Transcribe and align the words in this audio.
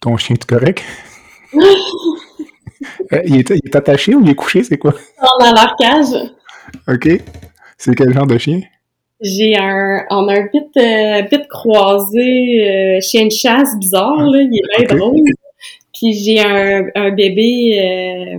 ton 0.00 0.16
chien 0.16 0.36
est 0.40 0.44
correct? 0.44 0.82
Euh, 3.12 3.22
il, 3.26 3.36
est, 3.36 3.76
attaché 3.76 4.14
ou 4.14 4.22
il 4.22 4.30
est 4.30 4.34
couché, 4.34 4.62
c'est 4.62 4.78
quoi? 4.78 4.94
Dans 5.40 5.52
leur 5.52 5.76
cage. 5.76 6.30
OK. 6.88 7.08
C'est 7.76 7.94
quel 7.94 8.12
genre 8.12 8.26
de 8.26 8.38
chien? 8.38 8.60
J'ai 9.20 9.54
un, 9.56 10.04
on 10.10 10.28
a 10.28 10.34
un 10.34 10.46
pit, 10.46 10.64
euh, 10.78 11.22
croisé, 11.50 12.96
euh, 12.96 13.00
chien 13.02 13.26
de 13.26 13.32
chasse 13.32 13.78
bizarre, 13.78 14.16
là, 14.16 14.40
il 14.40 14.54
est 14.54 14.86
bien 14.86 14.96
drôle. 14.96 15.20
Puis 15.92 16.14
j'ai 16.14 16.40
un, 16.40 16.86
un 16.94 17.10
bébé 17.10 17.78
euh, 17.80 18.38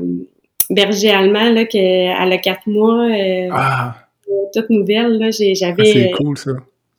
berger 0.72 1.12
allemand, 1.12 1.50
là, 1.50 1.66
qui 1.66 1.80
a 1.80 2.38
quatre 2.38 2.66
mois, 2.66 3.08
ah. 3.52 3.96
toute 4.54 4.72
nouvelle, 4.72 5.20
là, 5.20 5.30
j'avais... 5.30 5.74
Ah, 5.80 5.94
c'est 5.94 6.12
cool, 6.18 6.38
ça. 6.38 6.52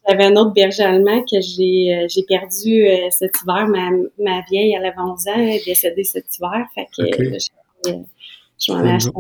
J'avais 0.09 0.25
un 0.25 0.37
autre 0.37 0.53
berger 0.53 0.83
allemand 0.83 1.21
que 1.23 1.41
j'ai 1.41 2.07
j'ai 2.09 2.23
perdu 2.25 2.87
cet 3.11 3.33
hiver. 3.43 3.69
Ma, 3.69 3.91
ma 4.19 4.41
vieille, 4.51 4.75
elle 4.75 4.85
avait 4.85 4.99
11 4.99 5.29
ans, 5.29 5.33
elle 5.37 5.51
est 5.51 5.65
décédée 5.65 6.05
cet 6.05 6.27
hiver. 6.37 6.67
Fait 6.75 6.87
que 6.97 7.05
je, 7.87 7.93
je 8.59 8.73
m'en 8.73 8.85
ai 8.85 8.91
acheté. 8.93 9.11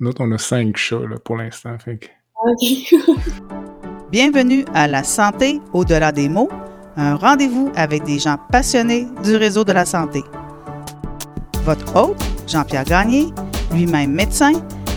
Nous, 0.00 0.12
on 0.18 0.32
a 0.32 0.38
cinq 0.38 0.76
chats 0.76 1.06
là, 1.08 1.18
pour 1.22 1.36
l'instant. 1.36 1.78
Fait 1.78 1.98
que... 1.98 2.08
Bienvenue 4.10 4.64
à 4.74 4.88
La 4.88 5.04
Santé 5.04 5.60
au-delà 5.72 6.10
des 6.10 6.28
mots, 6.28 6.48
un 6.96 7.16
rendez-vous 7.16 7.70
avec 7.76 8.04
des 8.04 8.18
gens 8.18 8.38
passionnés 8.50 9.06
du 9.22 9.36
réseau 9.36 9.62
de 9.62 9.72
la 9.72 9.84
santé. 9.84 10.22
Votre 11.64 11.94
hôte, 11.94 12.22
Jean-Pierre 12.48 12.84
Gagné, 12.84 13.26
lui-même 13.72 14.12
médecin, 14.12 14.52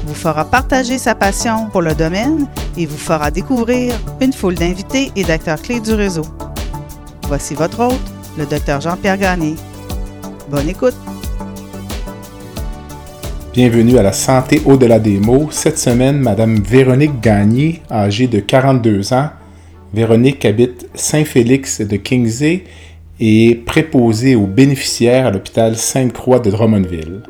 vous 0.06 0.14
fera 0.14 0.46
partager 0.46 0.98
sa 0.98 1.16
passion 1.16 1.70
pour 1.72 1.82
le 1.82 1.94
domaine 1.94 2.48
et 2.78 2.86
vous 2.86 2.98
fera 2.98 3.32
découvrir 3.32 3.94
une 4.22 4.34
foule 4.34 4.56
d'invités 4.56 5.12
et 5.16 5.24
d'acteurs 5.24 5.62
clés 5.62 5.80
du 5.80 5.94
réseau. 5.94 6.26
Voici 7.28 7.54
votre 7.54 7.80
hôte, 7.80 8.14
le 8.38 8.46
docteur 8.46 8.82
Jean-Pierre 8.82 9.18
Gagné. 9.18 9.56
Bonne 10.50 10.70
écoute! 10.70 10.96
Bienvenue 13.54 13.98
à 13.98 14.04
la 14.04 14.14
santé 14.14 14.62
au-delà 14.66 15.00
des 15.00 15.20
mots. 15.20 15.50
Cette 15.52 15.78
semaine, 15.78 16.20
Madame 16.20 16.56
Véronique 16.56 17.22
Gagné, 17.22 17.84
âgée 17.92 18.28
de 18.28 18.40
42 18.40 19.14
ans. 19.14 19.30
Véronique 19.94 20.44
habite 20.44 20.90
Saint-Félix 20.95 21.82
de 21.82 21.95
Kingsey 21.98 22.64
et 23.20 23.52
est 23.52 23.56
préposée 23.56 24.36
aux 24.36 24.48
bénéficiaires 24.48 25.28
à 25.28 25.32
l'hôpital 25.32 25.78
Sainte-Croix 25.78 26.40
de 26.40 26.50
Drummondville. 26.50 27.22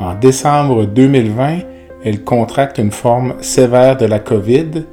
En 0.00 0.14
décembre 0.14 0.86
2020, 0.86 1.58
elle 2.04 2.24
contracte 2.24 2.78
une 2.78 2.90
forme 2.90 3.34
sévère 3.42 3.98
de 3.98 4.06
la 4.06 4.18
COVID 4.18 4.86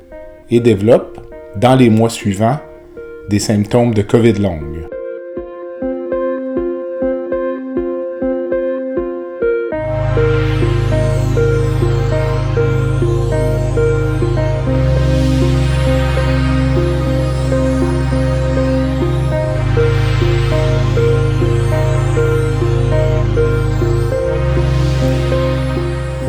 et 0.50 0.60
développe, 0.60 1.20
dans 1.56 1.76
les 1.76 1.90
mois 1.90 2.10
suivants, 2.10 2.60
des 3.30 3.40
symptômes 3.40 3.94
de 3.94 4.02
COVID 4.02 4.34
longue. 4.34 4.97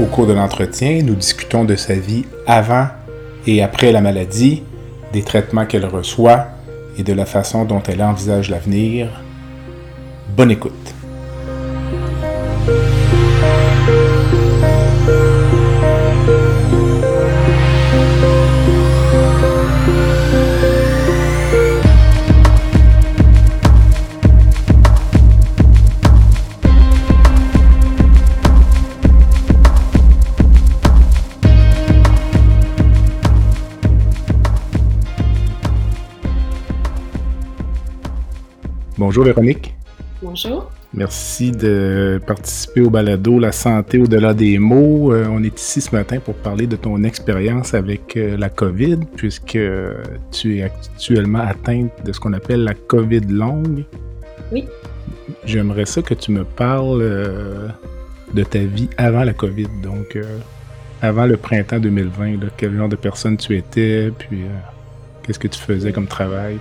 Cours 0.06 0.26
de 0.26 0.32
l'entretien, 0.32 1.02
nous 1.02 1.14
discutons 1.14 1.64
de 1.64 1.74
sa 1.74 1.94
vie 1.94 2.24
avant 2.46 2.86
et 3.46 3.62
après 3.62 3.92
la 3.92 4.00
maladie, 4.00 4.62
des 5.12 5.22
traitements 5.22 5.66
qu'elle 5.66 5.86
reçoit 5.86 6.46
et 6.96 7.02
de 7.02 7.12
la 7.12 7.26
façon 7.26 7.64
dont 7.64 7.82
elle 7.82 8.02
envisage 8.02 8.50
l'avenir. 8.50 9.08
Bonne 10.36 10.50
écoute. 10.50 10.97
Bonjour 39.18 39.34
Véronique. 39.34 39.74
Bonjour. 40.22 40.70
Merci 40.94 41.50
de 41.50 42.20
participer 42.24 42.82
au 42.82 42.88
balado 42.88 43.40
La 43.40 43.50
santé 43.50 43.98
au-delà 43.98 44.32
des 44.32 44.60
mots. 44.60 45.12
Euh, 45.12 45.26
on 45.28 45.42
est 45.42 45.58
ici 45.60 45.80
ce 45.80 45.92
matin 45.92 46.20
pour 46.20 46.36
parler 46.36 46.68
de 46.68 46.76
ton 46.76 47.02
expérience 47.02 47.74
avec 47.74 48.16
euh, 48.16 48.36
la 48.36 48.48
COVID, 48.48 48.98
puisque 49.16 49.58
tu 50.30 50.58
es 50.58 50.62
actuellement 50.62 51.40
atteinte 51.40 51.90
de 52.04 52.12
ce 52.12 52.20
qu'on 52.20 52.32
appelle 52.32 52.62
la 52.62 52.74
COVID 52.74 53.22
longue. 53.22 53.86
Oui. 54.52 54.66
J'aimerais 55.44 55.86
ça 55.86 56.00
que 56.00 56.14
tu 56.14 56.30
me 56.30 56.44
parles 56.44 57.02
euh, 57.02 57.66
de 58.34 58.44
ta 58.44 58.60
vie 58.60 58.88
avant 58.98 59.24
la 59.24 59.32
COVID, 59.32 59.66
donc 59.82 60.16
avant 61.02 61.26
le 61.26 61.36
printemps 61.36 61.80
2020. 61.80 62.36
quel 62.56 62.76
genre 62.76 62.88
de 62.88 62.94
personne 62.94 63.36
tu 63.36 63.56
étais, 63.56 64.12
puis 64.16 64.42
qu'est-ce 65.24 65.40
que 65.40 65.48
tu 65.48 65.58
faisais 65.58 65.90
comme 65.90 66.06
travail. 66.06 66.58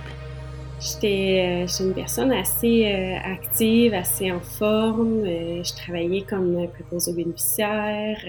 J'étais 0.80 1.64
euh, 1.66 1.84
une 1.84 1.92
personne 1.92 2.30
assez 2.30 2.86
euh, 2.86 3.16
active, 3.24 3.94
assez 3.94 4.30
en 4.30 4.40
forme. 4.40 5.24
Euh, 5.24 5.62
je 5.64 5.74
travaillais 5.74 6.22
comme 6.22 6.68
préposée 6.68 7.10
aux 7.10 7.14
bénéficiaires. 7.16 8.24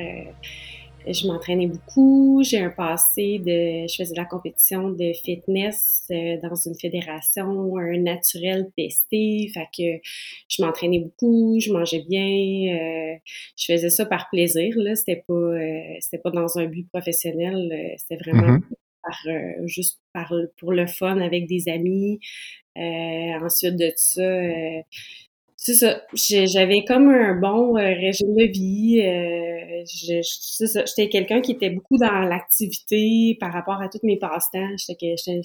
je 1.05 1.27
m'entraînais 1.27 1.67
beaucoup. 1.67 2.41
J'ai 2.43 2.59
un 2.59 2.71
passé 2.71 3.37
de... 3.37 3.87
Je 3.87 3.95
faisais 3.95 4.15
de 4.15 4.19
la 4.19 4.25
compétition 4.25 4.89
de 4.89 5.13
fitness 5.13 6.07
dans 6.41 6.55
une 6.55 6.73
fédération, 6.73 7.77
un 7.77 7.99
naturel 7.99 8.71
testé. 8.75 9.51
Fait 9.53 9.67
que 9.77 10.01
je 10.47 10.63
m'entraînais 10.63 10.99
beaucoup, 10.99 11.59
je 11.59 11.71
mangeais 11.71 12.03
bien. 12.09 13.19
je 13.55 13.73
faisais 13.73 13.91
ça 13.91 14.07
par 14.07 14.27
plaisir. 14.31 14.73
Là, 14.77 14.95
c'était 14.95 15.23
pas, 15.27 15.53
c'était 15.99 16.17
pas 16.17 16.31
dans 16.31 16.57
un 16.57 16.65
but 16.65 16.89
professionnel. 16.89 17.95
c'était 17.99 18.17
vraiment 18.17 18.57
mm-hmm 18.57 18.75
euh, 19.27 19.65
juste 19.65 19.99
par, 20.13 20.33
pour 20.57 20.73
le 20.73 20.87
fun 20.87 21.19
avec 21.19 21.47
des 21.47 21.69
amis. 21.69 22.19
Euh, 22.77 23.39
ensuite 23.41 23.75
de 23.75 23.91
ça, 23.95 24.21
euh, 24.21 24.81
ça. 25.57 26.01
J'avais 26.13 26.83
comme 26.85 27.09
un 27.09 27.35
bon 27.35 27.73
régime 27.73 28.35
de 28.35 28.45
vie. 28.45 29.01
J'étais 29.85 31.09
quelqu'un 31.09 31.41
qui 31.41 31.51
était 31.51 31.69
beaucoup 31.69 31.97
dans 31.97 32.19
l'activité 32.21 33.37
par 33.39 33.51
rapport 33.51 33.81
à 33.81 33.89
tous 33.89 33.99
mes 34.03 34.17
passe-temps. 34.17 34.75
J'étais 34.77 35.15
une 35.27 35.43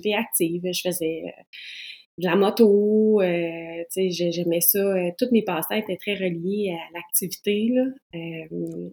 fille 0.00 0.14
active. 0.14 0.62
Je 0.64 0.80
faisais 0.80 1.22
de 2.18 2.26
la 2.26 2.36
moto. 2.36 3.20
Euh, 3.20 3.84
J'aimais 3.96 4.60
ça. 4.60 4.80
Tous 5.18 5.28
mes 5.32 5.42
passe-temps 5.42 5.76
étaient 5.76 5.96
très 5.96 6.14
reliés 6.14 6.74
à 6.74 6.94
l'activité. 6.94 7.72
Euh, 8.14 8.90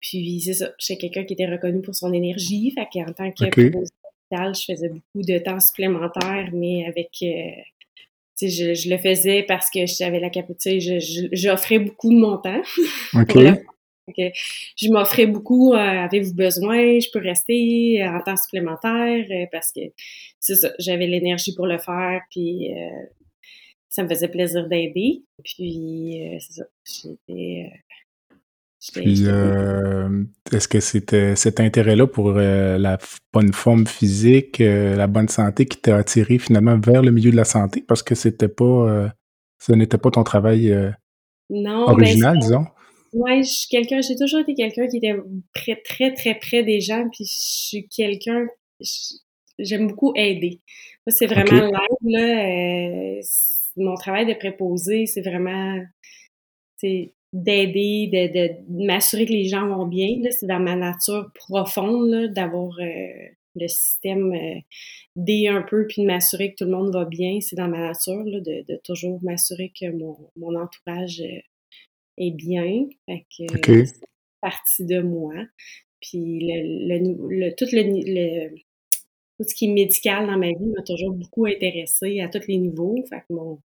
puis 0.00 0.40
c'est 0.40 0.54
ça, 0.54 0.72
j'étais 0.78 1.08
quelqu'un 1.08 1.24
qui 1.24 1.34
était 1.34 1.46
reconnu 1.46 1.82
pour 1.82 1.94
son 1.94 2.12
énergie. 2.12 2.72
Fait 2.72 2.86
qu'en 2.92 3.12
tant 3.12 3.30
que 3.32 3.44
okay. 3.44 3.72
je 4.30 4.72
faisais 4.72 4.88
beaucoup 4.88 5.26
de 5.26 5.38
temps 5.38 5.60
supplémentaire, 5.60 6.50
mais 6.52 6.86
avec 6.86 7.08
euh, 7.22 7.60
tu 8.38 8.48
sais, 8.50 8.74
je, 8.74 8.88
le 8.88 8.98
faisais 8.98 9.42
parce 9.42 9.70
que 9.70 9.86
j'avais 9.86 10.20
la 10.20 10.30
capacité, 10.30 10.78
j'offrais 11.32 11.80
beaucoup 11.80 12.12
de 12.12 12.18
mon 12.18 12.38
temps. 12.38 12.62
Je 14.16 14.90
m'offrais 14.90 15.26
beaucoup, 15.26 15.74
euh, 15.74 15.76
avez-vous 15.76 16.32
besoin, 16.32 16.98
je 16.98 17.10
peux 17.12 17.18
rester 17.18 18.02
en 18.08 18.22
temps 18.22 18.38
supplémentaire 18.38 19.26
euh, 19.30 19.44
parce 19.52 19.70
que 19.70 19.80
c'est 20.40 20.54
ça, 20.54 20.72
j'avais 20.78 21.06
l'énergie 21.06 21.54
pour 21.54 21.66
le 21.66 21.76
faire, 21.76 22.22
puis 22.30 22.70
ça 23.90 24.02
me 24.02 24.08
faisait 24.08 24.28
plaisir 24.28 24.66
d'aider. 24.66 25.24
Puis 25.44 26.22
c'est 26.40 26.54
ça, 26.54 26.64
j'étais 26.86 27.70
puis, 28.92 29.24
euh, 29.26 30.22
est-ce 30.52 30.68
que 30.68 30.78
c'était 30.78 31.34
cet 31.34 31.58
intérêt-là 31.58 32.06
pour 32.06 32.34
euh, 32.36 32.78
la 32.78 32.98
bonne 33.32 33.52
forme 33.52 33.86
physique, 33.86 34.60
euh, 34.60 34.94
la 34.94 35.08
bonne 35.08 35.28
santé 35.28 35.66
qui 35.66 35.78
t'a 35.78 35.96
attiré 35.96 36.38
finalement 36.38 36.78
vers 36.78 37.02
le 37.02 37.10
milieu 37.10 37.32
de 37.32 37.36
la 37.36 37.44
santé? 37.44 37.84
Parce 37.86 38.04
que 38.04 38.14
c'était 38.14 38.48
pas, 38.48 39.10
ce 39.58 39.72
n'était 39.72 39.98
pas 39.98 40.10
ton 40.10 40.22
travail 40.22 40.72
non, 41.50 41.88
original, 41.88 42.38
disons? 42.38 42.66
Oui, 43.12 43.42
quelqu'un, 43.68 44.00
j'ai 44.00 44.16
toujours 44.16 44.40
été 44.40 44.54
quelqu'un 44.54 44.86
qui 44.86 44.98
était 44.98 45.16
très, 45.54 45.76
très, 45.76 46.14
très 46.14 46.34
près 46.34 46.62
des 46.62 46.80
gens, 46.80 47.08
puis 47.10 47.24
je 47.24 47.34
suis 47.34 47.88
quelqu'un, 47.88 48.46
j'aime 49.58 49.88
beaucoup 49.88 50.12
aider. 50.14 50.60
Moi, 51.06 51.14
c'est 51.16 51.26
vraiment 51.26 51.68
l'aide, 52.04 53.20
là. 53.20 53.20
mon 53.76 53.94
travail 53.94 54.26
de 54.26 54.34
préposé, 54.34 55.06
c'est 55.06 55.22
vraiment, 55.22 55.80
c'est 56.76 57.14
d'aider, 57.32 58.08
de, 58.12 58.48
de, 58.78 58.86
m'assurer 58.86 59.26
que 59.26 59.32
les 59.32 59.44
gens 59.44 59.68
vont 59.68 59.86
bien. 59.86 60.18
C'est 60.30 60.46
dans 60.46 60.60
ma 60.60 60.76
nature 60.76 61.30
profonde 61.34 62.32
d'avoir 62.32 62.78
euh, 62.80 63.28
le 63.54 63.68
système 63.68 64.32
euh, 64.32 64.60
D 65.16 65.48
un 65.48 65.62
peu, 65.62 65.86
puis 65.86 66.02
de 66.02 66.06
m'assurer 66.06 66.50
que 66.52 66.56
tout 66.58 66.70
le 66.70 66.76
monde 66.76 66.92
va 66.92 67.04
bien. 67.04 67.38
C'est 67.40 67.56
dans 67.56 67.68
ma 67.68 67.80
nature 67.80 68.24
là, 68.24 68.40
de, 68.40 68.64
de, 68.68 68.80
toujours 68.84 69.22
m'assurer 69.22 69.72
que 69.78 69.90
mon, 69.90 70.16
mon 70.36 70.54
entourage 70.58 71.20
euh, 71.20 71.40
est 72.16 72.30
bien. 72.30 72.86
Fait 73.06 73.26
que 73.36 73.84
c'est 73.84 74.00
partie 74.40 74.84
de 74.86 75.00
moi. 75.00 75.34
Puis 76.00 76.40
le, 76.40 76.98
le, 77.28 77.54
tout 77.56 77.66
le, 77.72 78.48
tout 79.38 79.48
ce 79.48 79.54
qui 79.54 79.66
est 79.66 79.72
médical 79.72 80.26
dans 80.26 80.38
ma 80.38 80.48
vie 80.48 80.72
m'a 80.74 80.82
toujours 80.82 81.12
beaucoup 81.12 81.46
intéressé 81.46 82.20
à 82.20 82.28
tous 82.28 82.46
les 82.48 82.56
niveaux. 82.58 82.96
Fait 83.08 83.20
que 83.20 83.34
mon, 83.34 83.60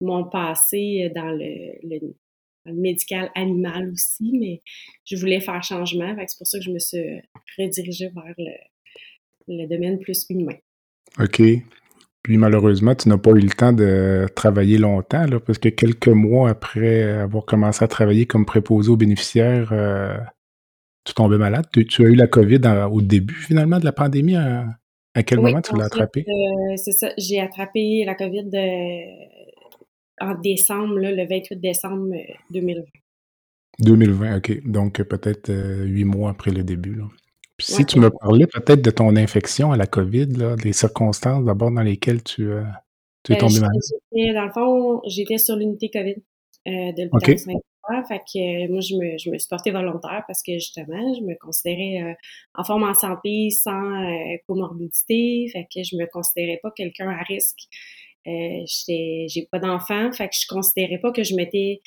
mon 0.00 0.24
passé 0.28 1.10
dans 1.14 1.30
le, 1.30 1.72
le, 1.82 2.14
médical 2.66 3.30
animal 3.34 3.90
aussi, 3.92 4.32
mais 4.38 4.62
je 5.04 5.16
voulais 5.16 5.40
faire 5.40 5.62
changement. 5.62 6.14
C'est 6.26 6.38
pour 6.38 6.46
ça 6.46 6.58
que 6.58 6.64
je 6.64 6.70
me 6.70 6.78
suis 6.78 7.20
redirigée 7.58 8.10
vers 8.14 8.34
le, 8.38 8.52
le 9.48 9.66
domaine 9.66 9.98
plus 9.98 10.26
humain. 10.30 10.56
OK. 11.18 11.42
Puis 12.22 12.36
malheureusement, 12.36 12.94
tu 12.94 13.08
n'as 13.08 13.18
pas 13.18 13.30
eu 13.30 13.40
le 13.40 13.50
temps 13.50 13.72
de 13.72 14.26
travailler 14.36 14.78
longtemps, 14.78 15.26
là, 15.26 15.40
parce 15.40 15.58
que 15.58 15.68
quelques 15.68 16.08
mois 16.08 16.50
après 16.50 17.02
avoir 17.02 17.44
commencé 17.44 17.84
à 17.84 17.88
travailler 17.88 18.26
comme 18.26 18.46
préposé 18.46 18.90
aux 18.90 18.96
bénéficiaires, 18.96 19.70
euh, 19.72 20.16
tu 21.04 21.14
tombais 21.14 21.38
malade. 21.38 21.66
Tu, 21.72 22.04
as 22.04 22.08
eu 22.08 22.14
la 22.14 22.28
COVID 22.28 22.60
au 22.92 23.02
début, 23.02 23.34
finalement, 23.34 23.80
de 23.80 23.84
la 23.84 23.92
pandémie. 23.92 24.36
À, 24.36 25.22
quel 25.26 25.40
moment 25.40 25.60
tu 25.60 25.76
l'as 25.76 25.86
attrapé? 25.86 26.24
Euh, 26.26 26.76
c'est 26.76 26.92
ça. 26.92 27.10
J'ai 27.18 27.40
attrapé 27.40 28.04
la 28.06 28.14
COVID 28.14 28.50
en 30.20 30.34
décembre, 30.34 30.98
le 30.98 31.26
28 31.26 31.56
décembre 31.56 32.14
2020. 32.50 32.80
Euh, 32.80 32.84
2020, 33.78 34.36
OK. 34.36 34.62
Donc 34.66 35.02
peut-être 35.02 35.52
huit 35.84 36.04
mois 36.04 36.30
après 36.30 36.50
le 36.50 36.62
début. 36.62 36.94
Là 36.94 37.04
si 37.62 37.86
tu 37.86 37.98
me 37.98 38.10
parlais 38.10 38.46
peut-être 38.46 38.82
de 38.82 38.90
ton 38.90 39.16
infection 39.16 39.72
à 39.72 39.76
la 39.76 39.86
COVID, 39.86 40.26
là, 40.26 40.56
des 40.56 40.72
circonstances 40.72 41.44
d'abord 41.44 41.70
dans 41.70 41.82
lesquelles 41.82 42.22
tu, 42.22 42.50
euh, 42.50 42.62
tu 43.24 43.32
es 43.32 43.38
tombé 43.38 43.60
malade? 43.60 44.34
Dans 44.34 44.44
le 44.44 44.52
fond, 44.52 45.00
j'étais 45.06 45.38
sur 45.38 45.56
l'unité 45.56 45.90
COVID 45.90 46.16
euh, 46.68 46.92
de 46.92 47.04
l'hôpital 47.04 47.34
okay. 47.34 47.58
Fait 48.08 48.20
que 48.20 48.70
moi, 48.70 48.80
je 48.80 48.94
me, 48.94 49.18
je 49.18 49.30
me 49.30 49.38
suis 49.38 49.48
portée 49.48 49.72
volontaire 49.72 50.22
parce 50.28 50.40
que 50.42 50.52
justement, 50.52 51.14
je 51.14 51.22
me 51.22 51.36
considérais 51.38 52.10
euh, 52.10 52.14
en 52.54 52.62
forme 52.62 52.84
en 52.84 52.94
santé, 52.94 53.50
sans 53.50 54.06
comorbidité. 54.46 55.48
Fait 55.52 55.64
que 55.64 55.82
je 55.82 55.96
me 55.96 56.06
considérais 56.06 56.60
pas 56.62 56.70
quelqu'un 56.70 57.10
à 57.10 57.22
risque. 57.22 57.68
J'ai 58.24 59.48
pas 59.50 59.58
d'enfant, 59.58 60.12
fait 60.12 60.28
que 60.28 60.34
je 60.34 60.46
considérais 60.48 60.98
pas 60.98 61.12
que 61.12 61.22
je 61.22 61.34
m'étais 61.34 61.80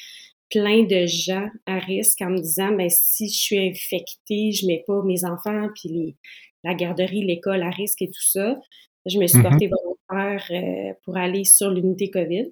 plein 0.50 0.84
de 0.84 1.06
gens 1.06 1.50
à 1.66 1.80
risque 1.80 2.22
en 2.22 2.30
me 2.30 2.40
disant 2.40 2.72
ben 2.72 2.90
si 2.90 3.30
je 3.30 3.38
suis 3.38 3.58
infectée, 3.58 4.52
je 4.52 4.68
mets 4.68 4.84
pas 4.86 5.02
mes 5.04 5.26
enfants 5.26 5.70
puis 5.76 5.90
les, 5.90 6.16
la 6.64 6.74
garderie, 6.74 7.24
l'école 7.24 7.64
à 7.64 7.70
risque 7.70 8.02
et 8.02 8.08
tout 8.08 8.26
ça. 8.26 8.60
Je 9.06 9.20
me 9.20 9.28
suis 9.28 9.38
mm-hmm. 9.38 9.50
portée 9.50 9.70
volontaire 9.70 10.48
euh, 10.52 10.94
pour 11.04 11.18
aller 11.18 11.44
sur 11.44 11.70
l'unité 11.70 12.10
COVID. 12.10 12.52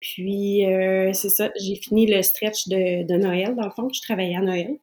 Puis 0.00 0.66
euh, 0.66 1.12
c'est 1.12 1.28
ça, 1.28 1.50
j'ai 1.60 1.76
fini 1.76 2.06
le 2.06 2.22
stretch 2.22 2.68
de, 2.68 3.06
de, 3.06 3.14
Noël 3.16 3.54
dans 3.54 3.64
le 3.66 3.70
fond, 3.70 3.88
je 3.92 4.00
travaillais 4.00 4.36
à 4.36 4.40
Noël. 4.40 4.76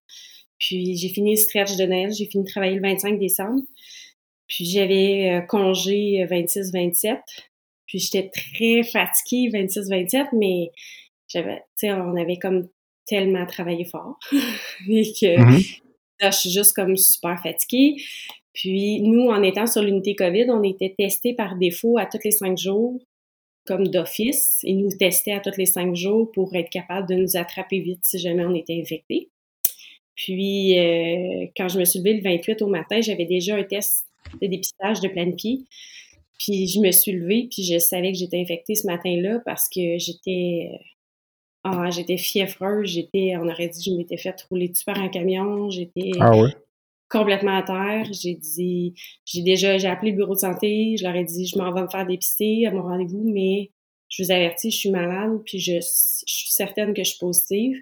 Puis 0.57 0.95
j'ai 0.97 1.09
fini 1.09 1.31
le 1.31 1.37
stretch 1.37 1.75
de 1.77 1.85
Noël, 1.85 2.13
j'ai 2.13 2.25
fini 2.25 2.43
de 2.43 2.49
travailler 2.49 2.75
le 2.75 2.81
25 2.81 3.17
décembre. 3.19 3.61
Puis 4.47 4.65
j'avais 4.65 5.37
euh, 5.37 5.41
congé 5.41 6.25
26-27. 6.29 7.19
Puis 7.89 7.97
j'étais 7.97 8.29
très 8.29 8.83
fatiguée 8.83 9.49
26-27, 9.49 10.27
mais 10.33 10.69
j'avais, 11.27 11.57
tu 11.77 11.87
sais, 11.87 11.91
on 11.91 12.15
avait 12.15 12.37
comme 12.37 12.69
tellement 13.07 13.47
travaillé 13.47 13.83
fort 13.83 14.19
et 14.31 15.03
que 15.03 15.37
mm-hmm. 15.37 15.81
là, 16.21 16.29
je 16.29 16.37
suis 16.37 16.51
juste 16.51 16.73
comme 16.75 16.95
super 16.95 17.41
fatiguée. 17.41 17.95
Puis 18.53 19.01
nous, 19.01 19.29
en 19.29 19.41
étant 19.41 19.65
sur 19.65 19.81
l'unité 19.81 20.15
COVID, 20.15 20.51
on 20.51 20.61
était 20.61 20.93
testés 20.95 21.33
par 21.33 21.57
défaut 21.57 21.97
à 21.97 22.05
tous 22.05 22.19
les 22.23 22.31
cinq 22.31 22.57
jours 22.57 23.01
comme 23.65 23.87
d'office. 23.87 24.59
Ils 24.63 24.77
nous 24.77 24.95
testaient 24.95 25.33
à 25.33 25.39
tous 25.39 25.57
les 25.57 25.65
cinq 25.65 25.95
jours 25.95 26.31
pour 26.31 26.55
être 26.55 26.69
capable 26.69 27.09
de 27.09 27.15
nous 27.15 27.37
attraper 27.37 27.79
vite 27.79 28.01
si 28.03 28.19
jamais 28.19 28.45
on 28.45 28.53
était 28.53 28.79
infecté. 28.79 29.29
Puis, 30.15 30.77
euh, 30.77 31.47
quand 31.55 31.69
je 31.69 31.79
me 31.79 31.85
suis 31.85 31.99
levée 31.99 32.15
le 32.15 32.21
28 32.21 32.61
au 32.61 32.67
matin, 32.67 32.99
j'avais 33.01 33.25
déjà 33.25 33.55
un 33.55 33.63
test 33.63 34.05
de 34.41 34.47
dépistage 34.47 34.99
de 34.99 35.07
plein 35.07 35.31
pied. 35.31 35.61
Puis, 36.39 36.67
je 36.67 36.79
me 36.79 36.91
suis 36.91 37.11
levée, 37.11 37.47
puis 37.51 37.63
je 37.63 37.77
savais 37.77 38.11
que 38.11 38.17
j'étais 38.17 38.41
infectée 38.41 38.75
ce 38.75 38.87
matin-là 38.87 39.41
parce 39.45 39.69
que 39.69 39.97
j'étais 39.97 40.71
ah, 41.63 41.89
j'étais 41.89 42.17
fiévreuse, 42.17 42.89
j'étais, 42.89 43.35
on 43.37 43.47
aurait 43.49 43.67
dit, 43.67 43.83
je 43.83 43.91
m'étais 43.91 44.17
fait 44.17 44.41
rouler 44.49 44.69
dessus 44.69 44.85
par 44.85 44.97
un 44.97 45.09
camion, 45.09 45.69
j'étais 45.69 46.11
ah 46.19 46.31
complètement 47.09 47.57
à 47.57 47.63
terre. 47.63 48.07
J'ai 48.13 48.35
dit, 48.35 48.93
j'ai 49.25 49.41
déjà, 49.41 49.77
j'ai 49.77 49.87
appelé 49.87 50.11
le 50.11 50.17
bureau 50.17 50.35
de 50.35 50.39
santé, 50.39 50.95
je 50.97 51.03
leur 51.03 51.15
ai 51.15 51.23
dit, 51.25 51.47
je 51.47 51.57
m'en 51.57 51.73
vais 51.73 51.81
me 51.81 51.89
faire 51.89 52.05
dépister 52.05 52.65
à 52.65 52.71
mon 52.71 52.83
rendez-vous, 52.83 53.29
mais 53.29 53.71
je 54.07 54.23
vous 54.23 54.31
avertis, 54.31 54.71
je 54.71 54.77
suis 54.77 54.91
malade, 54.91 55.41
puis 55.45 55.59
je, 55.59 55.79
suis 55.81 56.51
certaine 56.51 56.93
que 56.93 57.03
je 57.03 57.09
suis 57.09 57.19
positive. 57.19 57.77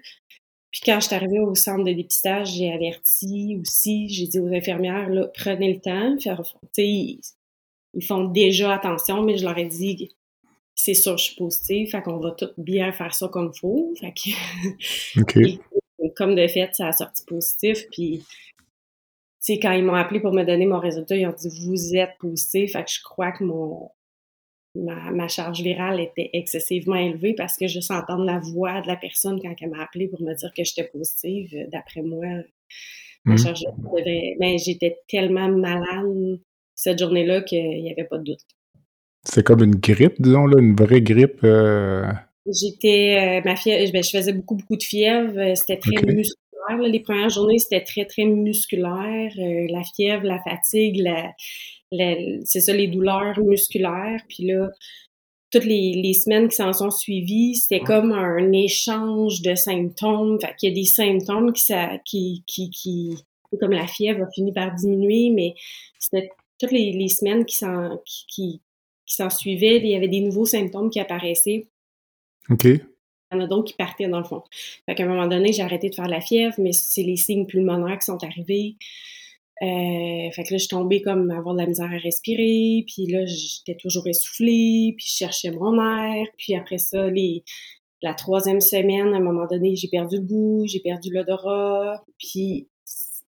Puis 0.70 0.82
quand 0.84 1.00
je 1.00 1.06
suis 1.06 1.14
arrivée 1.14 1.40
au 1.40 1.54
centre 1.54 1.84
de 1.84 1.92
dépistage, 1.92 2.54
j'ai 2.54 2.72
averti 2.72 3.58
aussi, 3.60 4.08
j'ai 4.08 4.26
dit 4.26 4.38
aux 4.38 4.52
infirmières, 4.52 5.08
là, 5.08 5.28
prenez 5.34 5.72
le 5.72 5.80
temps, 5.80 6.18
faire, 6.18 6.42
ils, 7.94 8.04
font 8.04 8.24
déjà 8.24 8.74
attention, 8.74 9.22
mais 9.22 9.36
je 9.36 9.44
leur 9.44 9.56
ai 9.58 9.66
dit, 9.66 10.10
c'est 10.74 10.94
sûr 10.94 11.16
je 11.16 11.24
suis 11.24 11.36
positive, 11.36 11.90
fait 11.90 12.02
qu'on 12.02 12.18
va 12.18 12.32
tout 12.32 12.50
bien 12.56 12.92
faire 12.92 13.14
ça 13.14 13.28
comme 13.28 13.50
il 13.54 13.58
faut. 13.58 13.94
Fait 13.98 14.12
que, 14.12 16.08
comme 16.16 16.34
de 16.34 16.46
fait, 16.46 16.70
ça 16.74 16.88
a 16.88 16.92
sorti 16.92 17.24
positif, 17.26 17.86
puis 17.90 18.22
c'est 19.40 19.58
quand 19.58 19.72
ils 19.72 19.84
m'ont 19.84 19.94
appelé 19.94 20.20
pour 20.20 20.32
me 20.32 20.44
donner 20.44 20.66
mon 20.66 20.80
résultat, 20.80 21.16
ils 21.16 21.26
ont 21.26 21.32
dit 21.32 21.48
vous 21.66 21.96
êtes 21.96 22.16
positif, 22.18 22.72
fait 22.72 22.84
que 22.84 22.90
je 22.90 23.02
crois 23.02 23.32
que 23.32 23.44
mon 23.44 23.90
ma, 24.74 25.28
charge 25.28 25.60
virale 25.62 26.00
était 26.00 26.30
excessivement 26.32 26.96
élevée 26.96 27.34
parce 27.34 27.56
que 27.56 27.66
juste 27.66 27.90
entendre 27.90 28.24
la 28.24 28.38
voix 28.38 28.80
de 28.80 28.86
la 28.86 28.96
personne 28.96 29.40
quand 29.40 29.54
elle 29.60 29.70
m'a 29.70 29.82
appelé 29.82 30.08
pour 30.08 30.20
me 30.20 30.34
dire 30.34 30.52
que 30.54 30.64
j'étais 30.64 30.84
positive, 30.84 31.66
d'après 31.72 32.02
moi, 32.02 32.26
ma 33.24 33.34
mmh. 33.34 33.38
charge 33.38 33.60
virale 33.60 34.36
mais 34.38 34.58
j'étais 34.58 34.98
tellement 35.08 35.48
malade 35.48 36.40
cette 36.78 37.00
journée-là 37.00 37.42
qu'il 37.42 37.82
n'y 37.82 37.90
avait 37.90 38.04
pas 38.04 38.18
de 38.18 38.24
doute. 38.24 38.40
C'est 39.24 39.42
comme 39.42 39.64
une 39.64 39.74
grippe, 39.74 40.14
disons, 40.20 40.46
là, 40.46 40.60
une 40.60 40.76
vraie 40.76 41.02
grippe. 41.02 41.40
Euh. 41.42 42.06
J'étais, 42.46 43.40
euh, 43.40 43.42
ma 43.44 43.56
fièvre, 43.56 43.92
ben, 43.92 44.02
je 44.02 44.10
faisais 44.10 44.32
beaucoup, 44.32 44.54
beaucoup 44.54 44.76
de 44.76 44.82
fièvre. 44.82 45.36
Euh, 45.38 45.54
c'était 45.56 45.78
très 45.78 46.00
musculaire. 46.06 46.78
Les 46.80 47.00
premières 47.00 47.30
journées, 47.30 47.58
c'était 47.58 47.82
très, 47.82 48.04
très 48.04 48.24
musculaire. 48.24 49.32
la 49.36 49.82
fièvre, 49.96 50.24
la 50.24 50.38
fatigue, 50.38 51.00
la, 51.00 51.32
c'est 52.44 52.60
ça, 52.60 52.72
les 52.72 52.86
douleurs 52.86 53.38
musculaires. 53.40 54.20
Puis 54.28 54.46
là, 54.46 54.70
toutes 55.50 55.64
les, 55.64 55.94
les 56.00 56.14
semaines 56.14 56.48
qui 56.48 56.56
s'en 56.56 56.72
sont 56.72 56.90
suivies, 56.90 57.56
c'était 57.56 57.80
comme 57.80 58.12
un 58.12 58.52
échange 58.52 59.42
de 59.42 59.56
symptômes. 59.56 60.38
Fait 60.40 60.54
qu'il 60.56 60.68
y 60.68 60.72
a 60.72 60.74
des 60.74 60.84
symptômes 60.86 61.52
qui, 61.52 61.64
ça, 61.64 61.98
qui, 62.04 62.44
qui, 62.46 62.70
qui, 62.70 63.16
comme 63.58 63.72
la 63.72 63.86
fièvre 63.86 64.22
a 64.22 64.30
fini 64.30 64.52
par 64.52 64.74
diminuer, 64.74 65.30
mais 65.30 65.54
c'était 65.98 66.30
toutes 66.58 66.72
les, 66.72 66.92
les 66.92 67.08
semaines 67.08 67.44
qui, 67.44 67.58
qui, 68.28 68.60
qui 69.06 69.14
s'en 69.14 69.30
suivaient, 69.30 69.78
il 69.78 69.88
y 69.88 69.96
avait 69.96 70.08
des 70.08 70.20
nouveaux 70.20 70.46
symptômes 70.46 70.90
qui 70.90 71.00
apparaissaient. 71.00 71.66
OK. 72.50 72.64
Il 72.64 72.80
y 73.32 73.36
en 73.36 73.40
a 73.40 73.46
d'autres 73.46 73.68
qui 73.68 73.74
partaient 73.74 74.08
dans 74.08 74.18
le 74.18 74.24
fond. 74.24 74.42
Fait 74.86 74.94
qu'à 74.94 75.04
un 75.04 75.08
moment 75.08 75.26
donné, 75.26 75.52
j'ai 75.52 75.62
arrêté 75.62 75.90
de 75.90 75.94
faire 75.94 76.08
la 76.08 76.20
fièvre, 76.20 76.54
mais 76.58 76.72
c'est 76.72 77.02
les 77.02 77.16
signes 77.16 77.46
pulmonaires 77.46 77.98
qui 77.98 78.06
sont 78.06 78.22
arrivés. 78.24 78.76
Euh, 79.60 80.30
fait 80.30 80.44
que 80.44 80.54
là, 80.54 80.58
je 80.58 80.68
tombais 80.68 81.02
comme 81.02 81.30
avoir 81.30 81.54
de 81.54 81.60
la 81.60 81.66
misère 81.66 81.90
à 81.92 81.98
respirer, 81.98 82.84
puis 82.86 83.06
là, 83.06 83.26
j'étais 83.26 83.76
toujours 83.76 84.06
essoufflée, 84.06 84.94
puis 84.96 85.06
je 85.08 85.16
cherchais 85.16 85.50
mon 85.50 85.82
air, 85.82 86.26
puis 86.36 86.54
après 86.54 86.78
ça, 86.78 87.10
les, 87.10 87.42
la 88.00 88.14
troisième 88.14 88.60
semaine, 88.60 89.12
à 89.12 89.16
un 89.16 89.20
moment 89.20 89.46
donné, 89.46 89.74
j'ai 89.74 89.88
perdu 89.88 90.16
le 90.16 90.22
goût, 90.22 90.64
j'ai 90.66 90.80
perdu 90.80 91.10
l'odorat, 91.12 92.04
puis 92.18 92.68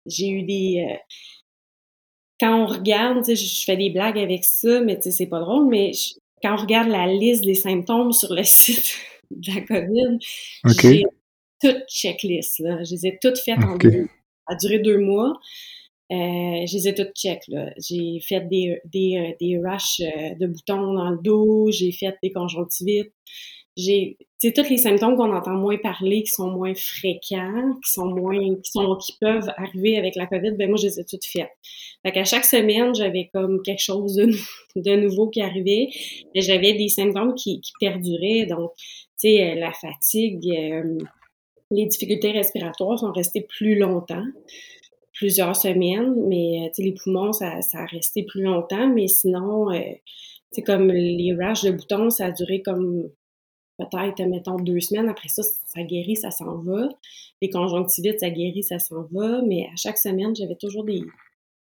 j'ai 0.05 0.29
eu 0.29 0.43
des... 0.43 0.85
Euh, 0.87 1.15
quand 2.39 2.63
on 2.63 2.65
regarde, 2.65 3.23
je 3.25 3.63
fais 3.65 3.77
des 3.77 3.89
blagues 3.89 4.17
avec 4.17 4.43
ça, 4.43 4.81
mais 4.81 4.99
c'est 5.01 5.27
pas 5.27 5.39
drôle, 5.39 5.67
mais 5.67 5.91
quand 6.41 6.53
on 6.53 6.61
regarde 6.61 6.89
la 6.89 7.07
liste 7.07 7.43
des 7.43 7.55
symptômes 7.55 8.13
sur 8.13 8.33
le 8.33 8.43
site 8.43 8.95
de 9.31 9.53
la 9.53 9.61
COVID, 9.61 10.17
j'ai 10.81 11.03
toute 11.61 11.87
checklist, 11.89 12.59
là. 12.59 12.83
Je 12.83 12.91
les 12.91 13.07
ai 13.07 13.19
toutes 13.21 13.37
faites 13.37 13.63
en 13.63 13.75
deux. 13.75 14.07
Ça 14.47 14.53
a 14.53 14.55
duré 14.55 14.79
deux 14.79 14.97
mois. 14.97 15.33
Euh, 16.11 16.65
je 16.65 16.73
les 16.73 16.87
ai 16.87 16.95
toutes 16.95 17.13
check. 17.15 17.43
J'ai 17.77 18.19
fait 18.21 18.47
des, 18.47 18.79
des, 18.85 19.35
des 19.39 19.59
rushs 19.59 19.99
euh, 20.01 20.33
de 20.39 20.47
boutons 20.47 20.93
dans 20.93 21.11
le 21.11 21.19
dos, 21.21 21.69
j'ai 21.71 21.91
fait 21.91 22.17
des 22.23 22.31
conjonctivites, 22.31 23.13
j'ai 23.79 24.17
c'est 24.41 24.53
tous 24.53 24.69
les 24.69 24.77
symptômes 24.77 25.17
qu'on 25.17 25.35
entend 25.35 25.55
moins 25.55 25.77
parler, 25.77 26.23
qui 26.23 26.31
sont 26.31 26.49
moins 26.49 26.73
fréquents, 26.73 27.73
qui 27.85 27.91
sont 27.91 28.07
moins, 28.07 28.55
qui 28.55 29.17
peuvent 29.19 29.49
arriver 29.57 29.97
avec 29.97 30.15
la 30.15 30.27
COVID, 30.27 30.51
ben 30.51 30.69
moi, 30.69 30.77
je 30.77 30.87
les 30.87 30.99
ai 31.01 31.03
toutes 31.03 31.25
faites. 31.25 31.51
Fait 32.03 32.13
qu'à 32.13 32.23
chaque 32.23 32.45
semaine, 32.45 32.95
j'avais 32.95 33.29
comme 33.33 33.61
quelque 33.61 33.81
chose 33.81 34.15
de, 34.15 34.95
nouveau 34.95 35.29
qui 35.29 35.41
arrivait. 35.41 35.89
J'avais 36.35 36.71
des 36.73 36.87
symptômes 36.87 37.35
qui, 37.35 37.61
perduraient. 37.81 38.45
Donc, 38.45 38.71
tu 38.77 39.27
sais, 39.27 39.43
euh, 39.43 39.55
la 39.55 39.73
fatigue, 39.73 40.49
euh, 40.49 40.97
les 41.69 41.85
difficultés 41.87 42.31
respiratoires 42.31 42.97
sont 42.97 43.11
restées 43.11 43.41
plus 43.41 43.77
longtemps. 43.77 44.23
plusieurs 45.11 45.57
semaines, 45.57 46.15
mais 46.29 46.71
les 46.77 46.93
poumons, 46.93 47.33
ça, 47.33 47.59
a 47.73 47.85
resté 47.87 48.23
plus 48.23 48.43
longtemps, 48.43 48.87
mais 48.87 49.09
sinon, 49.09 49.67
c'est 50.51 50.61
comme 50.61 50.89
les 50.89 51.35
rashes 51.37 51.65
de 51.65 51.71
boutons, 51.71 52.09
ça 52.09 52.27
a 52.27 52.31
duré 52.31 52.61
comme 52.61 53.09
peut-être, 53.79 54.21
mettons, 54.27 54.57
deux 54.57 54.79
semaines. 54.79 55.09
Après 55.09 55.29
ça, 55.29 55.43
ça 55.43 55.83
guérit, 55.83 56.15
ça 56.15 56.31
s'en 56.31 56.57
va. 56.57 56.89
Les 57.41 57.49
conjonctivites, 57.49 58.19
ça 58.19 58.29
guérit, 58.29 58.63
ça 58.63 58.79
s'en 58.79 59.03
va. 59.11 59.41
Mais 59.41 59.67
à 59.71 59.75
chaque 59.75 59.97
semaine, 59.97 60.35
j'avais 60.35 60.55
toujours 60.55 60.83
des, 60.83 61.01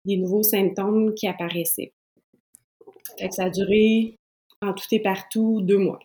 nouveaux 0.05 0.43
symptômes 0.43 1.13
qui 1.15 1.27
apparaissaient. 1.27 1.93
Fait 3.19 3.29
que 3.29 3.35
ça 3.35 3.45
a 3.45 3.49
duré 3.49 4.17
en 4.61 4.73
tout 4.73 4.85
et 4.91 5.01
partout 5.01 5.61
deux 5.61 5.77
mois. 5.77 5.99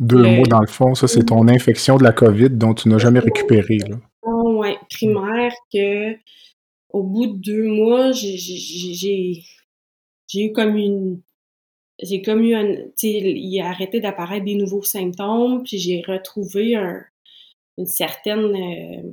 Deux 0.00 0.22
mois, 0.22 0.46
dans 0.46 0.60
le 0.60 0.66
fond, 0.66 0.94
ça, 0.94 1.06
c'est 1.06 1.26
ton 1.26 1.46
infection 1.46 1.96
de 1.96 2.02
la 2.02 2.12
COVID 2.12 2.50
dont 2.50 2.74
tu 2.74 2.88
n'as 2.88 2.98
jamais 2.98 3.20
récupéré. 3.20 3.78
Là. 3.78 3.96
Oh, 4.22 4.56
ouais, 4.58 4.76
primaire, 4.90 5.52
que 5.72 6.14
au 6.90 7.02
bout 7.02 7.26
de 7.26 7.36
deux 7.38 7.68
mois, 7.68 8.12
j'ai 8.12 9.42
eu 10.34 10.52
comme 10.52 10.76
une 10.76 11.20
j'ai 12.02 12.22
comme 12.22 12.42
eu 12.42 12.54
un, 12.54 12.74
tu 12.74 12.92
sais, 12.96 13.10
il 13.10 13.60
a 13.60 13.68
arrêté 13.68 14.00
d'apparaître 14.00 14.44
des 14.44 14.56
nouveaux 14.56 14.82
symptômes, 14.82 15.62
puis 15.62 15.78
j'ai 15.78 16.02
retrouvé 16.06 16.74
un, 16.74 17.02
une 17.78 17.86
certaine, 17.86 18.54
euh, 18.56 19.12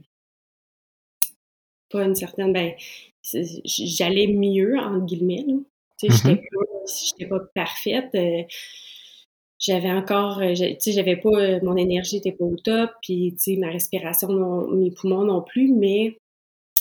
pas 1.90 2.04
une 2.04 2.16
certaine, 2.16 2.52
ben, 2.52 2.74
j'allais 3.66 4.28
mieux, 4.28 4.78
entre 4.78 5.06
guillemets. 5.06 5.46
Tu 6.00 6.10
sais, 6.10 6.28
mm-hmm. 6.30 7.10
j'étais 7.10 7.30
pas 7.30 7.40
parfaite. 7.54 8.10
Euh, 8.16 8.44
j'avais 9.60 9.92
encore, 9.92 10.40
euh, 10.40 10.54
tu 10.54 10.76
sais, 10.80 10.92
j'avais 10.94 11.18
pas, 11.18 11.60
mon 11.62 11.76
énergie 11.76 12.18
était 12.18 12.32
pas 12.32 12.46
au 12.46 12.56
top, 12.56 12.92
puis, 13.02 13.34
tu 13.36 13.56
sais, 13.56 13.58
ma 13.58 13.70
respiration, 13.70 14.30
mes 14.72 14.92
poumons 14.92 15.26
non 15.26 15.42
plus, 15.42 15.72
mais 15.74 16.18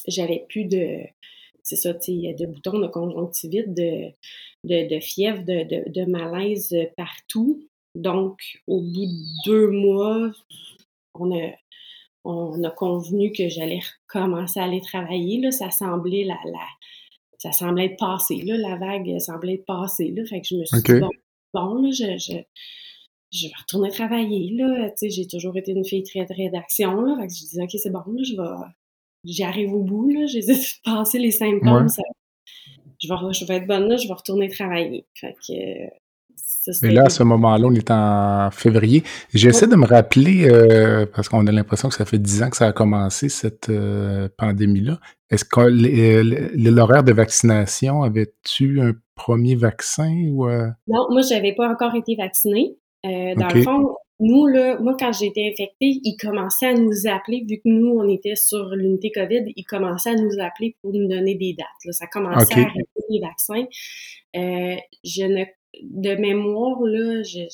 j'avais 0.06 0.46
plus 0.48 0.64
de, 0.64 1.02
c'est 1.68 1.76
ça, 1.76 1.92
tu 1.92 2.22
sais, 2.22 2.34
de 2.34 2.46
boutons, 2.46 2.78
de 2.78 2.86
conjonctivite, 2.86 3.74
de, 3.74 4.10
de, 4.64 4.88
de 4.88 5.00
fièvre, 5.00 5.44
de, 5.44 5.90
de, 5.90 6.10
malaise 6.10 6.74
partout. 6.96 7.62
Donc, 7.94 8.40
au 8.66 8.80
bout 8.80 9.04
de 9.04 9.44
deux 9.44 9.70
mois, 9.70 10.30
on 11.12 11.30
a, 11.38 11.50
on 12.24 12.64
a 12.64 12.70
convenu 12.70 13.32
que 13.32 13.50
j'allais 13.50 13.80
recommencer 14.08 14.60
à 14.60 14.64
aller 14.64 14.80
travailler. 14.80 15.42
Là. 15.42 15.50
Ça 15.50 15.70
semblait 15.70 16.24
la, 16.24 16.38
la 16.46 16.66
ça 17.36 17.52
semblait 17.52 17.84
être 17.84 17.98
passé, 17.98 18.42
là, 18.42 18.56
la 18.56 18.76
vague 18.76 19.18
semblait 19.20 19.54
être 19.54 19.66
passée. 19.66 20.10
Là. 20.10 20.24
Fait 20.24 20.40
que 20.40 20.46
je 20.48 20.56
me 20.56 20.64
suis 20.64 20.82
dit, 20.82 21.00
bon, 21.52 21.74
là, 21.74 21.90
je, 21.90 22.18
je, 22.18 22.38
je, 23.30 23.46
vais 23.46 23.54
retourner 23.60 23.90
travailler. 23.90 24.54
Là. 24.54 24.90
J'ai 25.02 25.26
toujours 25.26 25.56
été 25.56 25.72
une 25.72 25.84
fille 25.84 26.02
très. 26.02 26.20
Là. 26.20 26.26
Fait 26.26 26.50
que 26.50 27.34
je 27.34 27.44
disais, 27.44 27.62
OK, 27.62 27.70
c'est 27.74 27.92
bon, 27.92 28.02
là, 28.06 28.22
je 28.24 28.34
vais, 28.34 28.72
j'arrive 29.32 29.74
au 29.74 29.82
bout, 29.82 30.08
là, 30.10 30.26
j'ai 30.26 30.40
passé 30.84 31.18
les 31.18 31.30
symptômes, 31.30 31.88
ça, 31.88 32.02
je, 33.00 33.08
vais, 33.08 33.32
je 33.32 33.44
vais 33.44 33.56
être 33.56 33.66
bonne 33.66 33.88
là, 33.88 33.96
je 33.96 34.08
vais 34.08 34.14
retourner 34.14 34.48
travailler. 34.48 35.06
Fait 35.14 35.34
que, 35.46 35.90
mais 36.82 36.90
là, 36.90 37.04
à 37.06 37.08
ce 37.08 37.22
moment-là, 37.22 37.66
on 37.66 37.74
est 37.74 37.90
en 37.90 38.50
février. 38.50 39.02
J'essaie 39.32 39.66
de 39.66 39.76
me 39.76 39.86
rappeler, 39.86 40.48
euh, 40.48 41.06
parce 41.06 41.28
qu'on 41.28 41.46
a 41.46 41.52
l'impression 41.52 41.88
que 41.88 41.94
ça 41.94 42.04
fait 42.04 42.18
dix 42.18 42.42
ans 42.42 42.50
que 42.50 42.56
ça 42.56 42.66
a 42.66 42.72
commencé, 42.72 43.28
cette 43.28 43.68
euh, 43.68 44.28
pandémie-là. 44.36 44.98
Est-ce 45.30 45.44
que 45.44 45.60
euh, 45.60 46.50
l'horaire 46.54 47.04
de 47.04 47.12
vaccination, 47.12 48.02
avait-tu 48.02 48.80
un 48.80 48.92
premier 49.14 49.54
vaccin 49.54 50.12
ou... 50.32 50.46
Non, 50.46 51.06
moi, 51.10 51.22
j'avais 51.22 51.54
pas 51.54 51.68
encore 51.68 51.94
été 51.94 52.16
vaccinée. 52.16 52.76
dans 53.04 53.48
le 53.54 53.62
fond, 53.62 53.94
nous, 54.20 54.46
là, 54.46 54.78
moi, 54.80 54.96
quand 54.98 55.12
j'ai 55.12 55.26
été 55.26 55.46
infectée, 55.48 56.00
ils 56.02 56.16
commençaient 56.16 56.66
à 56.66 56.74
nous 56.74 57.06
appeler, 57.06 57.44
vu 57.48 57.56
que 57.56 57.68
nous, 57.68 57.90
on 57.98 58.08
était 58.08 58.34
sur 58.34 58.70
l'unité 58.70 59.10
COVID, 59.12 59.52
ils 59.54 59.64
commençaient 59.64 60.10
à 60.10 60.16
nous 60.16 60.40
appeler 60.40 60.76
pour 60.82 60.92
nous 60.92 61.08
donner 61.08 61.36
des 61.36 61.54
dates. 61.54 61.66
Là. 61.84 61.92
Ça 61.92 62.06
commençait 62.06 62.54
à 62.54 62.64
arrêter 62.64 63.02
les 63.10 63.20
vaccins. 63.20 63.64
Euh, 64.36 64.76
je 65.04 65.22
ne, 65.22 65.44
de 65.82 66.20
mémoire, 66.20 66.80
là, 66.82 67.22
je, 67.22 67.46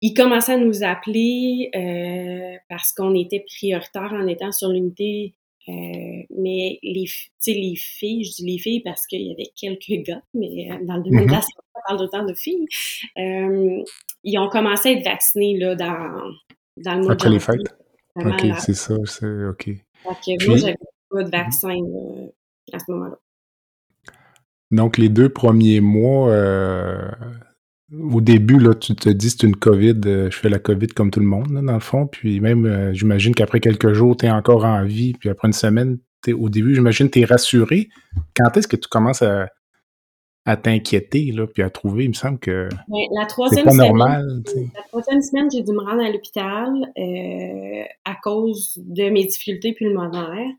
ils 0.00 0.14
commençaient 0.14 0.54
à 0.54 0.58
nous 0.58 0.82
appeler 0.82 1.70
euh, 1.74 2.56
parce 2.68 2.92
qu'on 2.92 3.14
était 3.14 3.44
prioritaire 3.46 4.12
en 4.12 4.26
étant 4.26 4.52
sur 4.52 4.70
l'unité 4.70 5.34
euh, 5.68 6.22
mais 6.30 6.78
les, 6.82 7.04
les 7.46 7.76
filles, 7.76 8.24
je 8.24 8.30
dis 8.36 8.46
les 8.46 8.58
filles 8.58 8.80
parce 8.80 9.06
qu'il 9.06 9.22
y 9.22 9.30
avait 9.30 9.50
quelques 9.54 10.04
gars, 10.06 10.22
mais 10.32 10.70
euh, 10.70 10.84
dans 10.84 10.96
le 10.96 11.02
domaine 11.02 11.26
de 11.26 11.32
la 11.32 11.42
santé, 11.42 11.54
on 11.74 11.80
parle 11.86 11.98
d'autant 11.98 12.24
de 12.24 12.34
filles. 12.34 12.66
Euh, 13.18 13.82
ils 14.22 14.38
ont 14.38 14.48
commencé 14.48 14.90
à 14.90 14.92
être 14.92 15.04
vaccinés 15.04 15.58
là, 15.58 15.74
dans, 15.74 16.22
dans 16.76 16.94
le 16.94 17.02
mois 17.02 17.12
Après 17.12 17.30
les 17.30 17.40
fêtes? 17.40 17.74
OK, 18.16 18.46
c'est 18.58 18.74
ça, 18.74 18.94
c'est 19.04 19.44
OK. 19.44 19.68
Donc, 20.04 20.16
Puis... 20.22 20.48
moi, 20.48 20.56
j'avais 20.56 20.76
pas 21.10 21.22
de 21.22 21.30
vaccin 21.30 21.76
à 22.72 22.78
ce 22.78 22.90
moment-là. 22.90 23.18
Donc, 24.70 24.98
les 24.98 25.08
deux 25.08 25.28
premiers 25.28 25.80
mois, 25.80 26.30
au 27.92 28.20
début, 28.20 28.58
là, 28.58 28.74
tu 28.74 28.94
te 28.94 29.08
dis 29.08 29.30
c'est 29.30 29.42
une 29.42 29.56
COVID, 29.56 30.00
euh, 30.06 30.30
je 30.30 30.36
fais 30.36 30.48
la 30.48 30.58
COVID 30.58 30.88
comme 30.88 31.10
tout 31.10 31.20
le 31.20 31.26
monde, 31.26 31.48
dans 31.48 31.72
le 31.72 31.80
fond. 31.80 32.06
Puis 32.06 32.40
même, 32.40 32.66
euh, 32.66 32.92
j'imagine 32.92 33.34
qu'après 33.34 33.60
quelques 33.60 33.92
jours, 33.92 34.16
tu 34.16 34.26
es 34.26 34.30
encore 34.30 34.64
en 34.64 34.84
vie. 34.84 35.14
Puis 35.14 35.28
après 35.28 35.48
une 35.48 35.54
semaine, 35.54 35.98
es, 36.26 36.32
au 36.32 36.48
début, 36.48 36.74
j'imagine 36.74 37.10
tu 37.10 37.20
es 37.20 37.24
rassuré. 37.24 37.88
Quand 38.36 38.56
est-ce 38.56 38.68
que 38.68 38.76
tu 38.76 38.88
commences 38.88 39.22
à, 39.22 39.48
t'inquiéter, 40.56 41.32
là, 41.32 41.46
puis 41.46 41.62
à 41.62 41.70
trouver, 41.70 42.04
il 42.04 42.10
me 42.10 42.14
semble 42.14 42.38
que 42.38 42.68
la 42.88 43.26
troisième 43.26 43.68
c'est 43.68 43.76
pas 43.76 43.86
normal. 43.86 44.42
La 44.74 44.82
troisième 44.88 45.22
semaine, 45.22 45.48
j'ai 45.52 45.62
dû 45.62 45.72
me 45.72 45.80
rendre 45.80 46.02
à 46.02 46.10
l'hôpital 46.10 46.72
euh, 46.98 47.84
à 48.04 48.14
cause 48.22 48.72
de 48.76 49.10
mes 49.10 49.24
difficultés 49.24 49.74
pulmonaires 49.74 50.50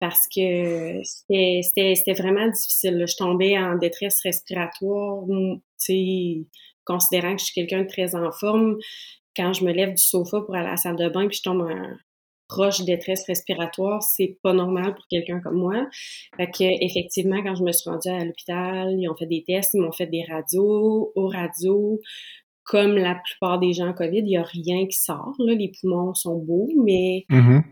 parce 0.00 0.26
que 0.34 1.00
c'était 1.04 2.14
vraiment 2.16 2.48
difficile. 2.48 3.04
Je 3.06 3.16
tombais 3.16 3.58
en 3.58 3.76
détresse 3.76 4.20
respiratoire, 4.22 5.24
considérant 6.84 7.34
que 7.34 7.40
je 7.40 7.44
suis 7.44 7.54
quelqu'un 7.54 7.82
de 7.82 7.88
très 7.88 8.14
en 8.14 8.30
forme, 8.30 8.76
quand 9.36 9.52
je 9.52 9.64
me 9.64 9.72
lève 9.72 9.94
du 9.94 10.02
sofa 10.02 10.40
pour 10.40 10.54
aller 10.54 10.66
à 10.66 10.70
la 10.72 10.76
salle 10.76 10.96
de 10.96 11.08
bain 11.08 11.26
puis 11.28 11.38
je 11.38 11.42
tombe 11.42 11.62
en 11.62 11.96
proche 12.48 12.84
détresse 12.84 13.24
respiratoire, 13.26 14.02
c'est 14.02 14.38
pas 14.42 14.52
normal 14.52 14.94
pour 14.94 15.06
quelqu'un 15.08 15.40
comme 15.40 15.56
moi. 15.56 15.86
Fait 16.36 16.46
que 16.46 16.84
effectivement, 16.84 17.42
quand 17.42 17.54
je 17.54 17.62
me 17.62 17.72
suis 17.72 17.88
rendue 17.90 18.08
à 18.08 18.24
l'hôpital, 18.24 18.94
ils 18.98 19.08
ont 19.08 19.16
fait 19.16 19.26
des 19.26 19.44
tests, 19.46 19.74
ils 19.74 19.80
m'ont 19.80 19.92
fait 19.92 20.06
des 20.06 20.24
radios. 20.28 21.12
Aux 21.14 21.28
radios, 21.28 22.00
comme 22.64 22.96
la 22.96 23.14
plupart 23.14 23.58
des 23.58 23.72
gens 23.72 23.92
COVID, 23.92 24.18
il 24.18 24.30
y 24.30 24.36
a 24.36 24.42
rien 24.42 24.86
qui 24.86 24.98
sort. 24.98 25.34
Là. 25.38 25.54
Les 25.54 25.72
poumons 25.80 26.14
sont 26.14 26.38
beaux, 26.38 26.68
mais 26.84 27.24
mm-hmm. 27.30 27.62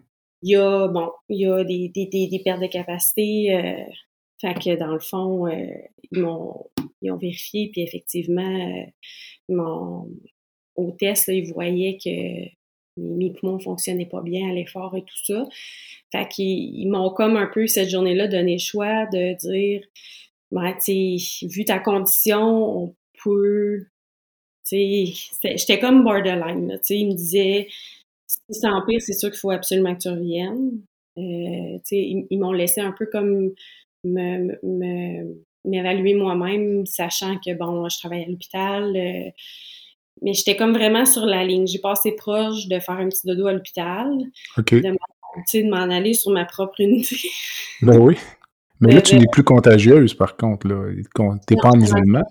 il 0.42 0.50
y 0.50 0.56
a 0.56 0.88
bon, 0.88 1.10
il 1.28 1.40
y 1.40 1.46
a 1.46 1.64
des, 1.64 1.90
des, 1.94 2.06
des, 2.06 2.40
pertes 2.44 2.62
de 2.62 2.66
capacité. 2.68 3.54
Euh, 3.54 3.84
fait 4.40 4.54
que 4.54 4.78
dans 4.78 4.92
le 4.92 5.00
fond, 5.00 5.46
euh, 5.46 5.66
ils 6.12 6.20
m'ont 6.20 6.66
ils 7.02 7.12
ont 7.12 7.18
vérifié, 7.18 7.70
puis 7.70 7.82
effectivement, 7.82 8.42
euh, 8.42 8.84
mon, 9.48 10.08
au 10.76 10.90
test, 10.92 11.28
ils 11.28 11.52
voyaient 11.52 11.98
que 12.02 12.48
mes 12.96 13.30
poumons 13.32 13.58
fonctionnaient 13.58 14.06
pas 14.06 14.20
bien 14.20 14.50
à 14.50 14.52
l'effort 14.52 14.96
et 14.96 15.02
tout 15.02 15.24
ça. 15.24 15.46
Fait 16.12 16.28
qu'ils 16.28 16.78
ils, 16.78 16.88
m'ont 16.88 17.10
comme 17.10 17.36
un 17.36 17.46
peu 17.46 17.66
cette 17.66 17.90
journée-là 17.90 18.28
donné 18.28 18.54
le 18.54 18.58
choix 18.58 19.06
de 19.06 19.36
dire 19.38 19.82
ben, 20.50 20.74
vu 21.42 21.64
ta 21.64 21.78
condition, 21.78 22.84
on 22.84 22.94
peut. 23.22 23.86
J'étais 24.70 25.78
comme 25.80 26.04
borderline. 26.04 26.68
Là, 26.68 26.78
ils 26.90 27.08
me 27.08 27.14
disaient 27.14 27.68
si 28.26 28.38
c'est 28.50 28.68
en 28.68 28.84
pire, 28.86 29.00
c'est 29.00 29.12
sûr 29.12 29.30
qu'il 29.30 29.38
faut 29.38 29.50
absolument 29.50 29.94
que 29.94 30.02
tu 30.02 30.08
reviennes. 30.08 30.80
Euh, 31.18 31.78
ils, 31.90 32.26
ils 32.30 32.38
m'ont 32.38 32.52
laissé 32.52 32.80
un 32.80 32.92
peu 32.92 33.06
comme 33.06 33.52
me, 34.04 34.58
me, 34.62 35.44
m'évaluer 35.64 36.14
moi-même, 36.14 36.86
sachant 36.86 37.38
que, 37.38 37.54
bon, 37.54 37.88
je 37.88 37.98
travaille 37.98 38.24
à 38.24 38.28
l'hôpital. 38.28 38.96
Euh, 38.96 39.30
mais 40.23 40.33
j'étais 40.33 40.56
comme 40.56 40.73
vraiment 40.73 41.04
sur 41.04 41.26
la 41.26 41.44
ligne. 41.44 41.66
J'ai 41.66 41.78
passé 41.78 42.12
proche 42.12 42.66
de 42.68 42.78
faire 42.78 42.97
un 42.97 43.09
petit 43.09 43.26
dodo 43.26 43.47
à 43.47 43.52
l'hôpital. 43.52 44.09
OK. 44.59 44.75
De 44.75 45.68
m'en 45.68 45.90
aller 45.90 46.14
sur 46.14 46.30
ma 46.30 46.44
propre 46.44 46.80
unité. 46.80 47.16
ben 47.83 47.99
oui. 47.99 48.16
Mais 48.80 48.92
là, 48.92 49.02
tu 49.02 49.16
n'es 49.16 49.26
plus 49.30 49.44
contagieuse, 49.44 50.14
par 50.14 50.37
contre. 50.37 50.68
là. 50.68 50.90
T'es 51.47 51.56
pas 51.56 51.71
en 51.71 51.80
isolement? 51.80 52.25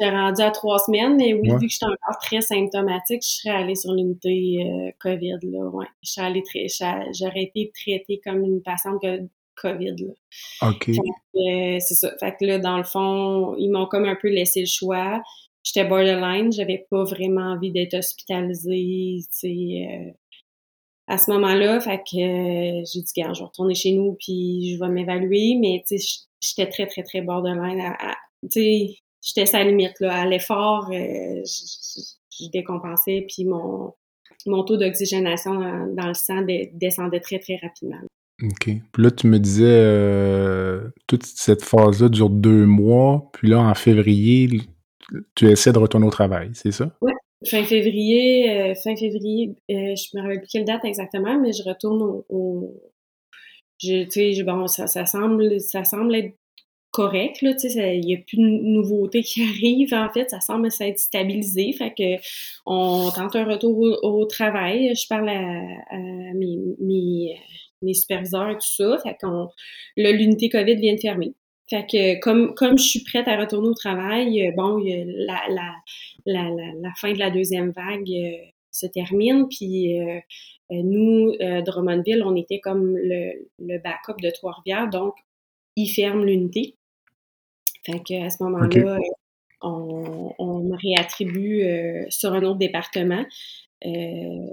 J'ai 0.00 0.10
rendu 0.10 0.42
à 0.42 0.50
trois 0.50 0.78
semaines, 0.80 1.16
mais 1.16 1.34
oui, 1.34 1.50
vu 1.50 1.66
que 1.66 1.72
j'étais 1.72 1.86
encore 1.86 2.18
très 2.20 2.40
symptomatique, 2.40 3.22
je 3.22 3.42
serais 3.42 3.54
allée 3.54 3.76
sur 3.76 3.92
l'unité 3.92 4.66
euh, 4.66 4.90
COVID. 4.98 5.38
Là, 5.42 5.68
ouais. 5.68 5.86
J'aurais 6.02 7.42
été 7.42 7.72
traitée 7.72 8.20
comme 8.24 8.42
une 8.42 8.60
patiente 8.60 9.04
COVID. 9.54 9.94
Là. 9.98 10.68
OK. 10.68 10.88
Euh, 10.88 11.78
c'est 11.78 11.94
ça. 11.94 12.10
Fait 12.18 12.34
que 12.38 12.44
là, 12.44 12.58
dans 12.58 12.76
le 12.76 12.82
fond, 12.82 13.54
ils 13.56 13.70
m'ont 13.70 13.86
comme 13.86 14.04
un 14.04 14.16
peu 14.16 14.28
laissé 14.28 14.60
le 14.60 14.66
choix. 14.66 15.22
J'étais 15.64 15.88
borderline, 15.88 16.52
j'avais 16.52 16.86
pas 16.90 17.04
vraiment 17.04 17.52
envie 17.52 17.72
d'être 17.72 17.94
hospitalisée, 17.94 19.16
tu 19.22 19.26
sais. 19.30 19.88
Euh, 19.90 20.10
à 21.06 21.18
ce 21.18 21.30
moment-là, 21.32 21.80
fait 21.80 21.98
que 21.98 22.80
euh, 22.80 22.84
j'ai 22.92 23.00
dit, 23.00 23.12
gars, 23.16 23.32
je 23.32 23.40
vais 23.40 23.46
retourner 23.46 23.74
chez 23.74 23.92
nous 23.92 24.16
puis 24.18 24.74
je 24.74 24.80
vais 24.82 24.90
m'évaluer, 24.90 25.56
mais 25.60 25.82
tu 25.86 25.98
sais, 25.98 26.24
j'étais 26.40 26.68
très, 26.68 26.86
très, 26.86 27.02
très 27.02 27.20
borderline. 27.22 27.82
Tu 28.42 28.48
sais, 28.50 28.96
j'étais 29.22 29.46
sa 29.46 29.64
limite, 29.64 29.98
là. 30.00 30.20
À 30.20 30.26
l'effort, 30.26 30.90
je, 30.92 32.48
décompensais 32.52 33.26
puis 33.28 33.44
mon, 33.44 33.92
mon 34.46 34.64
taux 34.64 34.76
d'oxygénation 34.76 35.54
dans, 35.54 36.06
le 36.06 36.14
sang 36.14 36.44
descendait 36.72 37.20
très, 37.20 37.38
très 37.38 37.58
rapidement. 37.62 38.00
OK. 38.42 38.64
Puis 38.92 39.02
là, 39.02 39.10
tu 39.10 39.26
me 39.28 39.38
disais, 39.38 39.64
euh, 39.66 40.88
toute 41.06 41.24
cette 41.24 41.64
phase-là 41.64 42.08
dure 42.08 42.30
deux 42.30 42.66
mois, 42.66 43.30
puis 43.32 43.48
là, 43.48 43.60
en 43.60 43.74
février, 43.74 44.48
tu 45.34 45.50
essaies 45.50 45.72
de 45.72 45.78
retourner 45.78 46.06
au 46.06 46.10
travail, 46.10 46.50
c'est 46.54 46.72
ça? 46.72 46.90
Oui, 47.00 47.12
fin 47.46 47.64
février, 47.64 48.50
euh, 48.50 48.74
fin 48.74 48.96
février, 48.96 49.54
euh, 49.70 49.94
je 49.94 50.16
me 50.16 50.22
rappelle 50.22 50.40
plus 50.40 50.48
quelle 50.50 50.64
date 50.64 50.84
exactement, 50.84 51.38
mais 51.38 51.52
je 51.52 51.62
retourne 51.62 52.22
au, 52.28 52.80
bon, 54.44 54.66
ça, 54.66 55.06
semble, 55.06 55.60
ça 55.60 55.84
semble 55.84 56.14
être 56.14 56.34
correct, 56.90 57.42
là, 57.42 57.54
tu 57.54 57.68
sais, 57.68 57.98
il 57.98 58.06
n'y 58.06 58.14
a 58.14 58.18
plus 58.18 58.36
de 58.36 58.42
nouveautés 58.42 59.22
qui 59.22 59.42
arrivent, 59.48 59.94
en 59.94 60.10
fait, 60.10 60.30
ça 60.30 60.40
semble 60.40 60.70
s'être 60.70 60.98
stabilisé, 60.98 61.72
fait 61.72 61.90
que 61.90 62.22
on 62.66 63.10
tente 63.10 63.36
un 63.36 63.44
retour 63.44 63.78
au, 64.02 64.24
travail, 64.26 64.94
je 64.94 65.06
parle 65.08 65.28
à, 65.28 66.34
mes, 66.34 67.36
superviseurs 67.92 68.50
et 68.50 68.54
tout 68.54 68.74
ça, 68.76 68.98
fait 69.02 69.16
qu'on, 69.20 69.48
l'unité 69.96 70.48
COVID 70.48 70.76
vient 70.76 70.94
de 70.94 71.00
fermer. 71.00 71.34
Fait 71.70 71.86
que 71.86 72.20
comme, 72.20 72.54
comme 72.54 72.76
je 72.78 72.84
suis 72.84 73.04
prête 73.04 73.26
à 73.26 73.38
retourner 73.38 73.68
au 73.68 73.74
travail, 73.74 74.52
bon, 74.56 74.82
la, 74.84 75.40
la, 75.48 75.74
la, 76.26 76.50
la, 76.50 76.92
fin 76.96 77.12
de 77.12 77.18
la 77.18 77.30
deuxième 77.30 77.70
vague 77.70 78.10
euh, 78.10 78.36
se 78.70 78.86
termine, 78.86 79.48
puis 79.48 79.98
euh, 80.00 80.20
nous, 80.70 81.34
euh, 81.40 81.62
Drummondville, 81.62 82.22
on 82.24 82.36
était 82.36 82.60
comme 82.60 82.96
le, 82.96 83.48
le 83.58 83.78
backup 83.78 84.20
de 84.20 84.30
Trois-Rivières, 84.30 84.88
donc 84.88 85.14
ils 85.76 85.88
ferment 85.88 86.24
l'unité. 86.24 86.76
Fait 87.84 88.00
qu'à 88.00 88.30
ce 88.30 88.42
moment-là, 88.42 88.98
on, 89.60 90.32
on, 90.38 90.60
me 90.60 90.76
réattribue 90.76 91.64
euh, 91.64 92.04
sur 92.08 92.32
un 92.32 92.42
autre 92.42 92.58
département. 92.58 93.24
Euh, 93.84 94.48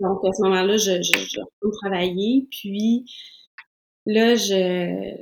donc, 0.00 0.24
à 0.24 0.32
ce 0.32 0.42
moment-là, 0.42 0.76
je, 0.76 1.02
je, 1.02 1.18
je 1.18 1.40
retourne 1.40 1.72
travailler. 1.82 2.46
Puis 2.50 3.04
là, 4.04 4.34
je, 4.34 5.14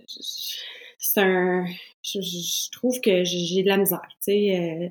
c'est 1.04 1.20
un. 1.20 1.66
Je, 2.02 2.70
trouve 2.70 3.00
que 3.00 3.24
j'ai 3.24 3.62
de 3.62 3.68
la 3.68 3.76
misère. 3.76 4.08
Tu 4.26 4.32
sais, 4.32 4.90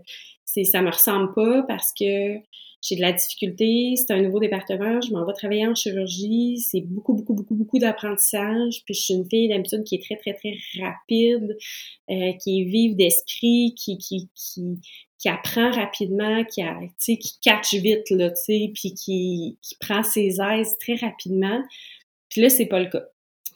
euh, 0.55 0.63
ça 0.63 0.81
me 0.81 0.91
ressemble 0.91 1.33
pas 1.33 1.63
parce 1.63 1.91
que 1.97 2.37
j'ai 2.81 2.95
de 2.97 3.01
la 3.01 3.13
difficulté, 3.13 3.93
c'est 3.95 4.13
un 4.13 4.21
nouveau 4.21 4.39
département, 4.39 4.99
je 4.99 5.11
m'en 5.13 5.25
vais 5.25 5.33
travailler 5.33 5.65
en 5.65 5.73
chirurgie, 5.73 6.59
c'est 6.59 6.81
beaucoup, 6.81 7.13
beaucoup, 7.13 7.33
beaucoup, 7.33 7.55
beaucoup 7.55 7.79
d'apprentissage, 7.79 8.83
puis 8.85 8.93
je 8.93 9.01
suis 9.01 9.13
une 9.13 9.27
fille 9.27 9.47
d'habitude 9.47 9.85
qui 9.85 9.95
est 9.95 10.03
très, 10.03 10.17
très, 10.17 10.33
très 10.33 10.53
rapide, 10.81 11.57
euh, 12.11 12.33
qui 12.43 12.61
est 12.61 12.65
vive 12.65 12.97
d'esprit, 12.97 13.73
qui, 13.77 13.97
qui, 13.97 14.29
qui, 14.35 14.79
qui 15.17 15.29
apprend 15.29 15.71
rapidement, 15.71 16.43
qui, 16.43 16.61
a, 16.61 16.77
qui 16.99 17.39
catch 17.41 17.73
vite, 17.75 18.09
là, 18.09 18.31
puis 18.45 18.93
qui, 18.93 19.57
qui 19.61 19.75
prend 19.79 20.03
ses 20.03 20.41
aises 20.41 20.77
très 20.77 20.95
rapidement. 20.95 21.63
Puis 22.29 22.41
là, 22.41 22.49
c'est 22.49 22.65
pas 22.65 22.81
le 22.81 22.89
cas. 22.89 23.05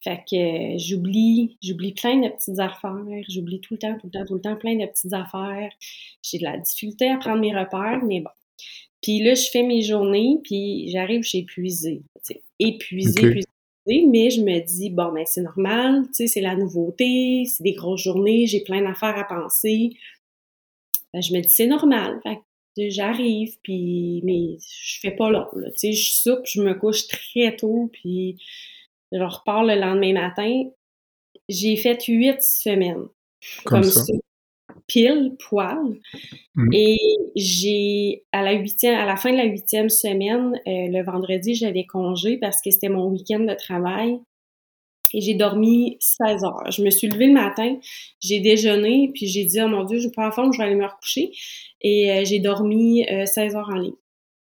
Fait 0.04 0.24
que 0.30 0.36
euh, 0.36 0.77
j'oublie, 0.77 1.58
j'oublie 1.62 1.94
plein 1.94 2.20
de 2.22 2.30
petites 2.30 2.60
affaires, 2.60 3.24
j'oublie 3.30 3.60
tout 3.60 3.74
le 3.74 3.80
temps, 3.80 3.98
tout 4.00 4.08
le 4.08 4.12
temps, 4.12 4.25
tout 4.25 4.36
le 4.36 4.42
temps 4.42 4.56
plein 4.56 4.75
de 4.75 4.86
petites 4.86 5.13
affaires. 5.13 5.72
J'ai 6.24 6.38
de 6.38 6.44
la 6.44 6.58
difficulté 6.58 7.10
à 7.10 7.18
prendre 7.18 7.39
mes 7.39 7.56
repères, 7.56 8.04
mais 8.04 8.22
bon, 8.22 8.30
puis 9.01 9.22
là, 9.22 9.36
je 9.36 9.50
fais 9.50 9.63
mes 9.63 9.82
journées, 9.82 10.38
puis 10.44 10.89
j'arrive, 10.89 11.24
je 11.24 11.30
suis 11.30 11.38
épuisée. 11.39 12.01
Épuisée, 12.60 13.22
épuisée, 13.22 14.06
mais 14.08 14.30
je 14.30 14.42
me 14.42 14.60
dis, 14.66 14.89
bon, 14.89 15.12
ben 15.13 15.24
c'est 15.25 15.42
normal, 15.42 16.04
tu 16.08 16.13
sais, 16.13 16.27
c'est 16.27 16.42
la 16.42 16.56
nouveauté, 16.56 17.46
c'est 17.46 17.63
des 17.63 17.74
grosses 17.74 18.01
journées, 18.01 18.48
j'ai 18.48 18.62
plein 18.62 18.82
d'affaires 18.82 19.18
à 19.18 19.24
penser. 19.24 19.92
Ben, 21.13 21.22
je 21.22 21.34
me 21.34 21.42
dis, 21.42 21.50
c'est 21.50 21.68
normal. 21.68 22.20
Fait 22.24 22.38
que 22.75 22.89
j'arrive, 22.89 23.58
puis 23.62 24.22
mais 24.24 24.58
je 24.60 25.00
fais 25.00 25.12
pas 25.12 25.30
long, 25.30 25.48
là. 25.54 25.70
Tu 25.72 25.77
sais, 25.77 25.94
je 25.94 26.12
soupe, 26.12 26.46
je 26.46 26.62
me 26.62 26.74
couche 26.74 27.08
très 27.08 27.56
tôt, 27.56 27.89
puis 27.94 28.38
je 29.11 29.23
repars 29.23 29.63
le 29.63 29.75
lendemain 29.75 30.13
matin. 30.13 30.63
J'ai 31.49 31.77
fait 31.77 32.03
huit 32.05 32.41
semaines. 32.41 33.07
Comme, 33.65 33.83
ça 33.83 34.01
pile 34.87 35.35
poil. 35.37 35.99
Mmh. 36.55 36.69
Et 36.73 36.97
j'ai 37.35 38.23
à 38.31 38.41
la 38.43 38.53
huitième, 38.53 38.95
à 38.95 39.05
la 39.05 39.17
fin 39.17 39.31
de 39.31 39.37
la 39.37 39.45
huitième 39.45 39.89
semaine, 39.89 40.53
euh, 40.67 40.87
le 40.89 41.03
vendredi, 41.03 41.55
j'avais 41.55 41.85
congé 41.85 42.37
parce 42.37 42.61
que 42.61 42.71
c'était 42.71 42.89
mon 42.89 43.07
week-end 43.07 43.39
de 43.39 43.53
travail. 43.53 44.20
Et 45.13 45.22
j'ai 45.22 45.35
dormi 45.35 45.96
16 46.01 46.43
heures. 46.43 46.70
Je 46.70 46.83
me 46.83 46.89
suis 46.89 47.07
levée 47.07 47.27
le 47.27 47.33
matin, 47.33 47.77
j'ai 48.20 48.41
déjeuné, 48.41 49.09
puis 49.13 49.27
j'ai 49.27 49.46
dit, 49.46 49.61
oh 49.61 49.67
mon 49.70 49.85
Dieu, 49.85 50.00
je 50.00 50.09
pas 50.09 50.25
la 50.25 50.31
forme, 50.31 50.51
je 50.51 50.57
vais 50.57 50.65
aller 50.65 50.75
me 50.75 50.85
recoucher. 50.85 51.31
Et 51.79 52.11
euh, 52.11 52.25
j'ai 52.25 52.39
dormi 52.39 53.05
16 53.05 53.37
euh, 53.37 53.57
heures 53.57 53.70
en 53.70 53.75
ligne. 53.75 53.93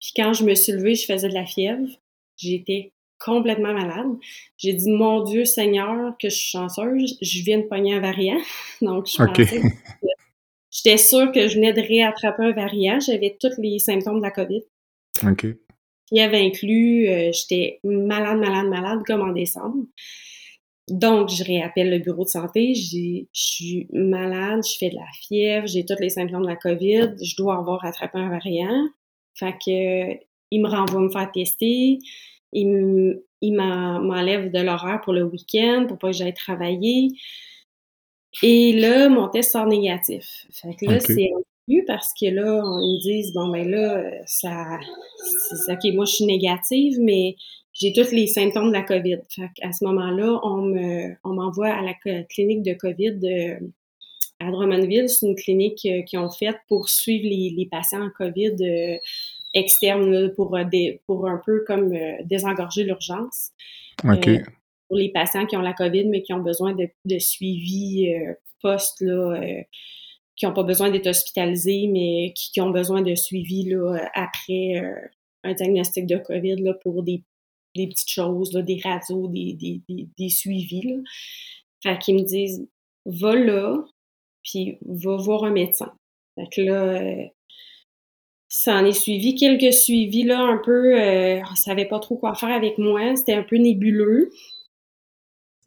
Puis 0.00 0.12
quand 0.16 0.32
je 0.34 0.44
me 0.44 0.54
suis 0.54 0.72
levée, 0.72 0.94
je 0.94 1.06
faisais 1.06 1.28
de 1.28 1.34
la 1.34 1.46
fièvre. 1.46 1.88
J'étais 2.36 2.92
complètement 3.20 3.72
malade. 3.72 4.08
J'ai 4.56 4.72
dit, 4.72 4.90
mon 4.90 5.22
Dieu 5.22 5.44
Seigneur, 5.44 6.14
que 6.18 6.28
je 6.28 6.34
suis 6.34 6.50
chanceuse, 6.50 7.18
je 7.20 7.42
viens 7.42 7.58
de 7.58 7.64
pogner 7.64 7.94
un 7.94 8.00
variant. 8.00 8.40
Donc, 8.82 9.06
je 9.06 9.16
pensais 9.16 9.62
J'étais 10.70 10.98
sûre 10.98 11.32
que 11.32 11.48
je 11.48 11.56
venais 11.56 11.72
de 11.72 11.80
réattraper 11.80 12.44
un 12.44 12.52
variant. 12.52 13.00
J'avais 13.00 13.36
tous 13.40 13.60
les 13.60 13.78
symptômes 13.78 14.18
de 14.18 14.22
la 14.22 14.30
COVID. 14.30 14.62
OK. 15.24 15.46
Qui 16.06 16.20
avait 16.20 16.40
inclus, 16.40 17.08
euh, 17.08 17.30
j'étais 17.32 17.80
malade, 17.82 18.38
malade, 18.38 18.66
malade, 18.68 19.00
comme 19.04 19.20
en 19.20 19.32
décembre. 19.32 19.84
Donc, 20.88 21.28
je 21.28 21.44
réappelle 21.44 21.90
le 21.90 21.98
bureau 21.98 22.24
de 22.24 22.30
santé. 22.30 22.74
Je 22.74 23.24
suis 23.32 23.88
malade, 23.92 24.60
je 24.64 24.76
fais 24.78 24.90
de 24.90 24.96
la 24.96 25.06
fièvre, 25.22 25.66
j'ai 25.66 25.84
tous 25.84 26.00
les 26.00 26.10
symptômes 26.10 26.42
de 26.42 26.48
la 26.48 26.56
COVID. 26.56 27.14
Je 27.22 27.36
dois 27.36 27.58
avoir 27.58 27.80
rattrapé 27.80 28.18
un 28.18 28.30
variant. 28.30 28.88
Fait 29.34 29.52
que, 29.52 30.20
il 30.52 30.62
me 30.62 30.68
renvoie 30.68 31.00
me 31.00 31.10
faire 31.10 31.30
tester. 31.32 31.98
Il 32.52 33.22
m'enlève 33.42 34.50
de 34.50 34.60
l'horaire 34.60 35.00
pour 35.02 35.12
le 35.12 35.24
week-end 35.24 35.86
pour 35.88 35.98
pas 35.98 36.08
que 36.08 36.16
j'aille 36.16 36.34
travailler. 36.34 37.12
Et 38.42 38.72
là, 38.72 39.08
mon 39.08 39.28
test 39.28 39.52
sort 39.52 39.66
négatif. 39.66 40.46
Fait 40.52 40.74
que 40.74 40.86
là, 40.86 41.00
c'est 41.00 41.30
un 41.36 41.40
parce 41.86 42.12
que 42.18 42.26
là, 42.26 42.62
on, 42.64 42.78
ils 42.80 42.96
me 42.96 43.02
disent, 43.02 43.32
bon, 43.32 43.48
ben 43.48 43.68
là, 43.68 44.02
ça, 44.26 44.78
OK, 45.68 45.92
moi, 45.94 46.04
je 46.04 46.12
suis 46.12 46.24
négative, 46.24 46.98
mais 47.00 47.36
j'ai 47.72 47.92
tous 47.92 48.10
les 48.12 48.26
symptômes 48.26 48.68
de 48.68 48.72
la 48.72 48.82
COVID. 48.82 49.18
Fait 49.28 49.50
à 49.62 49.72
ce 49.72 49.84
moment-là, 49.84 50.40
on 50.42 50.62
me, 50.62 51.14
on 51.24 51.34
m'envoie 51.34 51.68
à 51.68 51.82
la 51.82 51.94
clinique 52.24 52.62
de 52.62 52.74
COVID 52.74 53.12
de, 53.12 53.72
à 54.40 54.50
Drummondville. 54.50 55.08
C'est 55.08 55.26
une 55.26 55.36
clinique 55.36 55.86
euh, 55.86 56.02
qu'ils 56.02 56.18
ont 56.18 56.30
faite 56.30 56.56
pour 56.68 56.88
suivre 56.88 57.24
les, 57.24 57.54
les 57.56 57.66
patients 57.66 58.02
en 58.02 58.10
COVID 58.10 58.56
euh, 58.60 58.96
externes, 59.54 60.32
pour, 60.34 60.56
euh, 60.56 60.64
des, 60.64 61.00
pour 61.06 61.28
un 61.28 61.40
peu 61.44 61.64
comme 61.66 61.92
désengorger 62.24 62.84
l'urgence. 62.84 63.50
OK 64.04 64.28
pour 64.90 64.98
les 64.98 65.08
patients 65.08 65.46
qui 65.46 65.56
ont 65.56 65.60
la 65.62 65.72
COVID, 65.72 66.08
mais 66.08 66.20
qui 66.20 66.32
ont 66.32 66.42
besoin 66.42 66.74
de, 66.74 66.88
de 67.04 67.18
suivi 67.20 68.12
euh, 68.12 68.34
post, 68.60 69.00
là, 69.00 69.40
euh, 69.40 69.62
qui 70.34 70.46
n'ont 70.46 70.52
pas 70.52 70.64
besoin 70.64 70.90
d'être 70.90 71.06
hospitalisés, 71.06 71.86
mais 71.86 72.32
qui, 72.34 72.50
qui, 72.50 72.60
ont 72.60 72.70
besoin 72.70 73.00
de 73.00 73.14
suivi 73.14 73.62
là, 73.70 74.10
après 74.14 74.82
euh, 74.82 74.96
un 75.44 75.54
diagnostic 75.54 76.06
de 76.06 76.16
COVID 76.16 76.56
là, 76.56 76.74
pour 76.74 77.04
des, 77.04 77.22
des 77.76 77.86
petites 77.86 78.10
choses, 78.10 78.52
là, 78.52 78.62
des 78.62 78.80
radios, 78.82 79.28
des, 79.28 79.54
des, 79.54 79.80
des, 79.88 80.08
des 80.18 80.28
suivis. 80.28 80.82
Là. 80.82 80.96
Fait 81.84 81.98
qu'ils 81.98 82.16
me 82.16 82.22
disent 82.22 82.66
va 83.06 83.36
là, 83.36 83.76
puis 84.42 84.76
va 84.84 85.16
voir 85.18 85.44
un 85.44 85.50
médecin. 85.50 85.92
Fait 86.34 86.48
que 86.50 86.62
là, 86.62 87.30
ça 88.50 88.74
en 88.74 88.84
est 88.84 88.92
suivi 88.92 89.34
quelques 89.34 89.72
suivis 89.72 90.24
là 90.24 90.40
un 90.40 90.58
peu 90.58 91.00
euh, 91.00 91.40
on 91.50 91.54
savait 91.54 91.86
pas 91.86 91.98
trop 91.98 92.16
quoi 92.16 92.34
faire 92.34 92.50
avec 92.50 92.76
moi 92.76 93.16
c'était 93.16 93.32
un 93.32 93.42
peu 93.42 93.56
nébuleux 93.56 94.30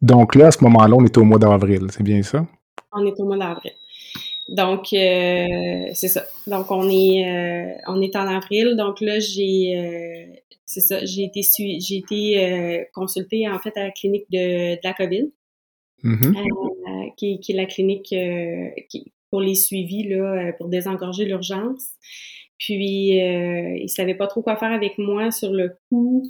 donc 0.04 0.34
là, 0.34 0.48
à 0.48 0.50
ce 0.50 0.62
moment-là, 0.64 0.94
on 0.98 1.04
est 1.04 1.16
au 1.16 1.24
mois 1.24 1.38
d'avril, 1.38 1.86
c'est 1.90 2.02
bien 2.02 2.22
ça? 2.22 2.46
On 2.92 3.06
est 3.06 3.18
au 3.18 3.24
mois 3.24 3.38
d'avril. 3.38 3.72
Donc, 4.50 4.92
euh, 4.92 5.86
c'est 5.94 6.08
ça. 6.08 6.24
Donc, 6.46 6.70
on 6.70 6.90
est, 6.90 7.26
euh, 7.26 7.74
on 7.86 8.02
est 8.02 8.14
en 8.14 8.26
avril. 8.26 8.76
Donc 8.76 9.00
là, 9.00 9.18
j'ai, 9.18 9.72
euh, 9.78 10.36
c'est 10.66 10.82
ça, 10.82 11.02
j'ai 11.06 11.24
été, 11.24 11.40
j'ai 11.80 11.96
été 11.96 12.86
consultée 12.92 13.48
en 13.48 13.58
fait 13.58 13.74
à 13.78 13.84
la 13.84 13.90
clinique 13.92 14.26
de, 14.30 14.74
de 14.74 14.80
la 14.84 14.92
COVID, 14.92 15.32
mm-hmm. 16.04 17.14
qui, 17.16 17.40
qui, 17.40 17.52
est 17.52 17.56
la 17.56 17.64
clinique 17.64 18.14
qui, 18.90 19.12
pour 19.30 19.40
les 19.40 19.54
suivis 19.54 20.06
là, 20.06 20.52
pour 20.58 20.68
désengorger 20.68 21.24
l'urgence. 21.24 21.92
Puis, 22.58 23.20
euh, 23.20 23.76
ils 23.78 23.88
savaient 23.88 24.14
pas 24.14 24.26
trop 24.26 24.42
quoi 24.42 24.56
faire 24.56 24.72
avec 24.72 24.98
moi 24.98 25.30
sur 25.30 25.52
le 25.52 25.76
coup. 25.88 26.22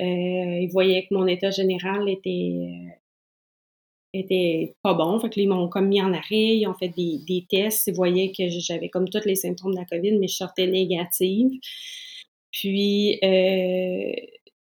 Euh, 0.00 0.04
ils 0.04 0.70
voyaient 0.72 1.06
que 1.08 1.14
mon 1.14 1.26
état 1.26 1.50
général 1.50 2.08
était 2.08 2.68
était 4.18 4.74
pas 4.82 4.94
bon. 4.94 5.18
Fait 5.20 5.30
que 5.30 5.40
ils 5.40 5.48
m'ont 5.48 5.68
comme 5.68 5.88
mis 5.88 6.02
en 6.02 6.12
arrêt, 6.12 6.56
ils 6.56 6.66
ont 6.66 6.74
fait 6.74 6.88
des, 6.88 7.18
des 7.26 7.46
tests, 7.48 7.86
ils 7.88 7.94
voyaient 7.94 8.32
que 8.36 8.44
j'avais 8.48 8.88
comme 8.88 9.08
tous 9.08 9.24
les 9.24 9.34
symptômes 9.36 9.72
de 9.74 9.78
la 9.78 9.84
COVID, 9.84 10.18
mais 10.18 10.28
je 10.28 10.36
sortais 10.36 10.66
négative. 10.66 11.50
Puis 12.52 13.18
euh, 13.22 14.12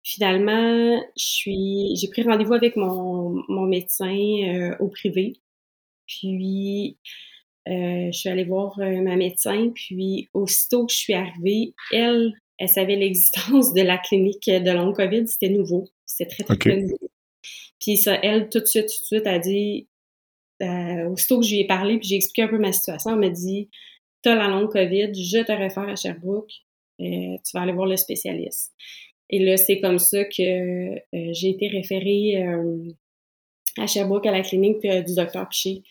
finalement, 0.03 1.01
je 1.17 1.23
suis 1.23 1.95
j'ai 1.95 2.07
pris 2.09 2.23
rendez-vous 2.23 2.53
avec 2.53 2.75
mon, 2.75 3.43
mon 3.49 3.65
médecin 3.65 4.15
euh, 4.15 4.75
au 4.79 4.87
privé. 4.89 5.33
Puis 6.07 6.97
euh, 7.05 7.11
je 7.67 8.11
suis 8.11 8.29
allée 8.29 8.43
voir 8.43 8.77
euh, 8.79 9.01
ma 9.01 9.15
médecin, 9.15 9.71
puis 9.73 10.29
aussitôt 10.33 10.85
que 10.85 10.93
je 10.93 10.97
suis 10.97 11.13
arrivée, 11.13 11.73
elle, 11.91 12.33
elle 12.57 12.69
savait 12.69 12.95
l'existence 12.95 13.73
de 13.73 13.81
la 13.81 13.97
clinique 13.97 14.47
de 14.47 14.71
long 14.71 14.93
COVID, 14.93 15.27
c'était 15.27 15.49
nouveau. 15.49 15.87
C'était 16.05 16.29
très, 16.29 16.43
très, 16.43 16.57
très 16.57 16.77
nouveau. 16.77 16.97
Puis 17.79 17.97
ça, 17.97 18.19
elle, 18.21 18.49
tout 18.49 18.59
de 18.59 18.65
suite, 18.65 18.87
tout 18.87 19.01
de 19.01 19.17
suite, 19.17 19.27
a 19.27 19.39
dit, 19.39 19.87
euh, 20.61 21.09
aussitôt 21.09 21.39
que 21.39 21.45
je 21.45 21.51
lui 21.51 21.61
ai 21.61 21.67
parlé, 21.67 21.97
puis 21.97 22.09
j'ai 22.09 22.15
expliqué 22.15 22.43
un 22.43 22.47
peu 22.47 22.59
ma 22.59 22.71
situation, 22.71 23.11
elle 23.11 23.19
m'a 23.19 23.29
dit, 23.29 23.69
t'as 24.21 24.35
la 24.35 24.47
longue 24.47 24.71
COVID, 24.71 25.13
je 25.13 25.43
te 25.43 25.51
réfère 25.51 25.89
à 25.89 25.95
Sherbrooke, 25.95 26.51
euh, 27.01 27.37
tu 27.43 27.51
vas 27.53 27.61
aller 27.61 27.73
voir 27.73 27.87
le 27.87 27.97
spécialiste. 27.97 28.73
Et 29.29 29.39
là, 29.39 29.57
c'est 29.57 29.79
comme 29.79 29.97
ça 29.97 30.25
que 30.25 30.41
euh, 30.41 30.99
j'ai 31.31 31.49
été 31.49 31.67
référée 31.69 32.43
euh, 32.43 32.91
à 33.77 33.87
Sherbrooke, 33.87 34.25
à 34.25 34.31
la 34.31 34.41
clinique 34.41 34.81
du 34.81 35.15
docteur 35.15 35.47
Piché. 35.49 35.83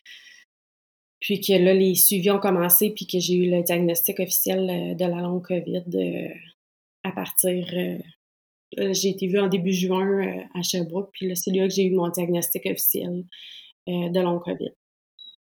Puis 1.21 1.41
que 1.41 1.53
là, 1.53 1.75
les 1.75 1.95
suivis 1.95 2.31
ont 2.31 2.39
commencé, 2.39 2.91
puis 2.91 3.07
que 3.07 3.19
j'ai 3.19 3.35
eu 3.35 3.51
le 3.51 3.63
diagnostic 3.63 4.21
officiel 4.21 4.97
de 4.97 5.05
la 5.05 5.21
longue 5.21 5.47
COVID 5.47 5.85
à 7.05 7.13
partir 7.13 7.67
j'ai 8.77 9.11
été 9.11 9.27
vue 9.27 9.41
en 9.41 9.49
début 9.49 9.73
juin 9.73 10.23
à 10.55 10.63
Sherbrooke, 10.63 11.11
puis 11.13 11.29
là, 11.29 11.35
c'est 11.35 11.51
là 11.51 11.67
que 11.67 11.75
j'ai 11.75 11.85
eu 11.85 11.95
mon 11.95 12.09
diagnostic 12.09 12.67
officiel 12.67 13.25
de 13.87 14.21
long 14.21 14.39
COVID. 14.39 14.71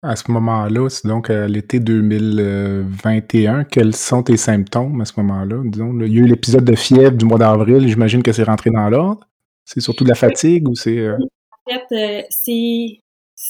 À 0.04 0.16
ce 0.16 0.28
moment-là, 0.32 0.88
c'est 0.88 1.06
donc 1.06 1.30
à 1.30 1.46
l'été 1.46 1.78
2021, 1.78 3.62
quels 3.62 3.94
sont 3.94 4.24
tes 4.24 4.36
symptômes 4.36 5.00
à 5.00 5.04
ce 5.04 5.12
moment-là? 5.18 5.62
Disons, 5.64 5.96
il 6.00 6.12
y 6.12 6.18
a 6.18 6.22
eu 6.22 6.26
l'épisode 6.26 6.64
de 6.64 6.74
fièvre 6.74 7.16
du 7.16 7.24
mois 7.24 7.38
d'avril, 7.38 7.86
j'imagine 7.86 8.20
que 8.20 8.32
c'est 8.32 8.42
rentré 8.42 8.70
dans 8.70 8.88
l'ordre. 8.90 9.20
C'est 9.64 9.78
surtout 9.78 10.02
de 10.02 10.08
la 10.08 10.16
fatigue 10.16 10.68
ou 10.68 10.74
c'est. 10.74 10.98
Euh? 10.98 11.16
En 11.52 11.70
fait, 11.70 11.84
euh, 11.92 12.22
c'est, 12.30 12.98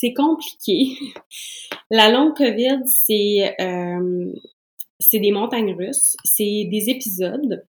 c'est 0.03 0.15
compliqué. 0.15 0.97
La 1.91 2.11
longue 2.11 2.35
COVID, 2.37 2.81
c'est, 2.87 3.55
euh, 3.61 4.33
c'est 4.99 5.21
des 5.21 5.31
montagnes 5.31 5.75
russes, 5.75 6.17
c'est 6.25 6.65
des 6.65 6.91
épisodes. 6.91 7.65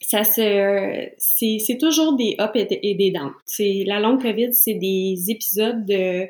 Ça 0.00 0.24
se, 0.24 1.08
c'est, 1.16 1.58
c'est 1.58 1.78
toujours 1.78 2.16
des 2.16 2.36
ups 2.38 2.66
et, 2.70 2.94
des 2.94 3.10
downs. 3.10 3.32
C'est, 3.44 3.84
la 3.86 4.00
longue 4.00 4.20
COVID, 4.20 4.52
c'est 4.52 4.74
des 4.74 5.16
épisodes 5.28 5.84
de 5.86 6.28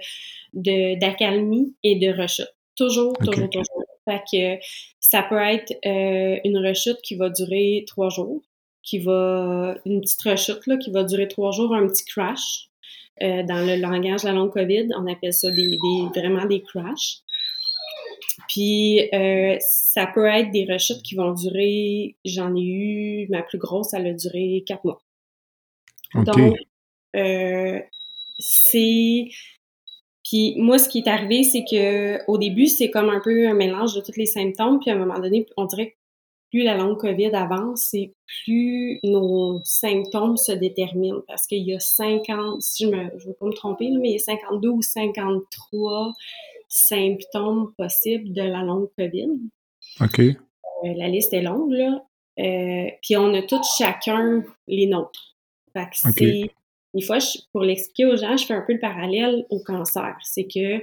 d'accalmie 0.53 1.75
et 1.83 1.97
de 1.97 2.09
rechute. 2.19 2.55
Toujours, 2.77 3.13
toujours, 3.19 3.51
toujours. 3.51 3.85
Fait 4.09 4.23
que 4.31 4.65
ça 5.01 5.23
peut 5.23 5.39
être 5.39 5.73
euh, 5.85 6.39
une 6.45 6.59
rechute 6.59 6.99
qui 7.03 7.17
va 7.17 7.29
durer 7.29 7.85
trois 7.87 8.09
jours, 8.09 8.43
qui 8.83 8.99
va 8.99 9.77
une 9.85 10.01
petite 10.01 10.23
rechute 10.23 10.67
là, 10.67 10.77
qui 10.77 10.91
va 10.91 11.05
durer 11.05 11.29
trois 11.29 11.51
jours, 11.51 11.75
un 11.75 11.87
petit 11.87 12.05
crash. 12.05 12.71
Euh, 13.23 13.43
dans 13.45 13.67
le 13.67 13.81
langage 13.81 14.23
de 14.23 14.27
la 14.27 14.35
longue 14.35 14.53
COVID, 14.53 14.89
on 14.97 15.11
appelle 15.11 15.33
ça 15.33 15.51
des, 15.51 15.71
des 15.71 16.21
vraiment 16.21 16.45
des 16.45 16.63
crashs. 16.63 17.23
Puis 18.49 19.09
euh, 19.15 19.57
ça 19.61 20.07
peut 20.07 20.27
être 20.27 20.51
des 20.51 20.67
rechutes 20.71 21.03
qui 21.03 21.15
vont 21.15 21.33
durer, 21.33 22.17
j'en 22.25 22.55
ai 22.55 22.63
eu, 22.63 23.27
ma 23.31 23.43
plus 23.43 23.59
grosse, 23.59 23.95
elle 23.95 24.07
a 24.07 24.13
duré 24.13 24.63
quatre 24.67 24.85
mois. 24.85 25.01
Donc, 26.15 26.57
euh, 27.17 27.81
c'est 28.39 29.29
puis 30.29 30.55
moi, 30.57 30.79
ce 30.79 30.89
qui 30.89 30.99
est 30.99 31.09
arrivé, 31.09 31.45
c'est 31.45 31.65
que 31.65 32.19
au 32.29 32.37
début, 32.37 32.67
c'est 32.67 32.91
comme 32.91 33.11
un 33.11 33.21
peu 33.21 33.49
un 33.49 33.55
mélange 33.55 33.95
de 33.95 34.01
tous 34.01 34.17
les 34.17 34.27
symptômes. 34.27 34.81
Puis 34.81 34.91
à 34.91 34.95
un 34.95 34.99
moment 34.99 35.21
donné, 35.21 35.47
on 35.57 35.67
dirait 35.67 35.97
plus 36.51 36.63
la 36.63 36.77
longue 36.77 36.99
COVID 36.99 37.35
avance, 37.35 37.89
c'est 37.91 38.13
plus 38.45 39.01
nos 39.03 39.61
symptômes 39.65 40.37
se 40.37 40.53
déterminent. 40.53 41.23
Parce 41.27 41.47
qu'il 41.47 41.63
y 41.65 41.75
a 41.75 41.81
50, 41.81 42.63
si 42.63 42.85
je 42.85 42.91
je 43.19 43.29
veux 43.29 43.35
pas 43.35 43.47
me 43.47 43.53
tromper, 43.53 43.91
mais 43.91 44.11
il 44.11 44.13
y 44.13 44.17
a 44.17 44.19
52 44.19 44.69
ou 44.69 44.83
53 44.83 46.13
symptômes 46.69 47.73
possibles 47.77 48.33
de 48.33 48.43
la 48.43 48.63
longue 48.63 48.89
COVID. 48.99 49.31
OK. 50.01 50.21
Euh, 50.21 50.35
la 50.97 51.09
liste 51.09 51.33
est 51.33 51.43
longue, 51.43 51.73
là. 51.73 52.05
Euh, 52.39 52.91
puis 53.03 53.17
on 53.17 53.33
a 53.33 53.43
tous 53.43 53.67
chacun 53.79 54.45
les 54.67 54.87
nôtres. 54.87 55.37
Fait 55.73 55.85
que 55.85 56.13
c'est 56.13 56.51
des 56.97 57.03
fois, 57.03 57.19
pour 57.53 57.63
l'expliquer 57.63 58.07
aux 58.07 58.17
gens, 58.17 58.37
je 58.39 58.47
fais 58.47 58.55
un 58.55 58.63
peu 58.63 58.73
le 58.73 58.81
parallèle 58.81 59.45
au 59.51 59.61
cancer. 59.61 60.17
C'est 60.23 60.47
que 60.47 60.83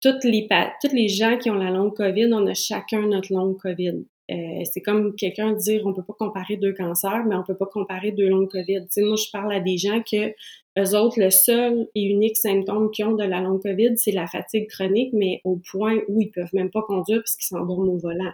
toutes 0.00 0.22
les, 0.22 0.48
toutes 0.80 0.92
les 0.92 1.08
gens 1.08 1.36
qui 1.36 1.50
ont 1.50 1.54
la 1.54 1.70
longue 1.70 1.96
COVID, 1.96 2.32
on 2.32 2.46
a 2.46 2.54
chacun 2.54 3.02
notre 3.08 3.32
longue 3.32 3.58
COVID. 3.58 4.04
Euh, 4.32 4.62
c'est 4.72 4.80
comme 4.80 5.14
quelqu'un 5.14 5.52
dire 5.52 5.82
on 5.86 5.92
peut 5.92 6.04
pas 6.04 6.14
comparer 6.18 6.56
deux 6.56 6.72
cancers, 6.72 7.24
mais 7.26 7.34
on 7.34 7.42
peut 7.42 7.56
pas 7.56 7.66
comparer 7.66 8.12
deux 8.12 8.28
longues 8.28 8.50
COVID. 8.50 8.86
moi, 8.98 9.16
je 9.16 9.30
parle 9.30 9.52
à 9.52 9.60
des 9.60 9.76
gens 9.76 10.00
que 10.02 10.32
eux 10.78 10.96
autres, 10.96 11.20
le 11.20 11.30
seul 11.30 11.88
et 11.94 12.02
unique 12.02 12.36
symptôme 12.36 12.90
qu'ils 12.90 13.04
ont 13.04 13.14
de 13.14 13.24
la 13.24 13.40
longue 13.40 13.60
COVID, 13.62 13.96
c'est 13.96 14.12
la 14.12 14.26
fatigue 14.26 14.68
chronique, 14.68 15.12
mais 15.12 15.40
au 15.44 15.60
point 15.70 15.98
où 16.08 16.20
ils 16.22 16.30
peuvent 16.30 16.54
même 16.54 16.70
pas 16.70 16.82
conduire 16.82 17.18
parce 17.18 17.36
qu'ils 17.36 17.46
s'endorment 17.46 17.90
au 17.90 17.98
volant. 17.98 18.32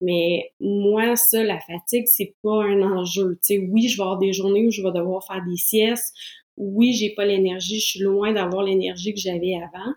Mais 0.00 0.52
moi, 0.60 1.16
ça, 1.16 1.42
la 1.42 1.58
fatigue, 1.60 2.06
c'est 2.06 2.34
pas 2.42 2.62
un 2.62 2.82
enjeu. 2.82 3.38
Oui, 3.70 3.88
je 3.88 3.96
vais 3.96 4.02
avoir 4.02 4.18
des 4.18 4.32
journées 4.32 4.66
où 4.66 4.70
je 4.70 4.82
vais 4.82 4.92
devoir 4.92 5.24
faire 5.26 5.42
des 5.48 5.56
siestes. 5.56 6.14
Oui, 6.56 6.92
j'ai 6.92 7.14
pas 7.14 7.24
l'énergie, 7.24 7.80
je 7.80 7.86
suis 7.86 8.00
loin 8.00 8.32
d'avoir 8.32 8.62
l'énergie 8.62 9.14
que 9.14 9.20
j'avais 9.20 9.54
avant. 9.56 9.92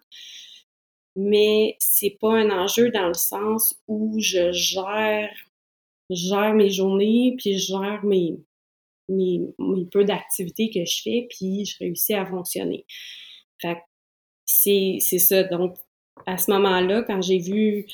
Mais 1.17 1.75
c'est 1.79 2.17
pas 2.21 2.33
un 2.33 2.49
enjeu 2.51 2.91
dans 2.91 3.07
le 3.07 3.15
sens 3.15 3.75
où 3.87 4.17
je 4.19 4.51
gère, 4.51 5.33
gère 6.09 6.53
mes 6.53 6.69
journées, 6.69 7.35
puis 7.37 7.57
je 7.57 7.67
gère 7.67 8.05
mes, 8.05 8.37
mes, 9.09 9.41
mes 9.57 9.85
peu 9.85 10.05
d'activités 10.05 10.69
que 10.69 10.85
je 10.85 11.01
fais, 11.01 11.27
puis 11.29 11.65
je 11.65 11.77
réussis 11.79 12.13
à 12.13 12.25
fonctionner. 12.25 12.85
Fait 13.61 13.79
c'est, 14.45 14.97
c'est 15.01 15.19
ça. 15.19 15.43
Donc, 15.43 15.75
à 16.25 16.37
ce 16.37 16.51
moment-là, 16.51 17.03
quand 17.03 17.21
j'ai 17.21 17.39
vu 17.39 17.85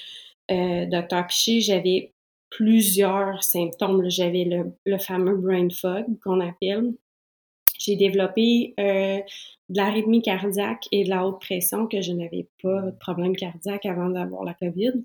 euh, 0.51 0.85
docteur 0.85 1.25
Piché, 1.27 1.61
j'avais 1.61 2.13
plusieurs 2.49 3.43
symptômes. 3.43 4.09
J'avais 4.09 4.45
le, 4.85 4.97
fameux 4.97 5.35
brain 5.37 5.69
fog 5.69 6.05
qu'on 6.23 6.39
appelle. 6.39 6.93
J'ai 7.79 7.95
développé 7.95 8.73
euh, 8.79 9.19
de 9.69 9.77
l'arythmie 9.77 10.21
cardiaque 10.21 10.87
et 10.91 11.03
de 11.03 11.09
la 11.09 11.25
haute 11.25 11.39
pression, 11.39 11.87
que 11.87 12.01
je 12.01 12.11
n'avais 12.11 12.47
pas 12.61 12.81
de 12.81 12.97
problème 12.99 13.35
cardiaque 13.35 13.85
avant 13.85 14.09
d'avoir 14.09 14.43
la 14.43 14.53
COVID. 14.53 15.03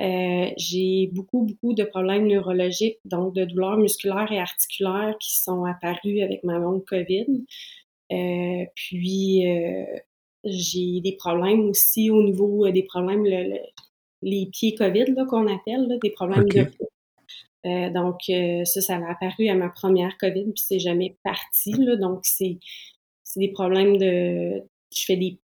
Euh, 0.00 0.50
j'ai 0.56 1.10
beaucoup, 1.12 1.42
beaucoup 1.42 1.72
de 1.72 1.84
problèmes 1.84 2.26
neurologiques, 2.26 2.98
donc 3.04 3.34
de 3.34 3.44
douleurs 3.44 3.78
musculaires 3.78 4.30
et 4.30 4.38
articulaires 4.38 5.16
qui 5.20 5.36
sont 5.36 5.64
apparus 5.64 6.22
avec 6.22 6.44
ma 6.44 6.58
longue 6.58 6.84
COVID. 6.84 7.44
puis, 8.74 9.44
j'ai 10.44 11.00
des 11.00 11.16
problèmes 11.16 11.68
aussi 11.68 12.10
au 12.10 12.22
niveau 12.22 12.70
des 12.70 12.84
problèmes, 12.84 13.24
le, 13.24 13.58
les 14.22 14.46
pieds 14.52 14.74
COVID 14.74 15.14
qu'on 15.28 15.46
appelle, 15.52 15.98
des 16.02 16.10
problèmes 16.10 16.48
de. 16.48 16.66
Euh, 17.66 17.90
donc, 17.90 18.20
euh, 18.28 18.64
ça, 18.64 18.80
ça 18.80 18.96
a 18.96 19.10
apparu 19.10 19.48
à 19.48 19.54
ma 19.54 19.68
première 19.68 20.16
COVID, 20.18 20.44
puis 20.44 20.64
c'est 20.64 20.78
jamais 20.78 21.16
parti. 21.24 21.72
Là, 21.72 21.96
donc, 21.96 22.20
c'est 22.22 22.58
des 23.40 23.48
problèmes 23.48 23.96
de... 23.98 24.62
Je 24.94 25.04
fais 25.04 25.16
des 25.16 25.38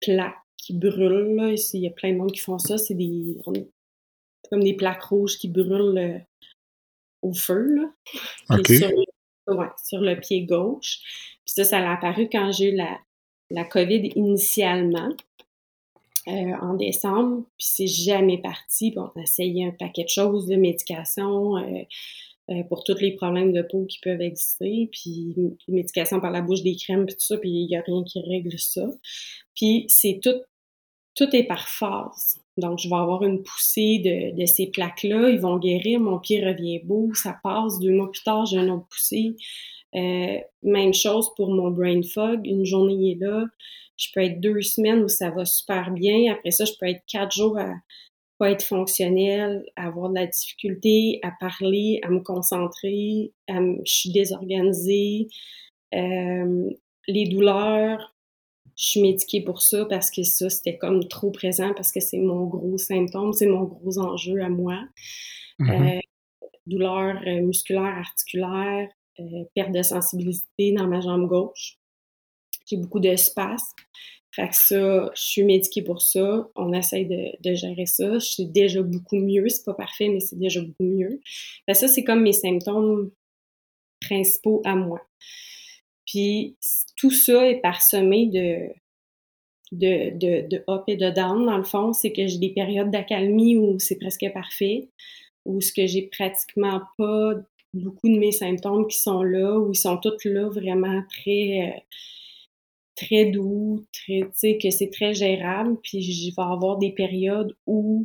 plaques 0.00 0.34
qui 0.56 0.74
brûlent. 0.74 1.36
Là, 1.36 1.54
il 1.72 1.80
y 1.80 1.86
a 1.86 1.90
plein 1.90 2.12
de 2.12 2.18
monde 2.18 2.32
qui 2.32 2.40
font 2.40 2.58
ça. 2.58 2.78
C'est 2.78 2.94
des 2.94 3.36
comme 4.50 4.62
des 4.62 4.74
plaques 4.74 5.02
rouges 5.02 5.38
qui 5.38 5.48
brûlent 5.48 5.98
euh, 5.98 6.18
au 7.22 7.32
feu. 7.32 7.74
Là. 7.74 7.92
Sur, 9.46 9.58
ouais, 9.58 9.66
sur, 9.82 10.00
le 10.00 10.18
pied 10.18 10.42
gauche. 10.44 11.00
Puis 11.44 11.54
ça, 11.54 11.64
ça 11.64 11.78
a 11.78 11.94
apparu 11.94 12.28
quand 12.30 12.50
j'ai 12.52 12.70
eu 12.70 12.76
la, 12.76 12.98
la 13.50 13.64
COVID 13.64 14.12
initialement. 14.14 15.10
Euh, 16.26 16.54
en 16.62 16.72
décembre, 16.72 17.44
puis 17.58 17.66
c'est 17.66 17.86
jamais 17.86 18.38
parti. 18.38 18.92
Bon, 18.92 19.10
on 19.14 19.20
a 19.20 19.24
essayé 19.24 19.66
un 19.66 19.72
paquet 19.72 20.04
de 20.04 20.08
choses, 20.08 20.46
de 20.46 20.56
médication 20.56 21.58
euh, 21.58 21.82
pour 22.68 22.84
tous 22.84 22.98
les 22.98 23.12
problèmes 23.12 23.52
de 23.52 23.62
peau 23.62 23.86
qui 23.86 23.98
peuvent 24.00 24.20
exister, 24.20 24.88
puis 24.92 25.34
médication 25.68 26.20
par 26.20 26.30
la 26.30 26.42
bouche, 26.42 26.62
des 26.62 26.76
crèmes, 26.76 27.06
puis 27.06 27.14
tout 27.14 27.22
ça, 27.22 27.38
puis 27.38 27.50
il 27.50 27.66
n'y 27.66 27.76
a 27.76 27.82
rien 27.82 28.02
qui 28.04 28.20
règle 28.20 28.58
ça. 28.58 28.86
Puis 29.54 29.86
c'est 29.88 30.20
tout, 30.22 30.40
tout 31.14 31.34
est 31.34 31.44
par 31.44 31.68
phase. 31.68 32.40
Donc, 32.56 32.78
je 32.78 32.88
vais 32.88 32.96
avoir 32.96 33.24
une 33.24 33.42
poussée 33.42 33.98
de, 33.98 34.40
de 34.40 34.46
ces 34.46 34.68
plaques-là, 34.68 35.30
ils 35.30 35.40
vont 35.40 35.58
guérir, 35.58 36.00
mon 36.00 36.18
pied 36.18 36.44
revient 36.44 36.80
beau, 36.84 37.12
ça 37.14 37.36
passe, 37.42 37.80
deux 37.80 37.92
mois 37.92 38.10
plus 38.10 38.22
tard, 38.22 38.46
j'ai 38.46 38.58
une 38.58 38.70
autre 38.70 38.86
poussée. 38.88 39.36
même 39.92 40.94
chose 40.94 41.30
pour 41.36 41.50
mon 41.50 41.70
brain 41.70 42.02
fog, 42.02 42.46
une 42.46 42.64
journée 42.64 43.12
est 43.12 43.20
là, 43.20 43.46
je 43.96 44.08
peux 44.12 44.20
être 44.20 44.40
deux 44.40 44.60
semaines 44.62 45.02
où 45.02 45.08
ça 45.08 45.30
va 45.30 45.44
super 45.44 45.90
bien. 45.90 46.32
Après 46.32 46.50
ça, 46.50 46.64
je 46.64 46.72
peux 46.78 46.86
être 46.86 47.02
quatre 47.06 47.34
jours 47.34 47.58
à 47.58 47.74
pas 48.38 48.50
être 48.50 48.64
fonctionnel, 48.64 49.64
à 49.76 49.86
avoir 49.86 50.10
de 50.10 50.16
la 50.16 50.26
difficulté 50.26 51.20
à 51.22 51.30
parler, 51.38 52.00
à 52.02 52.08
me 52.08 52.20
concentrer, 52.20 53.32
à 53.48 53.60
je 53.60 53.92
suis 53.92 54.10
désorganisée. 54.10 55.28
Euh, 55.94 56.70
les 57.06 57.28
douleurs, 57.28 58.14
je 58.76 58.84
suis 58.84 59.02
médiquée 59.02 59.40
pour 59.42 59.62
ça 59.62 59.84
parce 59.84 60.10
que 60.10 60.24
ça, 60.24 60.50
c'était 60.50 60.78
comme 60.78 61.06
trop 61.06 61.30
présent 61.30 61.72
parce 61.74 61.92
que 61.92 62.00
c'est 62.00 62.18
mon 62.18 62.44
gros 62.46 62.76
symptôme, 62.78 63.32
c'est 63.32 63.46
mon 63.46 63.64
gros 63.64 63.98
enjeu 63.98 64.42
à 64.42 64.48
moi. 64.48 64.80
Mm-hmm. 65.60 65.98
Euh, 65.98 66.00
douleurs 66.66 67.20
euh, 67.26 67.40
musculaires, 67.42 67.98
articulaires, 67.98 68.88
perte 69.54 69.70
de 69.70 69.82
sensibilité 69.82 70.72
dans 70.72 70.88
ma 70.88 71.00
jambe 71.00 71.28
gauche. 71.28 71.78
J'ai 72.66 72.78
beaucoup 72.78 72.98
d'espace. 72.98 73.62
Fait 74.34 74.48
que 74.48 74.56
ça, 74.56 75.12
je 75.14 75.22
suis 75.22 75.44
médiquée 75.44 75.82
pour 75.82 76.02
ça. 76.02 76.48
On 76.56 76.72
essaye 76.72 77.06
de, 77.06 77.54
gérer 77.54 77.86
ça. 77.86 78.14
Je 78.14 78.26
suis 78.26 78.46
déjà 78.46 78.82
beaucoup 78.82 79.16
mieux. 79.16 79.48
C'est 79.48 79.64
pas 79.64 79.74
parfait, 79.74 80.08
mais 80.08 80.18
c'est 80.18 80.38
déjà 80.38 80.60
beaucoup 80.60 80.82
mieux. 80.82 81.20
Fait 81.66 81.74
ça, 81.74 81.86
c'est 81.86 82.02
comme 82.02 82.22
mes 82.22 82.32
symptômes 82.32 83.12
principaux 84.00 84.60
à 84.64 84.74
moi. 84.74 85.00
Puis 86.04 86.56
tout 86.96 87.12
ça 87.12 87.48
est 87.48 87.60
parsemé 87.60 88.26
de, 88.26 88.70
de, 89.70 90.18
de, 90.18 90.48
de 90.48 90.64
up 90.68 90.82
et 90.88 90.96
de 90.96 91.10
down, 91.10 91.46
dans 91.46 91.58
le 91.58 91.64
fond. 91.64 91.92
C'est 91.92 92.12
que 92.12 92.26
j'ai 92.26 92.38
des 92.38 92.52
périodes 92.52 92.90
d'accalmie 92.90 93.56
où 93.56 93.78
c'est 93.78 93.98
presque 93.98 94.26
parfait, 94.32 94.88
où 95.44 95.60
ce 95.60 95.72
que 95.72 95.86
j'ai 95.86 96.08
pratiquement 96.08 96.82
pas 96.98 97.34
beaucoup 97.72 98.08
de 98.08 98.18
mes 98.18 98.32
symptômes 98.32 98.88
qui 98.88 98.98
sont 98.98 99.22
là, 99.22 99.58
où 99.58 99.70
ils 99.72 99.76
sont 99.76 99.98
tous 99.98 100.24
là 100.24 100.48
vraiment 100.48 101.02
très, 101.08 101.72
euh, 101.72 101.80
très 102.96 103.26
doux, 103.26 103.84
très, 103.92 104.20
tu 104.20 104.30
sais, 104.34 104.58
que 104.58 104.70
c'est 104.70 104.90
très 104.90 105.14
gérable. 105.14 105.78
Puis 105.82 106.02
je 106.02 106.34
vais 106.34 106.42
avoir 106.42 106.78
des 106.78 106.92
périodes 106.92 107.54
où 107.66 108.04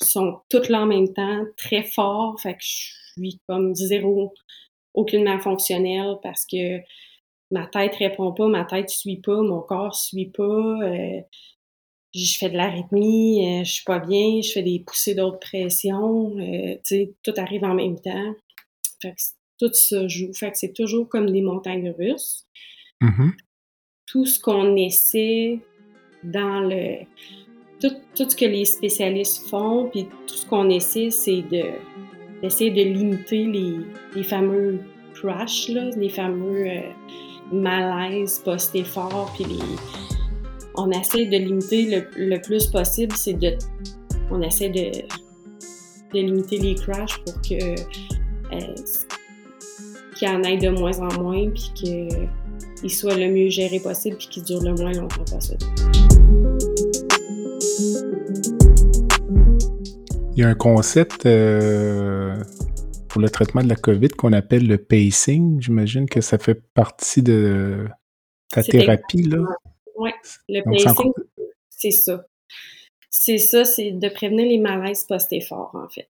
ils 0.00 0.06
sont 0.06 0.40
toutes 0.48 0.68
là 0.68 0.82
en 0.82 0.86
même 0.86 1.12
temps, 1.12 1.44
très 1.56 1.82
forts. 1.82 2.40
Fait 2.40 2.54
que 2.54 2.62
je 2.62 2.92
suis 3.12 3.40
comme 3.46 3.74
zéro, 3.74 4.32
aucunement 4.94 5.38
fonctionnelle 5.38 6.16
parce 6.22 6.46
que 6.46 6.80
ma 7.50 7.66
tête 7.66 7.96
répond 7.96 8.32
pas, 8.32 8.48
ma 8.48 8.64
tête 8.64 8.90
suit 8.90 9.20
pas, 9.20 9.42
mon 9.42 9.60
corps 9.60 9.94
suit 9.94 10.30
pas. 10.30 10.42
Euh, 10.42 11.20
je 12.14 12.38
fais 12.38 12.50
de 12.50 12.56
l'arythmie, 12.56 13.60
euh, 13.60 13.64
je 13.64 13.72
suis 13.72 13.84
pas 13.84 14.00
bien, 14.00 14.40
je 14.42 14.50
fais 14.50 14.62
des 14.62 14.80
poussées 14.80 15.14
d'autres 15.14 15.38
pression, 15.38 16.36
euh, 16.38 16.74
tu 16.76 16.80
sais, 16.84 17.14
tout 17.22 17.34
arrive 17.36 17.64
en 17.64 17.74
même 17.74 18.00
temps. 18.00 18.34
Fait 19.00 19.12
que 19.12 19.20
tout 19.58 19.72
se 19.72 20.08
joue. 20.08 20.32
Fait 20.32 20.50
que 20.50 20.58
c'est 20.58 20.72
toujours 20.72 21.08
comme 21.08 21.30
des 21.30 21.42
montagnes 21.42 21.90
russes. 21.90 22.46
Mm-hmm. 23.00 23.32
Tout 24.10 24.26
ce 24.26 24.40
qu'on 24.40 24.76
essaie 24.76 25.60
dans 26.24 26.60
le... 26.60 27.04
Tout, 27.80 28.28
ce 28.28 28.36
que 28.36 28.44
les 28.44 28.64
spécialistes 28.64 29.48
font, 29.48 29.88
puis 29.90 30.06
tout 30.26 30.34
ce 30.34 30.46
qu'on 30.46 30.68
essaie, 30.68 31.10
c'est 31.10 31.42
de 31.42 31.62
d'essayer 32.42 32.70
de 32.70 32.90
limiter 32.90 33.44
les, 34.14 34.22
fameux 34.22 34.80
crash, 35.14 35.68
là, 35.68 35.90
les 35.96 36.08
fameux 36.08 36.66
malaise 37.52 38.40
post-effort, 38.44 39.30
puis 39.34 39.44
les... 39.44 39.62
on 40.74 40.90
essaie 40.90 41.26
de 41.26 41.36
limiter 41.36 42.02
le, 42.16 42.40
plus 42.40 42.66
possible, 42.66 43.12
c'est 43.14 43.34
de... 43.34 43.56
On 44.30 44.40
essaie 44.42 44.70
de, 44.70 44.90
limiter 46.12 46.58
les 46.58 46.74
crashs 46.74 47.18
pour 47.24 47.34
que 47.42 47.54
euh, 47.54 48.74
qu'il 50.16 50.28
y 50.28 50.30
en 50.30 50.42
ait 50.42 50.56
de 50.56 50.70
moins 50.70 50.98
en 50.98 51.22
moins, 51.22 51.50
puis 51.50 52.08
qu'il 52.80 52.90
soit 52.90 53.16
le 53.16 53.30
mieux 53.30 53.48
géré 53.48 53.78
possible, 53.78 54.16
puis 54.16 54.28
qu'il 54.28 54.42
dure 54.42 54.62
le 54.62 54.74
moins 54.74 54.92
longtemps 54.92 55.24
possible. 55.24 55.58
Il 60.36 60.40
y 60.40 60.42
a 60.42 60.48
un 60.48 60.54
concept 60.54 61.26
euh, 61.26 62.34
pour 63.08 63.20
le 63.20 63.28
traitement 63.28 63.62
de 63.62 63.68
la 63.68 63.76
COVID 63.76 64.08
qu'on 64.08 64.32
appelle 64.32 64.66
le 64.66 64.78
pacing. 64.78 65.60
J'imagine 65.60 66.08
que 66.08 66.20
ça 66.20 66.38
fait 66.38 66.54
partie 66.74 67.22
de 67.22 67.86
ta 68.50 68.62
thérapie, 68.62 69.24
là. 69.24 69.38
Oui, 69.96 70.10
le 70.48 70.62
pacing, 70.62 71.12
c'est 71.68 71.90
ça. 71.90 72.24
C'est 73.10 73.38
ça, 73.38 73.64
c'est 73.64 73.90
de 73.90 74.08
prévenir 74.08 74.46
les 74.46 74.58
malaises 74.58 75.04
post-effort, 75.04 75.72
en 75.74 75.88
fait. 75.88 76.08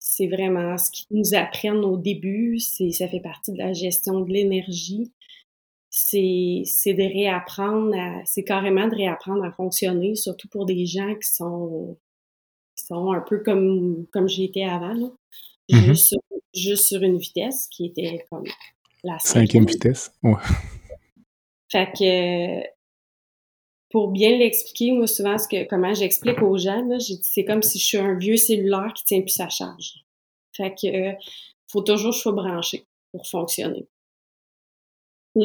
C'est 0.00 0.26
vraiment 0.26 0.76
ce 0.76 0.90
qu'ils 0.90 1.16
nous 1.16 1.34
apprennent 1.34 1.84
au 1.84 1.96
début, 1.96 2.58
ça 2.58 3.08
fait 3.08 3.20
partie 3.20 3.52
de 3.52 3.58
la 3.58 3.72
gestion 3.72 4.20
de 4.20 4.30
l'énergie. 4.30 5.12
C'est 5.94 6.64
de 6.86 7.02
réapprendre 7.02 7.94
à, 7.94 8.24
c'est 8.24 8.44
carrément 8.44 8.88
de 8.88 8.94
réapprendre 8.94 9.44
à 9.44 9.52
fonctionner, 9.52 10.14
surtout 10.14 10.48
pour 10.48 10.64
des 10.64 10.86
gens 10.86 11.14
qui 11.14 11.28
sont, 11.28 11.98
qui 12.74 12.86
sont 12.86 13.12
un 13.12 13.20
peu 13.20 13.40
comme, 13.40 14.06
comme 14.10 14.26
j'étais 14.26 14.64
avant, 14.64 14.94
là. 14.94 15.08
Mm-hmm. 15.70 15.84
juste, 15.84 16.06
sur, 16.06 16.18
juste, 16.54 16.86
sur, 16.86 17.02
une 17.02 17.18
vitesse 17.18 17.68
qui 17.70 17.86
était 17.86 18.24
comme 18.30 18.44
la 19.04 19.18
cinquième, 19.18 19.66
vitesse. 19.66 20.12
Ouais. 20.22 20.40
Fait 21.70 21.90
que 21.92 22.66
pour 23.90 24.08
bien 24.08 24.36
l'expliquer, 24.36 24.92
moi 24.92 25.06
souvent 25.06 25.38
ce 25.38 25.46
que 25.46 25.68
comment 25.68 25.92
j'explique 25.92 26.42
aux 26.42 26.56
gens, 26.56 26.88
c'est 27.22 27.44
comme 27.44 27.62
si 27.62 27.78
je 27.78 27.84
suis 27.84 27.98
un 27.98 28.14
vieux 28.14 28.38
cellulaire 28.38 28.92
qui 28.94 29.04
tient 29.04 29.20
plus 29.20 29.30
sa 29.30 29.50
charge. 29.50 30.04
Fait 30.56 30.74
que 30.74 30.86
euh, 30.86 31.12
faut 31.68 31.82
toujours 31.82 32.10
que 32.10 32.16
je 32.16 32.22
sois 32.22 32.32
branché 32.32 32.86
pour 33.12 33.26
fonctionner. 33.26 33.86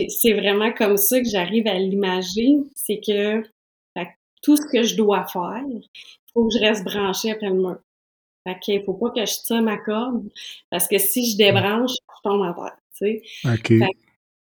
C'est 0.10 0.34
vraiment 0.34 0.72
comme 0.74 0.98
ça 0.98 1.22
que 1.22 1.30
j'arrive 1.30 1.68
à 1.68 1.76
l'imager, 1.76 2.58
c'est 2.76 3.00
que 3.00 3.44
tout 4.42 4.56
ce 4.56 4.62
que 4.72 4.84
je 4.84 4.96
dois 4.96 5.26
faire, 5.26 5.64
il 5.68 5.82
faut 6.34 6.48
que 6.48 6.54
je 6.54 6.60
reste 6.60 6.84
branché 6.84 7.32
après 7.32 7.50
le 7.50 7.56
mur. 7.56 7.80
Fait 8.46 8.60
qu'il 8.60 8.84
faut 8.84 8.94
pas 8.94 9.10
que 9.10 9.26
je 9.26 9.44
tire 9.44 9.62
ma 9.62 9.78
corde 9.78 10.30
parce 10.70 10.88
que 10.88 10.98
si 10.98 11.32
je 11.32 11.38
débranche, 11.38 11.92
je 11.92 12.22
tombe 12.24 12.44
à 12.44 12.54
terre. 12.54 12.78
Tu 12.98 13.22
sais. 13.50 13.88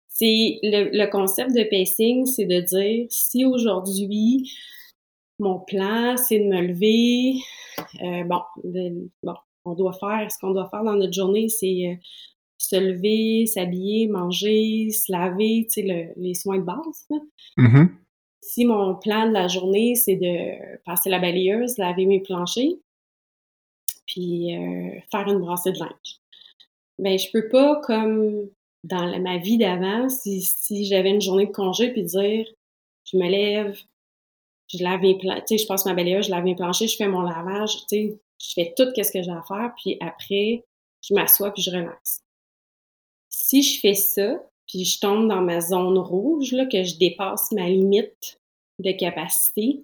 C'est 0.09 0.59
le, 0.63 0.95
le, 0.95 1.09
concept 1.09 1.51
de 1.53 1.63
pacing, 1.63 2.25
c'est 2.25 2.45
de 2.45 2.61
dire 2.61 3.07
si 3.09 3.45
aujourd'hui 3.45 4.51
mon 5.39 5.59
plan 5.59 6.15
c'est 6.17 6.39
de 6.39 6.45
me 6.45 6.61
lever, 6.61 7.39
euh, 8.01 8.23
bon, 8.23 8.41
bon, 9.23 9.33
on 9.65 9.73
doit 9.73 9.93
faire 9.93 10.31
ce 10.31 10.37
qu'on 10.39 10.51
doit 10.51 10.69
faire 10.69 10.83
dans 10.83 10.95
notre 10.95 11.13
journée, 11.13 11.49
c'est 11.49 11.87
euh, 11.87 11.95
se 12.63 12.77
lever, 12.77 13.45
s'habiller, 13.45 14.07
manger, 14.07 14.89
se 14.89 15.11
laver, 15.11 15.65
tu 15.65 15.81
sais, 15.81 15.81
le, 15.81 16.21
les 16.21 16.33
soins 16.33 16.59
de 16.59 16.63
base. 16.63 17.07
Mm-hmm. 17.57 17.89
Si 18.41 18.65
mon 18.65 18.95
plan 18.95 19.27
de 19.27 19.33
la 19.33 19.47
journée 19.47 19.95
c'est 19.95 20.15
de 20.15 20.77
passer 20.85 21.09
la 21.09 21.19
balayeuse, 21.19 21.77
laver 21.77 22.05
mes 22.05 22.21
planchers, 22.21 22.75
puis 24.05 24.55
euh, 24.55 24.99
faire 25.11 25.27
une 25.27 25.39
brassée 25.39 25.71
de 25.71 25.79
linge. 25.79 26.19
Ben, 26.99 27.17
je 27.17 27.27
peux 27.31 27.49
pas, 27.49 27.81
comme 27.81 28.49
dans 28.83 29.19
ma 29.21 29.37
vie 29.37 29.57
d'avant, 29.57 30.07
si, 30.09 30.41
si 30.41 30.85
j'avais 30.85 31.09
une 31.09 31.21
journée 31.21 31.47
de 31.47 31.51
congé, 31.51 31.91
puis 31.91 32.03
dire, 32.03 32.45
je 33.05 33.17
me 33.17 33.29
lève, 33.29 33.77
je 34.67 34.83
lave 34.83 35.01
mes 35.01 35.17
planchers, 35.17 35.45
tu 35.45 35.57
sais, 35.57 35.63
je 35.63 35.67
passe 35.67 35.85
ma 35.85 35.93
balayeuse, 35.93 36.27
je 36.27 36.31
lave 36.31 36.43
mes 36.43 36.55
planchers, 36.55 36.87
je 36.87 36.95
fais 36.95 37.07
mon 37.07 37.21
lavage, 37.21 37.71
tu 37.71 37.85
sais, 37.89 38.19
je 38.41 38.53
fais 38.53 38.73
tout 38.75 38.85
ce 38.95 39.11
que 39.11 39.21
j'ai 39.21 39.31
à 39.31 39.43
faire, 39.47 39.73
puis 39.81 39.97
après, 40.01 40.63
je 41.01 41.13
m'assois 41.13 41.51
puis 41.51 41.61
je 41.61 41.71
relaxe. 41.71 42.22
Si 43.35 43.63
je 43.63 43.79
fais 43.79 43.95
ça, 43.95 44.43
puis 44.67 44.85
je 44.85 44.99
tombe 44.99 45.27
dans 45.27 45.41
ma 45.41 45.59
zone 45.59 45.97
rouge, 45.97 46.51
là, 46.51 46.67
que 46.67 46.83
je 46.83 46.97
dépasse 46.97 47.51
ma 47.51 47.67
limite 47.67 48.39
de 48.77 48.91
capacité, 48.91 49.83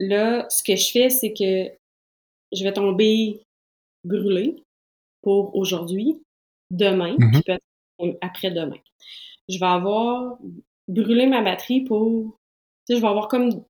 là, 0.00 0.46
ce 0.48 0.62
que 0.62 0.74
je 0.74 0.90
fais, 0.90 1.10
c'est 1.10 1.34
que 1.34 1.70
je 2.52 2.64
vais 2.64 2.72
tomber 2.72 3.42
brûlée 4.04 4.62
pour 5.22 5.54
aujourd'hui, 5.54 6.22
demain, 6.70 7.14
mm-hmm. 7.16 7.32
puis 7.32 7.42
peut-être 7.42 8.18
après-demain. 8.22 8.78
Je 9.48 9.58
vais 9.58 9.66
avoir 9.66 10.38
brûlé 10.88 11.26
ma 11.26 11.42
batterie 11.42 11.82
pour... 11.82 12.38
Tu 12.86 12.94
sais, 12.94 12.96
je 12.96 13.02
vais 13.02 13.08
avoir 13.08 13.28
comme 13.28 13.64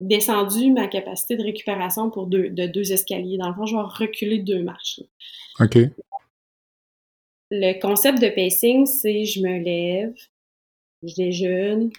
descendu 0.00 0.72
ma 0.72 0.88
capacité 0.88 1.36
de 1.36 1.42
récupération 1.42 2.10
pour 2.10 2.26
deux, 2.26 2.48
de 2.48 2.66
deux 2.66 2.92
escaliers. 2.92 3.36
Dans 3.36 3.48
le 3.48 3.54
fond, 3.54 3.66
je 3.66 3.76
vais 3.76 3.82
reculer 3.82 4.38
deux 4.38 4.62
marches. 4.62 5.00
OK. 5.60 5.76
Le 7.50 7.80
concept 7.80 8.20
de 8.20 8.28
pacing, 8.28 8.86
c'est 8.86 9.24
je 9.24 9.40
me 9.40 9.58
lève, 9.58 10.14
je 11.02 11.14
déjeune, 11.14 11.90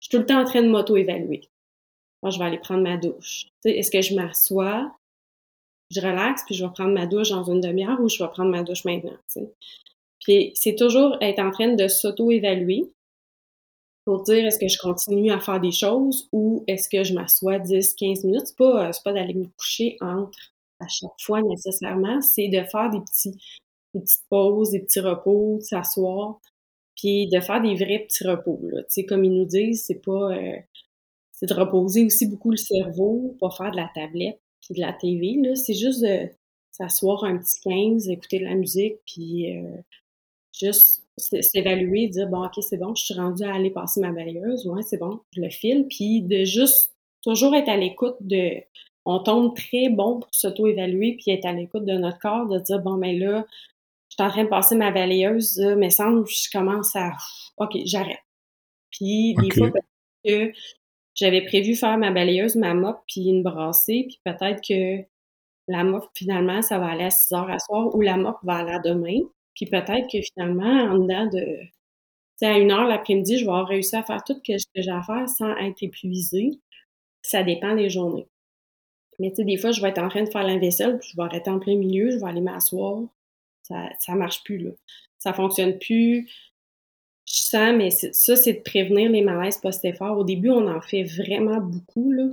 je 0.00 0.06
suis 0.06 0.10
tout 0.10 0.18
le 0.18 0.26
temps 0.26 0.40
en 0.40 0.44
train 0.44 0.62
de 0.62 0.68
m'auto-évaluer. 0.68 1.48
Moi, 2.22 2.30
je 2.30 2.38
vais 2.38 2.44
aller 2.44 2.58
prendre 2.58 2.82
ma 2.82 2.96
douche. 2.96 3.46
Est-ce 3.64 3.90
que 3.90 4.00
je 4.00 4.14
m'assois? 4.14 4.92
je 5.92 6.00
relaxe, 6.00 6.42
puis 6.44 6.54
je 6.54 6.64
vais 6.64 6.72
prendre 6.72 6.92
ma 6.92 7.06
douche 7.06 7.30
dans 7.30 7.44
une 7.44 7.60
demi-heure 7.60 8.00
ou 8.00 8.08
je 8.08 8.22
vais 8.22 8.30
prendre 8.30 8.50
ma 8.50 8.62
douche 8.62 8.84
maintenant. 8.84 9.16
Puis 10.20 10.52
c'est 10.54 10.74
toujours 10.74 11.16
être 11.20 11.40
en 11.40 11.50
train 11.50 11.74
de 11.74 11.88
s'auto-évaluer 11.88 12.90
pour 14.04 14.22
dire 14.22 14.46
est-ce 14.46 14.58
que 14.58 14.68
je 14.68 14.78
continue 14.78 15.30
à 15.30 15.38
faire 15.38 15.60
des 15.60 15.70
choses 15.70 16.28
ou 16.32 16.64
est-ce 16.66 16.88
que 16.88 17.04
je 17.04 17.14
m'assois 17.14 17.58
10, 17.58 17.94
15 17.94 18.24
minutes. 18.24 18.46
C'est 18.46 18.56
pas, 18.56 18.90
pas 19.04 19.12
d'aller 19.12 19.34
me 19.34 19.46
coucher 19.56 19.96
entre 20.00 20.38
à 20.80 20.88
chaque 20.88 21.20
fois 21.20 21.42
nécessairement, 21.42 22.20
c'est 22.20 22.48
de 22.48 22.62
faire 22.64 22.90
des 22.90 23.00
petits 23.00 23.38
des 23.94 24.00
petites 24.00 24.24
pauses, 24.28 24.70
des 24.70 24.80
petits 24.80 25.00
repos, 25.00 25.58
de 25.58 25.62
s'asseoir, 25.62 26.40
puis 26.96 27.28
de 27.28 27.40
faire 27.40 27.62
des 27.62 27.74
vrais 27.74 28.06
petits 28.08 28.26
repos. 28.26 28.60
Là. 28.70 28.82
sais, 28.88 29.04
comme 29.04 29.24
ils 29.24 29.32
nous 29.32 29.46
disent, 29.46 29.84
c'est 29.86 30.02
pas 30.02 30.32
euh, 30.32 30.56
c'est 31.32 31.46
de 31.46 31.54
reposer 31.54 32.04
aussi 32.04 32.26
beaucoup 32.28 32.50
le 32.50 32.56
cerveau, 32.56 33.36
pas 33.40 33.50
faire 33.50 33.72
de 33.72 33.76
la 33.76 33.90
tablette, 33.94 34.40
puis 34.60 34.74
de 34.74 34.80
la 34.80 34.92
TV. 34.92 35.36
Là, 35.42 35.56
c'est 35.56 35.74
juste 35.74 36.02
de 36.02 36.28
s'asseoir 36.70 37.24
un 37.24 37.38
petit 37.38 37.60
15, 37.64 38.08
écouter 38.08 38.38
de 38.38 38.44
la 38.44 38.54
musique, 38.54 38.96
puis 39.06 39.56
euh, 39.56 39.76
juste 40.58 41.04
s'évaluer, 41.16 42.08
dire 42.08 42.28
bon, 42.28 42.44
ok, 42.44 42.62
c'est 42.62 42.78
bon, 42.78 42.94
je 42.94 43.04
suis 43.04 43.14
rendue 43.14 43.44
à 43.44 43.54
aller 43.54 43.70
passer 43.70 44.00
ma 44.00 44.12
balayeuse, 44.12 44.66
ouais, 44.66 44.82
c'est 44.82 44.98
bon, 44.98 45.20
je 45.34 45.40
le 45.40 45.50
file, 45.50 45.86
puis 45.88 46.22
de 46.22 46.44
juste 46.44 46.94
toujours 47.22 47.54
être 47.54 47.68
à 47.68 47.76
l'écoute 47.76 48.16
de. 48.20 48.62
On 49.04 49.18
tombe 49.18 49.56
très 49.56 49.88
bon 49.88 50.20
pour 50.20 50.32
s'auto-évaluer, 50.32 51.16
puis 51.18 51.32
être 51.32 51.44
à 51.44 51.52
l'écoute 51.52 51.84
de 51.84 51.94
notre 51.94 52.20
corps, 52.20 52.46
de 52.48 52.60
dire 52.60 52.80
bon, 52.80 52.94
mais 52.94 53.18
là, 53.18 53.44
je 53.48 53.71
suis 54.14 54.22
en 54.22 54.30
train 54.30 54.44
de 54.44 54.48
passer 54.48 54.74
ma 54.76 54.90
balayeuse, 54.90 55.58
mais 55.76 55.90
sans 55.90 56.24
je 56.24 56.50
commence 56.50 56.94
à. 56.96 57.12
Ok, 57.58 57.76
j'arrête. 57.84 58.22
Puis 58.90 59.34
des 59.40 59.50
fois, 59.50 59.70
que 60.24 60.52
j'avais 61.14 61.42
prévu 61.44 61.74
faire 61.76 61.98
ma 61.98 62.10
balayeuse, 62.10 62.56
ma 62.56 62.74
mop, 62.74 62.98
puis 63.08 63.22
une 63.28 63.42
brassée, 63.42 64.06
puis 64.08 64.20
peut-être 64.24 64.60
que 64.66 65.04
la 65.68 65.84
mop, 65.84 66.04
finalement, 66.14 66.62
ça 66.62 66.78
va 66.78 66.88
aller 66.88 67.04
à 67.04 67.10
6 67.10 67.34
heures 67.34 67.50
à 67.50 67.58
soir 67.58 67.94
ou 67.94 68.00
la 68.00 68.16
mop 68.16 68.36
va 68.42 68.56
aller 68.56 68.72
à 68.72 68.78
demain. 68.78 69.20
Puis 69.54 69.66
peut-être 69.66 70.10
que 70.10 70.18
finalement, 70.22 70.92
en 70.92 70.98
dedans 70.98 71.26
de 71.26 71.58
à 72.46 72.58
une 72.58 72.72
heure 72.72 72.86
l'après-midi, 72.86 73.38
je 73.38 73.44
vais 73.44 73.50
avoir 73.50 73.68
réussi 73.68 73.94
à 73.96 74.02
faire 74.02 74.22
tout 74.24 74.34
ce 74.34 74.66
que 74.66 74.82
j'ai 74.82 74.90
à 74.90 75.02
faire 75.02 75.28
sans 75.28 75.56
être 75.58 75.82
épuisée. 75.82 76.60
Ça 77.22 77.42
dépend 77.42 77.74
des 77.74 77.88
journées. 77.88 78.26
Mais 79.18 79.30
tu 79.30 79.36
sais, 79.36 79.44
des 79.44 79.56
fois, 79.56 79.70
je 79.70 79.80
vais 79.80 79.90
être 79.90 80.02
en 80.02 80.08
train 80.08 80.24
de 80.24 80.30
faire 80.30 80.42
la 80.42 80.58
vaisselle, 80.58 80.98
puis 80.98 81.10
je 81.12 81.16
vais 81.16 81.22
arrêter 81.22 81.50
en 81.50 81.60
plein 81.60 81.76
milieu, 81.76 82.10
je 82.10 82.16
vais 82.16 82.26
aller 82.26 82.40
m'asseoir. 82.40 83.02
Ça, 83.62 83.88
ça 83.98 84.14
marche 84.14 84.42
plus, 84.44 84.58
là. 84.58 84.70
Ça 85.18 85.32
fonctionne 85.32 85.78
plus. 85.78 86.28
Je 87.26 87.34
sens, 87.34 87.74
mais 87.76 87.90
ça, 87.90 88.36
c'est 88.36 88.54
de 88.54 88.60
prévenir 88.60 89.10
les 89.10 89.22
malaises 89.22 89.58
post-effort. 89.58 90.18
Au 90.18 90.24
début, 90.24 90.50
on 90.50 90.66
en 90.68 90.80
fait 90.80 91.04
vraiment 91.04 91.60
beaucoup, 91.60 92.12
là. 92.12 92.28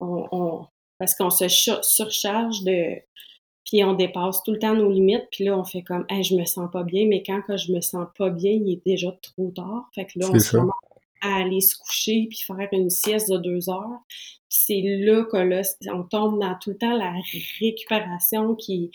On, 0.00 0.66
parce 0.98 1.14
qu'on 1.14 1.30
se 1.30 1.48
surcharge 1.48 2.62
de, 2.62 2.96
puis 3.64 3.82
on 3.84 3.94
dépasse 3.94 4.42
tout 4.42 4.52
le 4.52 4.58
temps 4.58 4.74
nos 4.74 4.90
limites, 4.90 5.26
puis 5.30 5.44
là, 5.44 5.58
on 5.58 5.64
fait 5.64 5.82
comme, 5.82 6.04
hey, 6.08 6.22
je 6.22 6.36
me 6.36 6.44
sens 6.44 6.70
pas 6.70 6.82
bien, 6.82 7.06
mais 7.06 7.22
quand 7.22 7.40
que 7.42 7.56
je 7.56 7.72
me 7.72 7.80
sens 7.80 8.06
pas 8.16 8.30
bien, 8.30 8.52
il 8.52 8.72
est 8.72 8.84
déjà 8.84 9.10
trop 9.22 9.50
tard. 9.50 9.88
Fait 9.94 10.04
que 10.04 10.18
là, 10.18 10.28
on 10.30 10.38
se 10.38 10.56
à 11.24 11.36
aller 11.36 11.60
se 11.62 11.76
coucher 11.78 12.26
puis 12.28 12.38
faire 12.46 12.68
une 12.72 12.90
sieste 12.90 13.30
de 13.30 13.38
deux 13.38 13.70
heures. 13.70 14.00
c'est 14.48 14.82
là 14.84 15.24
que 15.24 15.38
là, 15.38 15.62
on 15.92 16.02
tombe 16.02 16.38
dans 16.38 16.54
tout 16.60 16.70
le 16.70 16.76
temps 16.76 16.96
la 16.96 17.14
récupération 17.60 18.54
qui, 18.54 18.90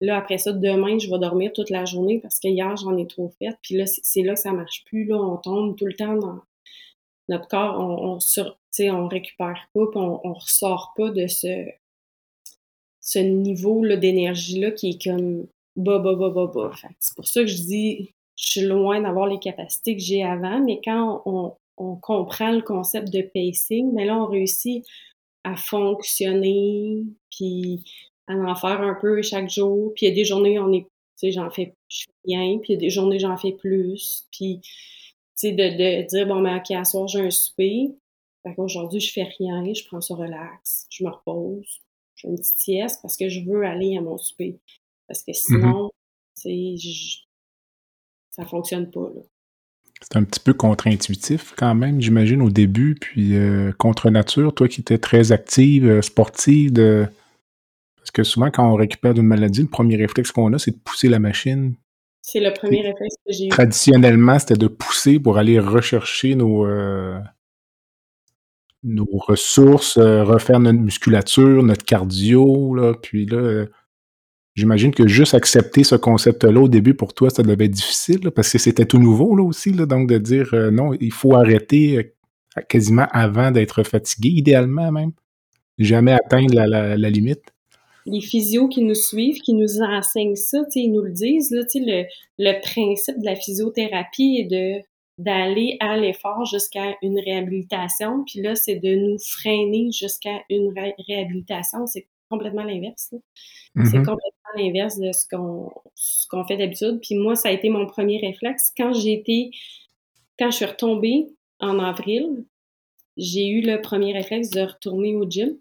là, 0.00 0.16
après 0.16 0.38
ça, 0.38 0.52
demain, 0.52 0.98
je 0.98 1.10
vais 1.10 1.18
dormir 1.18 1.52
toute 1.52 1.70
la 1.70 1.84
journée 1.84 2.20
parce 2.20 2.38
que 2.38 2.48
hier, 2.48 2.76
j'en 2.76 2.96
ai 2.96 3.06
trop 3.06 3.32
fait. 3.38 3.56
Puis 3.62 3.76
là, 3.76 3.84
c'est 3.86 4.22
là 4.22 4.34
que 4.34 4.40
ça 4.40 4.52
marche 4.52 4.84
plus. 4.84 5.04
Là, 5.04 5.16
on 5.16 5.36
tombe 5.36 5.76
tout 5.76 5.86
le 5.86 5.94
temps 5.94 6.16
dans 6.16 6.40
notre 7.28 7.48
corps, 7.48 7.78
on, 7.78 8.14
on 8.14 8.20
sur, 8.20 8.56
on 8.80 9.08
récupère 9.08 9.68
pas, 9.74 9.86
puis 9.90 10.00
on, 10.00 10.32
ressort 10.32 10.92
pas 10.96 11.10
de 11.10 11.26
ce, 11.26 11.66
ce 13.00 13.18
niveau 13.18 13.86
d'énergie-là 13.86 14.70
qui 14.70 14.90
est 14.90 15.02
comme 15.02 15.46
bas, 15.76 15.98
bas, 15.98 16.14
bas, 16.14 16.30
bas, 16.30 16.46
bas. 16.46 16.72
C'est 16.98 17.14
pour 17.14 17.26
ça 17.26 17.42
que 17.42 17.46
je 17.48 17.62
dis, 17.62 18.14
je 18.36 18.50
suis 18.50 18.60
loin 18.62 19.00
d'avoir 19.00 19.26
les 19.26 19.38
capacités 19.38 19.96
que 19.96 20.02
j'ai 20.02 20.24
avant, 20.24 20.60
mais 20.60 20.80
quand 20.82 21.22
on, 21.26 21.54
on, 21.76 21.96
comprend 21.96 22.52
le 22.52 22.62
concept 22.62 23.12
de 23.12 23.22
pacing, 23.22 23.92
mais 23.92 24.04
là, 24.04 24.16
on 24.16 24.26
réussit 24.26 24.86
à 25.44 25.56
fonctionner, 25.56 27.04
puis 27.30 27.84
à 28.28 28.34
en 28.34 28.54
faire 28.54 28.80
un 28.80 28.94
peu 28.94 29.20
chaque 29.22 29.50
jour. 29.50 29.92
Puis 29.94 30.06
il 30.06 30.08
y 30.10 30.12
a 30.12 30.14
des 30.14 30.24
journées, 30.24 30.58
on 30.58 30.72
est, 30.72 30.82
tu 30.82 30.88
sais, 31.16 31.32
j'en 31.32 31.50
fais, 31.50 31.74
je 31.88 32.04
fais 32.04 32.36
rien, 32.36 32.58
puis 32.58 32.72
il 32.72 32.74
y 32.74 32.76
a 32.76 32.80
des 32.80 32.90
journées, 32.90 33.18
j'en 33.18 33.36
fais 33.36 33.52
plus. 33.52 34.26
Puis, 34.30 34.60
tu 34.62 34.70
sais, 35.34 35.52
de, 35.52 35.62
de 35.62 36.06
dire, 36.06 36.26
bon, 36.26 36.42
ben, 36.42 36.58
OK, 36.58 36.70
à 36.70 36.84
soir, 36.84 37.08
j'ai 37.08 37.20
un 37.20 37.30
souper. 37.30 37.90
Fait 38.42 38.54
qu'aujourd'hui, 38.54 39.00
je 39.00 39.12
fais 39.12 39.28
rien, 39.38 39.64
je 39.74 39.84
prends 39.86 40.00
ça 40.00 40.14
relax, 40.14 40.86
je 40.90 41.04
me 41.04 41.10
repose, 41.10 41.80
je 42.14 42.22
fais 42.22 42.28
une 42.28 42.36
petite 42.36 42.58
sieste 42.58 43.00
parce 43.02 43.16
que 43.16 43.28
je 43.28 43.40
veux 43.44 43.64
aller 43.64 43.96
à 43.96 44.00
mon 44.00 44.16
souper. 44.16 44.60
Parce 45.08 45.22
que 45.22 45.32
mm-hmm. 45.32 45.34
sinon, 45.34 45.90
tu 46.40 46.78
sais, 46.78 47.24
ça 48.30 48.44
fonctionne 48.44 48.90
pas, 48.90 49.10
là. 49.14 49.22
C'est 50.00 50.16
un 50.16 50.22
petit 50.22 50.38
peu 50.38 50.54
contre-intuitif 50.54 51.54
quand 51.56 51.74
même, 51.74 52.00
j'imagine, 52.00 52.40
au 52.40 52.50
début, 52.50 52.94
puis 52.94 53.36
euh, 53.36 53.72
contre 53.72 54.10
nature, 54.10 54.54
toi 54.54 54.68
qui 54.68 54.80
étais 54.80 54.98
très 54.98 55.32
active, 55.32 55.88
euh, 55.88 56.02
sportive, 56.02 56.72
de... 56.72 57.08
parce 58.08 58.26
que 58.26 58.32
souvent 58.32 58.50
quand 58.50 58.66
on 58.66 58.74
récupère 58.74 59.12
d'une 59.12 59.26
maladie, 59.26 59.60
le 59.60 59.68
premier 59.68 59.96
réflexe 59.96 60.32
qu'on 60.32 60.54
a, 60.54 60.58
c'est 60.58 60.70
de 60.70 60.78
pousser 60.82 61.08
la 61.08 61.18
machine. 61.18 61.74
C'est 62.22 62.40
le 62.40 62.52
premier 62.54 62.80
réflexe 62.80 63.16
que 63.26 63.32
j'ai 63.34 63.46
eu. 63.46 63.48
Traditionnellement, 63.48 64.38
c'était 64.38 64.56
de 64.56 64.66
pousser 64.66 65.20
pour 65.20 65.36
aller 65.36 65.60
rechercher 65.60 66.34
nos, 66.34 66.66
euh, 66.66 67.18
nos 68.82 69.06
ressources, 69.12 69.98
euh, 69.98 70.24
refaire 70.24 70.58
notre 70.58 70.78
musculature, 70.78 71.62
notre 71.62 71.84
cardio, 71.84 72.74
là, 72.74 72.94
puis 72.94 73.26
là, 73.26 73.36
euh, 73.36 73.66
j'imagine 74.54 74.94
que 74.94 75.06
juste 75.06 75.34
accepter 75.34 75.84
ce 75.84 75.94
concept-là 75.94 76.62
au 76.62 76.68
début 76.68 76.94
pour 76.94 77.12
toi, 77.12 77.28
ça 77.28 77.42
devait 77.42 77.66
être 77.66 77.72
difficile, 77.72 78.30
parce 78.30 78.50
que 78.50 78.58
c'était 78.58 78.86
tout 78.86 78.98
nouveau 78.98 79.36
là 79.36 79.44
aussi, 79.44 79.72
là, 79.72 79.84
donc 79.84 80.08
de 80.08 80.16
dire 80.16 80.54
non, 80.72 80.94
il 80.98 81.12
faut 81.12 81.34
arrêter 81.34 82.14
quasiment 82.70 83.06
avant 83.10 83.50
d'être 83.50 83.82
fatigué, 83.82 84.30
idéalement 84.30 84.90
même, 84.92 85.12
jamais 85.78 86.12
atteindre 86.12 86.54
la, 86.54 87.10
limite. 87.10 87.52
Les 88.10 88.20
physios 88.20 88.68
qui 88.68 88.82
nous 88.82 88.94
suivent, 88.94 89.40
qui 89.40 89.54
nous 89.54 89.80
enseignent 89.82 90.36
ça, 90.36 90.58
ils 90.74 90.90
nous 90.90 91.02
le 91.02 91.12
disent, 91.12 91.50
là, 91.50 91.62
le, 91.74 92.04
le 92.38 92.60
principe 92.60 93.18
de 93.18 93.24
la 93.24 93.36
physiothérapie 93.36 94.38
est 94.40 94.50
de 94.50 94.82
d'aller 95.18 95.76
à 95.80 95.96
l'effort 95.96 96.44
jusqu'à 96.44 96.94
une 97.02 97.18
réhabilitation. 97.18 98.24
Puis 98.24 98.40
là, 98.40 98.54
c'est 98.54 98.76
de 98.76 98.94
nous 98.94 99.18
freiner 99.18 99.90
jusqu'à 99.90 100.42
une 100.48 100.72
réhabilitation. 101.08 101.86
C'est 101.86 102.06
complètement 102.30 102.62
l'inverse. 102.62 103.10
C'est 103.10 103.82
mm-hmm. 103.82 104.04
complètement 104.04 104.50
l'inverse 104.56 104.98
de 104.98 105.10
ce 105.12 105.26
qu'on 105.28 105.70
ce 105.94 106.26
qu'on 106.28 106.44
fait 106.46 106.56
d'habitude. 106.56 107.00
Puis 107.02 107.16
moi, 107.16 107.34
ça 107.34 107.48
a 107.48 107.52
été 107.52 107.68
mon 107.68 107.86
premier 107.86 108.18
réflexe. 108.18 108.72
Quand 108.76 108.92
j'ai 108.92 109.12
été, 109.12 109.50
quand 110.38 110.50
je 110.50 110.56
suis 110.56 110.64
retombée 110.64 111.26
en 111.58 111.78
avril, 111.80 112.44
j'ai 113.16 113.48
eu 113.48 113.60
le 113.60 113.80
premier 113.80 114.12
réflexe 114.12 114.50
de 114.50 114.60
retourner 114.60 115.16
au 115.16 115.28
gym 115.28 115.58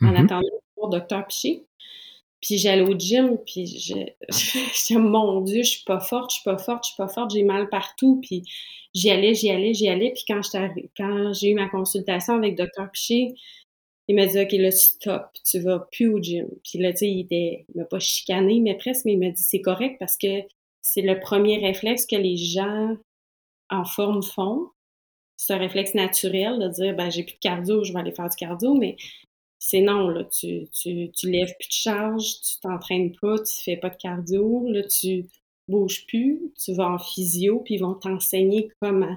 en 0.00 0.06
mm-hmm. 0.06 0.24
attendant 0.24 0.60
pour 0.74 0.88
docteur 0.88 1.26
Piché. 1.26 1.66
Puis 2.40 2.58
j'allais 2.58 2.82
au 2.82 2.96
gym, 2.96 3.36
puis 3.44 3.66
je, 3.66 3.94
je, 4.30 4.98
mon 4.98 5.40
Dieu, 5.40 5.62
je 5.62 5.70
suis 5.70 5.84
pas 5.84 6.00
forte, 6.00 6.30
je 6.30 6.36
suis 6.36 6.44
pas 6.44 6.58
forte, 6.58 6.84
je 6.84 6.88
suis 6.88 6.96
pas 6.96 7.08
forte, 7.08 7.32
j'ai 7.32 7.42
mal 7.42 7.68
partout. 7.68 8.20
Puis 8.22 8.44
j'y 8.94 9.10
allais, 9.10 9.34
j'y 9.34 9.50
allais, 9.50 9.74
j'y 9.74 9.88
allais. 9.88 10.12
Puis 10.12 10.24
quand, 10.26 10.40
quand 10.96 11.32
j'ai 11.32 11.50
eu 11.50 11.54
ma 11.54 11.68
consultation 11.68 12.34
avec 12.34 12.56
Dr. 12.56 12.90
Piché, 12.92 13.34
il 14.08 14.16
m'a 14.16 14.26
dit, 14.26 14.40
OK, 14.40 14.52
là, 14.52 14.70
stop, 14.70 15.26
tu 15.44 15.60
vas 15.60 15.80
plus 15.92 16.08
au 16.08 16.20
gym. 16.20 16.48
Puis 16.64 16.78
là, 16.78 16.92
tu 16.92 16.98
sais, 16.98 17.10
il 17.10 17.20
était, 17.20 17.66
il 17.74 17.78
m'a 17.78 17.84
pas 17.84 17.98
chicané, 17.98 18.60
mais 18.60 18.74
presque, 18.76 19.04
mais 19.04 19.12
il 19.12 19.18
m'a 19.18 19.30
dit, 19.30 19.42
c'est 19.42 19.60
correct 19.60 19.96
parce 19.98 20.16
que 20.16 20.42
c'est 20.80 21.02
le 21.02 21.20
premier 21.20 21.58
réflexe 21.58 22.06
que 22.06 22.16
les 22.16 22.36
gens 22.36 22.96
en 23.68 23.84
forme 23.84 24.22
font. 24.22 24.70
C'est 25.36 25.52
un 25.52 25.58
réflexe 25.58 25.94
naturel 25.94 26.58
de 26.58 26.68
dire, 26.68 26.96
ben, 26.96 27.10
j'ai 27.10 27.22
plus 27.22 27.34
de 27.34 27.38
cardio, 27.38 27.84
je 27.84 27.92
vais 27.92 28.00
aller 28.00 28.12
faire 28.12 28.30
du 28.30 28.36
cardio, 28.36 28.74
mais 28.74 28.96
c'est 29.58 29.80
non, 29.80 30.08
là, 30.08 30.24
tu, 30.24 30.68
tu, 30.70 31.10
tu 31.10 31.30
lèves 31.30 31.54
plus 31.58 31.68
de 31.68 31.72
charge, 31.72 32.40
tu 32.40 32.60
t'entraînes 32.60 33.14
pas, 33.20 33.38
tu 33.38 33.62
fais 33.62 33.76
pas 33.76 33.90
de 33.90 33.96
cardio, 33.96 34.68
là, 34.68 34.82
tu 34.84 35.26
bouges 35.68 36.06
plus, 36.06 36.52
tu 36.56 36.74
vas 36.74 36.90
en 36.90 36.98
physio, 36.98 37.60
puis 37.60 37.74
ils 37.74 37.80
vont 37.80 37.94
t'enseigner 37.94 38.70
comment 38.80 39.16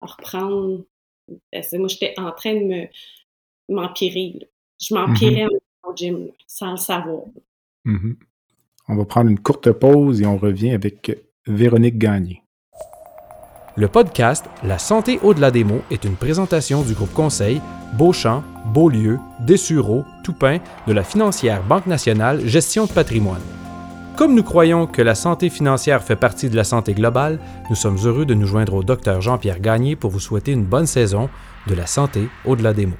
reprendre. 0.00 0.84
Moi, 1.28 1.88
j'étais 1.88 2.14
en 2.18 2.32
train 2.32 2.54
de 2.54 2.64
me 2.64 2.86
m'empirer. 3.68 4.48
Je 4.80 4.94
m'empirais 4.94 5.46
mm-hmm. 5.46 5.88
au 5.88 5.96
gym 5.96 6.28
sans 6.46 6.72
le 6.72 6.76
savoir. 6.76 7.22
Mm-hmm. 7.86 8.16
On 8.88 8.96
va 8.96 9.04
prendre 9.04 9.30
une 9.30 9.38
courte 9.38 9.72
pause 9.72 10.20
et 10.20 10.26
on 10.26 10.36
revient 10.36 10.72
avec 10.72 11.10
Véronique 11.46 11.98
Gagné. 11.98 12.42
Le 13.76 13.88
podcast 13.88 14.46
La 14.62 14.78
santé 14.78 15.18
au-delà 15.22 15.50
des 15.50 15.64
mots 15.64 15.82
est 15.90 16.04
une 16.04 16.16
présentation 16.16 16.82
du 16.82 16.94
groupe 16.94 17.12
conseil 17.12 17.60
Beauchamp, 17.98 18.44
Beaulieu, 18.66 19.18
Dessureau, 19.40 20.04
Toupin 20.22 20.58
de 20.86 20.92
la 20.92 21.02
financière 21.02 21.62
Banque 21.62 21.86
nationale 21.86 22.46
Gestion 22.46 22.86
de 22.86 22.92
patrimoine. 22.92 23.40
Comme 24.16 24.34
nous 24.34 24.42
croyons 24.42 24.86
que 24.86 25.02
la 25.02 25.14
santé 25.14 25.50
financière 25.50 26.02
fait 26.02 26.16
partie 26.16 26.48
de 26.48 26.56
la 26.56 26.64
santé 26.64 26.94
globale, 26.94 27.38
nous 27.68 27.76
sommes 27.76 27.98
heureux 28.04 28.24
de 28.24 28.34
nous 28.34 28.46
joindre 28.46 28.74
au 28.74 28.82
docteur 28.82 29.20
Jean-Pierre 29.20 29.60
Gagné 29.60 29.96
pour 29.96 30.10
vous 30.10 30.20
souhaiter 30.20 30.52
une 30.52 30.64
bonne 30.64 30.86
saison 30.86 31.28
de 31.66 31.74
la 31.74 31.86
santé 31.86 32.28
au-delà 32.44 32.72
des 32.72 32.86
mots. 32.86 32.94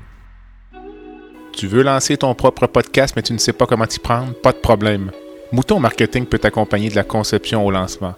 Tu 1.52 1.68
veux 1.68 1.82
lancer 1.82 2.16
ton 2.16 2.34
propre 2.34 2.66
podcast 2.66 3.14
mais 3.14 3.22
tu 3.22 3.32
ne 3.32 3.38
sais 3.38 3.52
pas 3.52 3.66
comment 3.66 3.86
t'y 3.86 4.00
prendre? 4.00 4.34
Pas 4.34 4.52
de 4.52 4.58
problème. 4.58 5.12
Mouton 5.52 5.78
Marketing 5.78 6.26
peut 6.26 6.38
t'accompagner 6.38 6.88
de 6.88 6.96
la 6.96 7.04
conception 7.04 7.64
au 7.64 7.70
lancement 7.70 8.14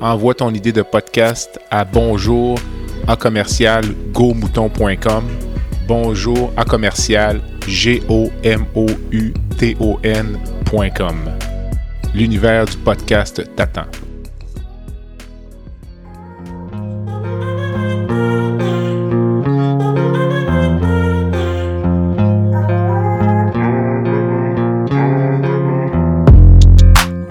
envoie 0.00 0.34
ton 0.34 0.52
idée 0.52 0.72
de 0.72 0.82
podcast 0.82 1.58
à 1.70 1.84
bonjour 1.84 2.58
à 3.06 3.16
commercial 3.16 3.84
bonjour 5.86 6.52
à 6.56 6.64
commercial 6.64 7.40
g 7.66 8.02
o 8.08 8.30
m 8.42 8.64
o 8.74 8.86
u 9.12 9.32
t 9.58 9.76
o 9.80 9.98
n.com. 10.02 11.16
L'univers 12.14 12.64
du 12.66 12.76
podcast 12.78 13.42
t'attend. 13.56 13.86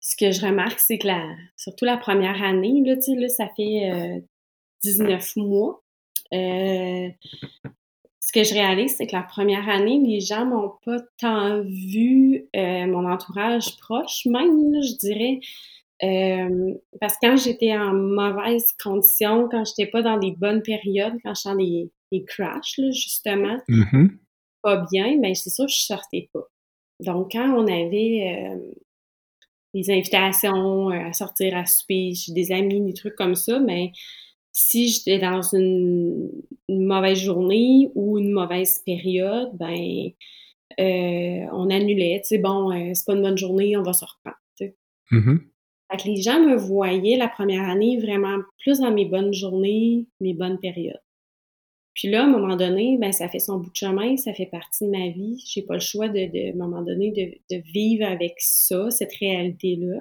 ce 0.00 0.16
que 0.16 0.30
je 0.30 0.44
remarque, 0.44 0.78
c'est 0.78 0.98
que 0.98 1.06
la, 1.06 1.34
surtout 1.56 1.84
la 1.84 1.96
première 1.96 2.42
année, 2.42 2.82
là, 2.84 2.96
tu 2.96 3.02
sais, 3.02 3.14
là, 3.14 3.28
ça 3.28 3.48
fait 3.56 4.22
19 4.84 5.32
euh, 5.36 5.40
mois. 5.42 5.82
Euh, 6.32 7.08
ce 8.20 8.32
que 8.32 8.44
je 8.44 8.52
réalise, 8.54 8.94
c'est 8.96 9.06
que 9.06 9.16
la 9.16 9.22
première 9.22 9.68
année, 9.68 10.00
les 10.04 10.20
gens 10.20 10.44
m'ont 10.44 10.72
pas 10.84 10.98
tant 11.18 11.62
vu, 11.62 12.46
euh, 12.54 12.86
mon 12.86 13.10
entourage 13.10 13.76
proche 13.78 14.26
même, 14.26 14.74
je 14.82 14.96
dirais. 14.98 15.40
parce 17.00 17.14
que 17.14 17.26
quand 17.26 17.36
j'étais 17.36 17.76
en 17.76 17.92
mauvaise 17.92 18.66
condition, 18.82 19.48
quand 19.50 19.64
j'étais 19.64 19.90
pas 19.90 20.02
dans 20.02 20.18
des 20.18 20.32
bonnes 20.32 20.62
périodes, 20.62 21.14
quand 21.24 21.34
j'étais 21.34 21.48
dans 21.48 21.56
des, 21.56 21.90
des 22.12 22.24
crashs, 22.24 22.78
justement, 22.92 23.56
mm-hmm. 23.68 24.10
pas 24.62 24.84
bien, 24.92 25.16
mais 25.16 25.28
ben, 25.28 25.34
c'est 25.34 25.50
sûr, 25.50 25.66
je 25.66 25.78
sortais 25.78 26.28
pas. 26.32 26.44
Donc, 27.00 27.32
quand 27.32 27.50
on 27.54 27.66
avait 27.66 28.58
des 29.74 29.90
invitations 29.90 30.90
euh, 30.90 31.08
à 31.08 31.12
sortir 31.12 31.56
à 31.56 31.66
souper, 31.66 32.12
j'ai 32.14 32.32
des 32.32 32.52
amis, 32.52 32.80
des 32.80 32.94
trucs 32.94 33.16
comme 33.16 33.34
ça, 33.34 33.58
mais 33.58 33.92
si 34.52 34.88
j'étais 34.88 35.18
dans 35.18 35.42
une, 35.42 36.30
mauvaise 36.68 37.18
journée 37.18 37.90
ou 37.94 38.18
une 38.18 38.32
mauvaise 38.32 38.82
période, 38.84 39.50
ben 39.54 40.10
euh, 40.80 41.46
on 41.52 41.70
annulait, 41.70 42.20
tu 42.22 42.28
sais, 42.28 42.38
bon, 42.38 42.72
euh, 42.72 42.92
c'est 42.94 43.06
pas 43.06 43.14
une 43.14 43.22
bonne 43.22 43.38
journée, 43.38 43.76
on 43.76 43.82
va 43.82 43.92
se 43.92 44.04
reprendre. 44.04 44.36
Mm-hmm. 45.10 46.04
les 46.04 46.20
gens 46.20 46.40
me 46.40 46.54
voyaient 46.54 47.16
la 47.16 47.28
première 47.28 47.66
année 47.66 47.96
vraiment 47.98 48.36
plus 48.58 48.80
dans 48.80 48.90
mes 48.90 49.06
bonnes 49.06 49.32
journées, 49.32 50.06
mes 50.20 50.34
bonnes 50.34 50.58
périodes. 50.58 51.00
Puis 51.98 52.06
là, 52.06 52.22
à 52.22 52.26
un 52.26 52.30
moment 52.30 52.54
donné, 52.54 52.96
ben, 52.96 53.10
ça 53.10 53.28
fait 53.28 53.40
son 53.40 53.58
bout 53.58 53.72
de 53.72 53.76
chemin, 53.76 54.16
ça 54.16 54.32
fait 54.32 54.46
partie 54.46 54.84
de 54.84 54.90
ma 54.90 55.08
vie. 55.08 55.42
J'ai 55.44 55.62
pas 55.62 55.74
le 55.74 55.80
choix 55.80 56.08
de, 56.08 56.14
de 56.14 56.50
à 56.50 56.52
un 56.52 56.56
moment 56.56 56.80
donné, 56.80 57.10
de, 57.10 57.56
de 57.56 57.60
vivre 57.60 58.06
avec 58.06 58.34
ça, 58.38 58.88
cette 58.92 59.12
réalité-là. 59.14 59.98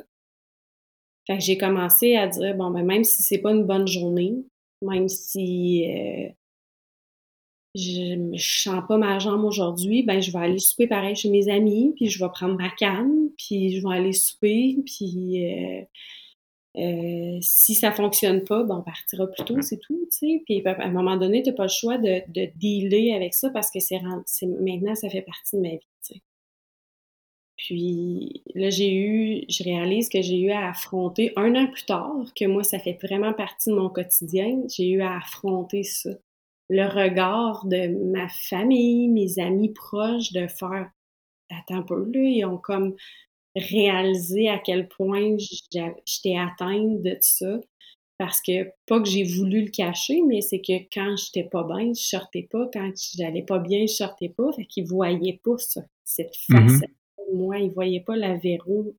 Fait 1.25 1.39
que 1.39 1.43
j'ai 1.43 1.57
commencé 1.57 2.15
à 2.15 2.27
dire, 2.27 2.55
bon, 2.55 2.69
ben, 2.69 2.85
même 2.85 3.03
si 3.03 3.23
c'est 3.23 3.39
pas 3.39 3.51
une 3.51 3.65
bonne 3.65 3.87
journée, 3.87 4.35
même 4.83 5.09
si 5.09 5.89
euh, 5.89 6.29
je 7.73 8.13
ne 8.13 8.37
sens 8.37 8.83
pas 8.87 8.97
ma 8.97 9.17
jambe 9.17 9.43
aujourd'hui, 9.43 10.03
ben, 10.03 10.21
je 10.21 10.31
vais 10.31 10.37
aller 10.37 10.59
souper 10.59 10.85
pareil 10.85 11.15
chez 11.15 11.31
mes 11.31 11.49
amis, 11.49 11.93
puis 11.95 12.09
je 12.09 12.23
vais 12.23 12.29
prendre 12.29 12.57
ma 12.57 12.69
canne, 12.69 13.31
puis 13.39 13.75
je 13.75 13.81
vais 13.81 13.95
aller 13.95 14.13
souper, 14.13 14.77
puis 14.85 15.51
euh, 15.51 15.81
euh, 16.77 17.39
si 17.41 17.73
ça 17.73 17.91
fonctionne 17.91 18.43
pas, 18.43 18.63
ben 18.63 18.77
on 18.77 18.83
partira 18.83 19.25
plus 19.27 19.45
tôt, 19.45 19.61
c'est 19.61 19.79
tout, 19.79 20.07
tu 20.11 20.17
sais. 20.17 20.41
Puis 20.45 20.61
à 20.65 20.83
un 20.83 20.91
moment 20.91 21.17
donné, 21.17 21.41
tu 21.41 21.49
n'as 21.49 21.55
pas 21.55 21.63
le 21.63 21.69
choix 21.69 21.97
de, 21.97 22.21
de 22.27 22.51
dealer 22.55 23.13
avec 23.15 23.33
ça 23.33 23.49
parce 23.49 23.71
que 23.71 23.79
c'est 23.79 23.99
maintenant, 24.45 24.93
ça 24.95 25.09
fait 25.09 25.23
partie 25.23 25.55
de 25.55 25.61
ma 25.61 25.69
vie, 25.69 25.79
tu 26.05 26.13
sais. 26.13 26.21
Puis 27.57 28.43
là, 28.53 28.69
j'ai 28.69 28.93
eu, 28.93 29.43
je 29.49 29.63
réalise 29.63 30.09
que 30.09 30.21
j'ai 30.21 30.39
eu 30.39 30.51
à 30.51 30.69
affronter 30.69 31.33
un 31.35 31.55
an 31.55 31.67
plus 31.67 31.85
tard, 31.85 32.25
que 32.39 32.45
moi, 32.45 32.63
ça 32.63 32.77
fait 32.77 32.99
vraiment 33.01 33.33
partie 33.33 33.71
de 33.71 33.75
mon 33.75 33.89
quotidien, 33.89 34.61
j'ai 34.69 34.89
eu 34.89 35.01
à 35.01 35.17
affronter 35.17 35.81
ça. 35.81 36.11
Le 36.69 36.85
regard 36.85 37.65
de 37.65 37.87
ma 38.11 38.27
famille, 38.29 39.07
mes 39.07 39.39
amis 39.39 39.73
proches, 39.73 40.31
de 40.33 40.45
faire, 40.47 40.91
attends 41.49 41.77
un 41.77 41.81
peu, 41.81 42.05
là, 42.13 42.19
ils 42.19 42.45
ont 42.45 42.57
comme 42.57 42.95
réaliser 43.57 44.49
à 44.49 44.59
quel 44.59 44.87
point 44.87 45.37
j'étais 45.37 46.37
atteinte 46.37 47.01
de 47.01 47.17
ça. 47.21 47.59
Parce 48.17 48.41
que, 48.41 48.71
pas 48.87 48.99
que 48.99 49.07
j'ai 49.07 49.23
voulu 49.23 49.65
le 49.65 49.69
cacher, 49.69 50.23
mais 50.23 50.41
c'est 50.41 50.59
que 50.59 50.73
quand 50.91 51.15
j'étais 51.17 51.47
pas 51.47 51.63
bien, 51.63 51.93
je 51.93 52.01
sortais 52.01 52.47
pas. 52.49 52.67
Quand 52.73 52.91
j'allais 53.15 53.43
pas 53.43 53.59
bien, 53.59 53.81
je 53.81 53.93
sortais 53.93 54.29
pas. 54.29 54.51
Fait 54.53 54.65
qu'ils 54.65 54.87
voyaient 54.87 55.39
pas 55.43 55.57
ça, 55.59 55.81
cette 56.03 56.33
mm-hmm. 56.49 56.79
face. 56.79 56.89
Moi, 57.31 57.59
ils 57.59 57.71
voyaient 57.71 58.01
pas 58.01 58.15
la 58.15 58.35
Véro 58.35 58.95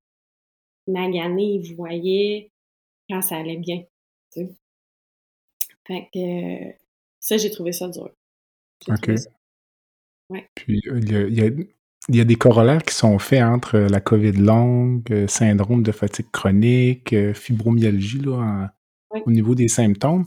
maganée. 0.86 1.54
Ils 1.54 1.74
voyaient 1.74 2.52
quand 3.10 3.20
ça 3.22 3.38
allait 3.38 3.56
bien. 3.56 3.82
Fait 5.86 6.08
que 6.14 6.78
ça, 7.18 7.38
j'ai 7.38 7.50
trouvé 7.50 7.72
ça 7.72 7.88
dur. 7.88 8.10
OK. 8.88 9.10
Ouais. 10.30 10.46
Puis, 10.54 10.80
il 10.84 11.10
y 11.10 11.16
a 11.16 11.26
il 11.26 11.34
y 11.34 11.40
a 11.40 11.50
des 12.08 12.36
corollaires 12.36 12.82
qui 12.82 12.94
sont 12.94 13.18
faits 13.18 13.42
entre 13.42 13.78
la 13.78 14.00
COVID 14.00 14.32
longue, 14.32 15.02
euh, 15.10 15.26
syndrome 15.26 15.82
de 15.82 15.92
fatigue 15.92 16.30
chronique, 16.32 17.12
euh, 17.12 17.34
fibromyalgie 17.34 18.20
là, 18.20 18.72
au 19.26 19.30
niveau 19.30 19.54
des 19.54 19.68
symptômes. 19.68 20.24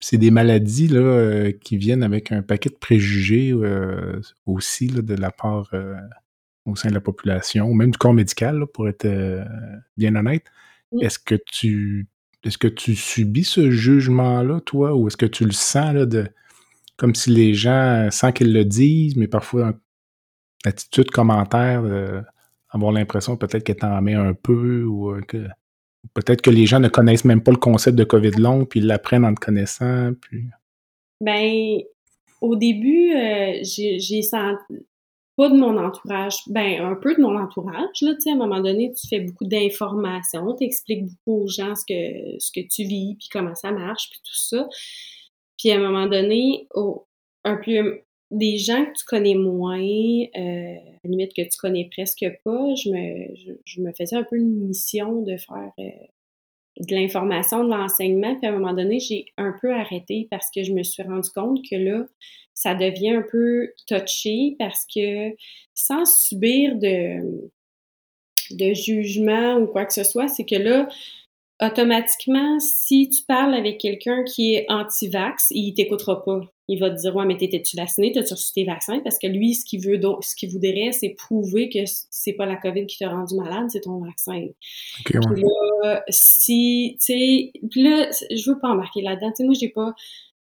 C'est 0.00 0.16
des 0.16 0.30
maladies 0.30 0.88
là, 0.88 1.00
euh, 1.00 1.52
qui 1.52 1.76
viennent 1.76 2.02
avec 2.02 2.32
un 2.32 2.42
paquet 2.42 2.70
de 2.70 2.74
préjugés 2.74 3.54
aussi 4.46 4.88
là, 4.88 5.02
de 5.02 5.14
la 5.14 5.30
part 5.30 5.70
au 6.64 6.76
sein 6.76 6.88
de 6.88 6.94
la 6.94 7.00
population, 7.00 7.66
ou 7.66 7.74
même 7.74 7.90
du 7.90 7.98
corps 7.98 8.14
médical, 8.14 8.66
pour 8.72 8.88
être 8.88 9.06
bien 9.96 10.16
honnête. 10.16 10.44
Est-ce 11.00 11.18
que 11.18 11.36
tu 11.46 12.08
est-ce 12.44 12.58
que 12.58 12.66
tu 12.66 12.96
subis 12.96 13.44
ce 13.44 13.70
jugement-là, 13.70 14.60
toi, 14.62 14.96
ou 14.96 15.06
est-ce 15.06 15.16
que 15.16 15.26
tu 15.26 15.44
le 15.44 15.52
sens 15.52 15.94
là, 15.94 16.06
de 16.06 16.26
comme 16.96 17.14
si 17.14 17.30
les 17.30 17.54
gens, 17.54 18.08
sans 18.10 18.32
qu'ils 18.32 18.52
le 18.52 18.64
disent, 18.64 19.16
mais 19.16 19.28
parfois 19.28 19.74
attitude, 20.64 21.10
commentaire, 21.10 21.84
avoir 22.72 22.92
l'impression 22.92 23.36
peut-être 23.36 23.64
qu'elle 23.64 23.76
t'en 23.76 24.00
met 24.00 24.14
un 24.14 24.34
peu 24.34 24.84
ou 24.84 25.10
euh, 25.10 25.20
que 25.20 25.46
peut-être 26.14 26.42
que 26.42 26.50
les 26.50 26.66
gens 26.66 26.80
ne 26.80 26.88
connaissent 26.88 27.24
même 27.24 27.42
pas 27.42 27.52
le 27.52 27.58
concept 27.58 27.96
de 27.96 28.04
COVID 28.04 28.32
long, 28.32 28.64
puis 28.64 28.80
ils 28.80 28.86
l'apprennent 28.86 29.24
en 29.24 29.34
te 29.34 29.40
connaissant. 29.40 30.12
Puis... 30.20 30.46
Ben, 31.20 31.78
au 32.40 32.56
début, 32.56 33.12
euh, 33.14 33.58
j'ai 33.62 34.22
senti 34.22 34.86
pas 35.36 35.48
de 35.48 35.56
mon 35.56 35.78
entourage, 35.78 36.36
ben 36.48 36.82
un 36.82 36.94
peu 36.94 37.14
de 37.14 37.20
mon 37.20 37.38
entourage, 37.38 38.02
là, 38.02 38.12
à 38.12 38.32
un 38.32 38.36
moment 38.36 38.60
donné, 38.60 38.92
tu 38.92 39.08
fais 39.08 39.20
beaucoup 39.20 39.46
d'informations, 39.46 40.54
tu 40.56 40.64
expliques 40.64 41.04
beaucoup 41.04 41.44
aux 41.44 41.48
gens 41.48 41.74
ce 41.74 41.84
que, 41.88 42.38
ce 42.38 42.50
que 42.52 42.66
tu 42.68 42.84
vis, 42.84 43.16
puis 43.18 43.28
comment 43.32 43.54
ça 43.54 43.70
marche, 43.72 44.10
puis 44.10 44.20
tout 44.22 44.36
ça. 44.36 44.68
Puis 45.58 45.70
à 45.70 45.76
un 45.76 45.78
moment 45.78 46.06
donné, 46.06 46.68
un 47.44 47.56
peu 47.56 48.02
des 48.32 48.56
gens 48.56 48.84
que 48.86 48.92
tu 48.98 49.04
connais 49.04 49.34
moins, 49.34 49.78
euh, 49.78 50.74
limite 51.04 51.34
que 51.34 51.42
tu 51.42 51.56
connais 51.58 51.88
presque 51.94 52.24
pas, 52.44 52.74
je 52.74 52.90
me, 52.90 53.56
je, 53.64 53.80
me 53.80 53.92
faisais 53.92 54.16
un 54.16 54.24
peu 54.24 54.36
une 54.36 54.66
mission 54.66 55.20
de 55.22 55.36
faire 55.36 55.70
euh, 55.78 55.90
de 56.80 56.94
l'information, 56.94 57.62
de 57.64 57.70
l'enseignement. 57.70 58.34
Puis 58.36 58.46
à 58.46 58.50
un 58.50 58.58
moment 58.58 58.72
donné, 58.72 58.98
j'ai 59.00 59.26
un 59.36 59.54
peu 59.60 59.72
arrêté 59.74 60.28
parce 60.30 60.50
que 60.50 60.62
je 60.62 60.72
me 60.72 60.82
suis 60.82 61.02
rendu 61.02 61.28
compte 61.30 61.60
que 61.70 61.76
là, 61.76 62.06
ça 62.54 62.74
devient 62.74 63.10
un 63.10 63.24
peu 63.30 63.70
touché 63.86 64.56
parce 64.58 64.86
que 64.92 65.34
sans 65.74 66.06
subir 66.06 66.76
de, 66.76 67.50
de 68.50 68.72
jugement 68.72 69.56
ou 69.56 69.66
quoi 69.66 69.84
que 69.84 69.92
ce 69.92 70.04
soit, 70.04 70.28
c'est 70.28 70.46
que 70.46 70.56
là, 70.56 70.88
automatiquement, 71.60 72.58
si 72.60 73.10
tu 73.10 73.24
parles 73.24 73.54
avec 73.54 73.78
quelqu'un 73.78 74.24
qui 74.24 74.54
est 74.54 74.66
anti-vax, 74.70 75.48
il 75.50 75.74
t'écoutera 75.74 76.24
pas. 76.24 76.40
Il 76.68 76.78
va 76.78 76.90
te 76.90 77.00
dire 77.00 77.14
Ouais, 77.14 77.24
mais 77.24 77.36
t'étais-tu 77.36 77.76
vacciné? 77.76 78.12
T'as-tu 78.12 78.34
reçu 78.34 78.52
tes 78.52 78.64
vaccins? 78.64 79.00
Parce 79.00 79.18
que 79.18 79.26
lui, 79.26 79.54
ce 79.54 79.64
qu'il 79.64 79.80
veut 79.80 80.00
ce 80.20 80.36
qu'il 80.36 80.50
voudrait, 80.50 80.92
c'est 80.92 81.10
prouver 81.10 81.68
que 81.68 81.80
c'est 81.86 82.34
pas 82.34 82.46
la 82.46 82.56
COVID 82.56 82.86
qui 82.86 82.98
t'a 82.98 83.10
rendu 83.10 83.34
malade, 83.34 83.66
c'est 83.68 83.80
ton 83.80 83.98
vaccin. 83.98 84.46
Okay, 85.00 85.18
Puis 85.34 85.42
là, 85.42 86.04
si, 86.08 86.96
tu 87.00 87.04
sais, 87.04 87.52
là, 87.76 88.10
je 88.30 88.50
veux 88.50 88.58
pas 88.58 88.68
embarquer 88.68 89.02
là-dedans. 89.02 89.30
Tu 89.30 89.36
sais, 89.36 89.44
moi, 89.44 89.54
j'ai 89.58 89.68
pas, 89.68 89.94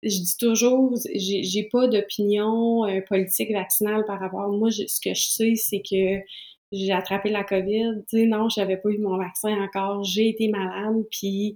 je 0.04 0.20
dis 0.20 0.38
toujours, 0.38 0.96
j'ai 1.16 1.70
pas 1.72 1.88
d'opinion 1.88 2.86
euh, 2.86 3.02
politique 3.08 3.52
vaccinale 3.52 4.06
par 4.06 4.20
rapport. 4.20 4.50
Moi, 4.50 4.70
ce 4.72 5.00
que 5.02 5.14
je 5.14 5.28
sais, 5.28 5.56
c'est 5.56 5.82
que 5.82 6.24
j'ai 6.72 6.92
attrapé 6.92 7.30
la 7.30 7.44
COVID. 7.44 8.04
Tu 8.10 8.18
sais, 8.18 8.26
non, 8.26 8.50
j'avais 8.50 8.78
pas 8.78 8.90
eu 8.90 8.98
mon 8.98 9.18
vaccin 9.18 9.54
encore. 9.62 10.04
J'ai 10.04 10.30
été 10.30 10.48
malade, 10.50 11.04
puis 11.12 11.56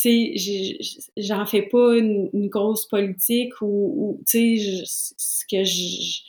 tu 0.00 0.36
sais, 0.36 0.78
j'en 1.16 1.44
fais 1.46 1.62
pas 1.62 1.96
une, 1.96 2.30
grosse 2.48 2.86
politique 2.86 3.52
ou, 3.60 4.20
tu 4.26 4.58
sais, 4.58 4.82
ce 4.86 5.44
que 5.50 5.64
je, 5.64 6.20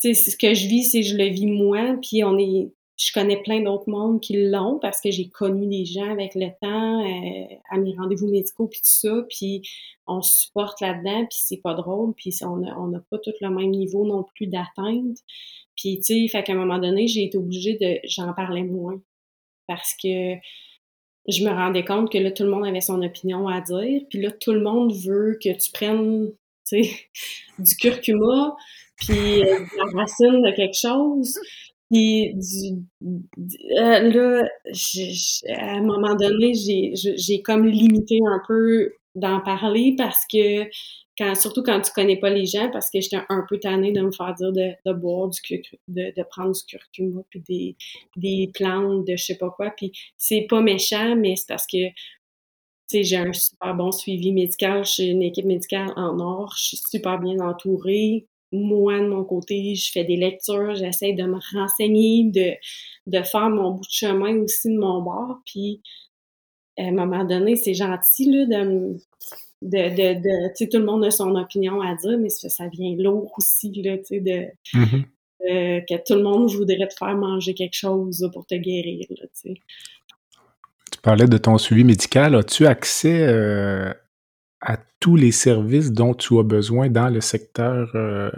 tu 0.00 0.14
sais, 0.14 0.30
ce 0.30 0.36
que 0.36 0.54
je 0.54 0.66
vis, 0.66 0.84
c'est 0.84 1.02
je 1.02 1.16
le 1.16 1.28
vis 1.28 1.46
moi, 1.46 1.96
puis 2.02 2.22
on 2.24 2.38
est, 2.38 2.70
je 2.96 3.12
connais 3.12 3.42
plein 3.42 3.62
d'autres 3.62 3.88
mondes 3.88 4.20
qui 4.20 4.48
l'ont 4.48 4.78
parce 4.78 5.00
que 5.00 5.10
j'ai 5.10 5.28
connu 5.28 5.66
des 5.66 5.84
gens 5.84 6.10
avec 6.10 6.34
le 6.34 6.48
temps 6.60 7.00
euh, 7.02 7.56
à 7.70 7.78
mes 7.78 7.94
rendez-vous 7.96 8.28
médicaux 8.28 8.68
puis 8.68 8.80
tout 8.80 9.08
ça, 9.08 9.24
puis 9.28 9.62
on 10.06 10.20
supporte 10.20 10.80
là-dedans, 10.80 11.26
puis 11.26 11.38
c'est 11.40 11.60
pas 11.62 11.74
drôle, 11.74 12.12
puis 12.14 12.34
on 12.42 12.58
n'a 12.58 12.78
on 12.78 12.92
a 12.94 13.00
pas 13.10 13.18
tout 13.18 13.32
le 13.40 13.50
même 13.50 13.70
niveau 13.70 14.06
non 14.06 14.24
plus 14.34 14.46
d'atteinte. 14.46 15.18
Puis, 15.76 15.98
tu 15.98 16.04
sais, 16.04 16.28
fait 16.28 16.42
qu'à 16.44 16.52
un 16.52 16.56
moment 16.56 16.78
donné, 16.78 17.08
j'ai 17.08 17.24
été 17.24 17.36
obligée 17.36 17.76
de... 17.80 17.98
J'en 18.04 18.32
parlais 18.32 18.62
moins. 18.62 19.00
Parce 19.66 19.94
que 20.00 20.34
je 21.28 21.44
me 21.44 21.50
rendais 21.50 21.84
compte 21.84 22.12
que 22.12 22.18
là, 22.18 22.30
tout 22.30 22.42
le 22.42 22.50
monde 22.50 22.66
avait 22.66 22.80
son 22.80 23.02
opinion 23.02 23.48
à 23.48 23.60
dire. 23.60 24.02
Puis 24.10 24.20
là, 24.20 24.30
tout 24.30 24.52
le 24.52 24.60
monde 24.60 24.92
veut 24.92 25.38
que 25.42 25.50
tu 25.50 25.70
prennes, 25.72 26.30
du 26.72 27.76
curcuma, 27.76 28.56
puis 28.96 29.42
euh, 29.42 29.58
la 29.76 30.00
racine 30.00 30.42
de 30.42 30.54
quelque 30.54 30.76
chose. 30.76 31.38
Puis 31.90 32.34
du, 32.34 32.84
euh, 33.78 34.00
là, 34.00 34.48
à 35.48 35.76
un 35.76 35.82
moment 35.82 36.14
donné, 36.14 36.52
j'ai 36.54 37.42
comme 37.42 37.66
limité 37.66 38.18
un 38.26 38.40
peu 38.46 38.92
d'en 39.14 39.40
parler 39.40 39.94
parce 39.96 40.24
que 40.30 40.64
quand, 41.16 41.34
surtout 41.34 41.62
quand 41.62 41.80
tu 41.80 41.92
connais 41.92 42.18
pas 42.18 42.30
les 42.30 42.46
gens, 42.46 42.70
parce 42.70 42.90
que 42.90 43.00
j'étais 43.00 43.20
un 43.28 43.44
peu 43.48 43.58
tannée 43.58 43.92
de 43.92 44.00
me 44.00 44.10
faire 44.10 44.34
dire 44.34 44.52
de, 44.52 44.72
de 44.84 44.92
boire 44.92 45.28
du 45.28 45.40
de, 45.88 46.12
de 46.16 46.22
prendre 46.28 46.52
du 46.52 46.62
curcuma, 46.66 47.22
puis 47.30 47.40
des, 47.48 47.76
des 48.16 48.50
plantes, 48.52 49.06
de 49.06 49.16
je 49.16 49.24
sais 49.24 49.38
pas 49.38 49.50
quoi. 49.50 49.70
Puis 49.76 49.92
c'est 50.16 50.46
pas 50.48 50.60
méchant, 50.60 51.14
mais 51.16 51.36
c'est 51.36 51.48
parce 51.48 51.66
que 51.66 51.78
j'ai 52.92 53.16
un 53.16 53.32
super 53.32 53.74
bon 53.74 53.92
suivi 53.92 54.32
médical. 54.32 54.84
J'ai 54.84 55.06
une 55.06 55.22
équipe 55.22 55.46
médicale 55.46 55.92
en 55.96 56.18
or. 56.20 56.54
Je 56.56 56.64
suis 56.64 56.76
super 56.76 57.18
bien 57.18 57.38
entourée. 57.40 58.26
Moi, 58.52 59.00
de 59.00 59.08
mon 59.08 59.24
côté, 59.24 59.74
je 59.74 59.90
fais 59.90 60.04
des 60.04 60.16
lectures. 60.16 60.74
J'essaie 60.76 61.12
de 61.12 61.24
me 61.24 61.38
renseigner, 61.58 62.24
de, 62.24 62.52
de 63.06 63.22
faire 63.24 63.50
mon 63.50 63.72
bout 63.72 63.80
de 63.80 63.90
chemin 63.90 64.38
aussi 64.38 64.68
de 64.72 64.78
mon 64.78 65.02
bord. 65.02 65.38
Puis, 65.44 65.82
à 66.78 66.82
un 66.82 66.92
moment 66.92 67.24
donné, 67.24 67.56
c'est 67.56 67.74
gentil 67.74 68.30
là, 68.30 68.46
de, 68.46 68.96
de, 69.64 69.88
de, 69.88 70.20
de 70.20 70.48
tu 70.48 70.64
sais, 70.64 70.68
tout 70.68 70.78
le 70.78 70.84
monde 70.84 71.04
a 71.04 71.10
son 71.10 71.34
opinion 71.34 71.80
à 71.80 71.94
dire, 71.96 72.18
mais 72.18 72.28
ça, 72.28 72.48
ça 72.48 72.68
vient 72.68 72.94
lourd 72.96 73.32
aussi, 73.36 73.72
là, 73.82 73.96
tu 73.98 74.04
sais, 74.04 74.20
de, 74.20 74.46
mm-hmm. 74.78 75.84
que 75.86 76.06
tout 76.06 76.14
le 76.14 76.22
monde 76.22 76.50
voudrait 76.50 76.86
te 76.86 76.94
faire 76.94 77.16
manger 77.16 77.54
quelque 77.54 77.76
chose 77.76 78.28
pour 78.32 78.46
te 78.46 78.54
guérir, 78.54 79.06
là, 79.10 79.26
tu 79.26 79.54
sais. 79.54 79.54
Tu 80.92 81.00
parlais 81.00 81.26
de 81.26 81.38
ton 81.38 81.58
suivi 81.58 81.82
médical. 81.82 82.36
As-tu 82.36 82.66
accès 82.66 83.26
euh, 83.26 83.92
à 84.60 84.78
tous 85.00 85.16
les 85.16 85.32
services 85.32 85.90
dont 85.90 86.14
tu 86.14 86.38
as 86.38 86.44
besoin 86.44 86.88
dans 86.88 87.08
le 87.08 87.20
secteur 87.20 87.90
euh, 87.96 88.30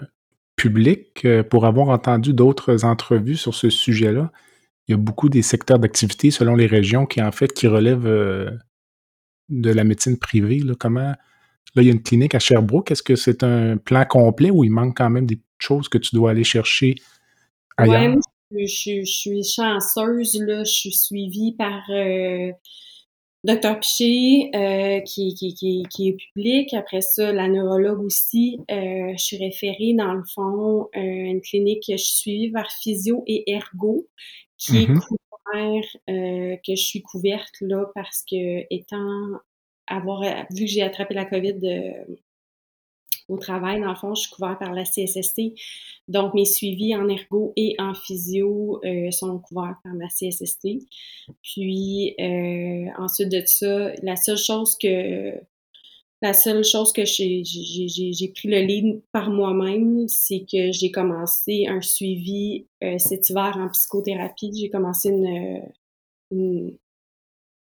public? 0.57 1.25
Euh, 1.25 1.43
pour 1.43 1.67
avoir 1.67 1.89
entendu 1.89 2.33
d'autres 2.33 2.85
entrevues 2.85 3.37
sur 3.37 3.55
ce 3.55 3.69
sujet-là, 3.69 4.33
il 4.89 4.93
y 4.93 4.95
a 4.95 4.97
beaucoup 4.97 5.29
des 5.29 5.43
secteurs 5.43 5.79
d'activité 5.79 6.31
selon 6.31 6.55
les 6.57 6.67
régions 6.67 7.05
qui, 7.05 7.21
en 7.21 7.31
fait, 7.33 7.53
qui 7.53 7.67
relèvent 7.67 8.07
de 9.49 9.71
la 9.71 9.85
médecine 9.85 10.19
privée? 10.19 10.59
Là, 10.59 10.75
comment. 10.79 11.15
Là, 11.75 11.83
il 11.83 11.87
y 11.87 11.91
a 11.91 11.93
une 11.93 12.03
clinique 12.03 12.35
à 12.35 12.39
Sherbrooke. 12.39 12.91
Est-ce 12.91 13.03
que 13.03 13.17
c'est 13.17 13.43
un 13.43 13.77
plan 13.77 14.05
complet 14.07 14.51
ou 14.51 14.65
il 14.65 14.71
manque 14.71 14.97
quand 14.97 15.11
même 15.11 15.27
des 15.27 15.41
choses 15.59 15.89
que 15.89 15.99
tu 15.99 16.15
dois 16.15 16.31
aller 16.31 16.45
chercher 16.45 16.95
ailleurs? 17.77 18.17
Oui, 18.51 18.67
je, 18.67 19.05
suis 19.05 19.45
chanceuse. 19.45 20.41
Là. 20.41 20.65
Je 20.65 20.71
suis 20.71 20.93
suivie 20.93 21.53
par 21.53 21.83
euh, 21.91 22.53
Dr. 23.45 23.79
Piché, 23.81 24.51
euh, 24.55 25.01
qui, 25.01 25.35
qui, 25.35 25.55
qui, 25.55 25.83
qui, 25.91 26.09
est 26.09 26.17
public. 26.17 26.73
Après 26.75 27.01
ça, 27.01 27.33
la 27.33 27.49
neurologue 27.49 28.01
aussi. 28.01 28.59
Euh, 28.71 29.13
je 29.13 29.23
suis 29.23 29.37
référée, 29.37 29.95
dans 29.99 30.15
le 30.15 30.25
fond, 30.35 30.89
à 30.95 31.01
une 31.01 31.41
clinique 31.41 31.83
que 31.87 31.97
je 31.97 32.05
suis 32.05 32.51
vers 32.51 32.71
physio 32.83 33.23
et 33.27 33.45
ergo, 33.53 34.07
qui 34.59 34.85
est 34.85 34.87
mm-hmm. 34.87 35.17
Euh, 35.55 36.57
que 36.57 36.75
je 36.75 36.83
suis 36.83 37.03
couverte 37.03 37.55
là 37.61 37.87
parce 37.95 38.23
que 38.23 38.67
étant 38.71 39.39
avoir 39.87 40.23
vu 40.51 40.65
que 40.65 40.71
j'ai 40.71 40.83
attrapé 40.83 41.15
la 41.15 41.25
COVID 41.25 41.61
euh, 41.63 42.15
au 43.29 43.39
travail, 43.39 43.81
dans 43.81 43.91
le 43.91 43.97
fond, 43.97 44.15
je 44.15 44.23
suis 44.23 44.31
couverte 44.31 44.59
par 44.59 44.73
la 44.73 44.85
CSST. 44.85 45.55
Donc, 46.09 46.35
mes 46.35 46.45
suivis 46.45 46.95
en 46.95 47.09
ergo 47.09 47.53
et 47.57 47.75
en 47.79 47.95
physio 47.95 48.81
euh, 48.85 49.11
sont 49.11 49.39
couverts 49.39 49.79
par 49.83 49.95
la 49.95 50.09
CSST. 50.09 50.69
Puis, 51.43 52.15
ensuite 52.99 53.31
de 53.31 53.43
ça, 53.47 53.93
la 54.03 54.17
seule 54.17 54.39
chose 54.39 54.77
que 54.81 55.41
la 56.23 56.33
seule 56.33 56.65
chose 56.65 56.93
que 56.93 57.05
j'ai 57.05 57.43
pris 58.35 58.49
le 58.49 58.61
lead 58.61 59.03
par 59.13 59.31
moi-même, 59.31 60.09
c'est 60.09 60.47
que 60.51 60.73
j'ai 60.73 60.91
commencé 60.91 61.67
un 61.69 61.83
suivi 61.83 62.67
euh, 62.83 62.99
cet 62.99 63.29
hiver 63.29 63.57
en 63.59 63.69
psychothérapie. 63.69 64.51
J'ai 64.59 64.71
commencé 64.71 65.11
une, 66.31 66.79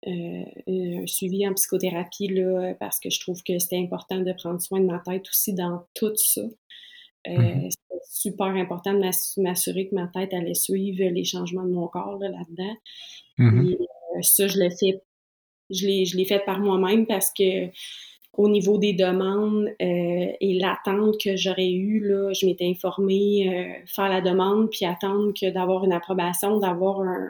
euh, 0.06 0.44
un 0.68 1.06
suivi 1.06 1.48
en 1.48 1.54
psychothérapie 1.54 2.28
là, 2.28 2.74
parce 2.78 3.00
que 3.00 3.08
je 3.08 3.18
trouve 3.20 3.42
que 3.42 3.58
c'était 3.58 3.78
important 3.78 4.20
de 4.20 4.32
prendre 4.34 4.60
soin 4.60 4.80
de 4.80 4.86
ma 4.86 4.98
tête 4.98 5.26
aussi 5.28 5.54
dans 5.54 5.86
tout 5.94 6.14
ça. 6.16 6.42
Euh, 6.42 7.30
mm-hmm. 7.30 7.70
C'est 7.70 8.28
super 8.28 8.48
important 8.48 8.92
de 8.92 9.40
m'assurer 9.40 9.88
que 9.88 9.94
ma 9.94 10.08
tête 10.08 10.34
allait 10.34 10.52
suivre 10.52 11.02
les 11.02 11.24
changements 11.24 11.64
de 11.64 11.72
mon 11.72 11.88
corps 11.88 12.18
là-dedans. 12.18 12.76
Mm-hmm. 13.38 14.22
ça, 14.22 14.48
je 14.48 14.58
l'ai 14.58 14.70
fait, 14.70 15.02
je 15.70 16.16
l'ai 16.16 16.24
fait 16.26 16.44
par 16.44 16.60
moi-même 16.60 17.06
parce 17.06 17.32
que 17.32 17.70
au 18.36 18.48
niveau 18.48 18.78
des 18.78 18.92
demandes 18.92 19.68
euh, 19.80 20.32
et 20.40 20.58
l'attente 20.58 21.16
que 21.22 21.36
j'aurais 21.36 21.70
eue, 21.70 22.00
là, 22.00 22.32
je 22.32 22.46
m'étais 22.46 22.66
informée, 22.66 23.48
euh, 23.48 23.86
faire 23.86 24.08
la 24.08 24.20
demande, 24.20 24.70
puis 24.70 24.84
attendre 24.84 25.32
que 25.32 25.50
d'avoir 25.50 25.84
une 25.84 25.92
approbation, 25.92 26.58
d'avoir 26.58 27.00
un, 27.00 27.28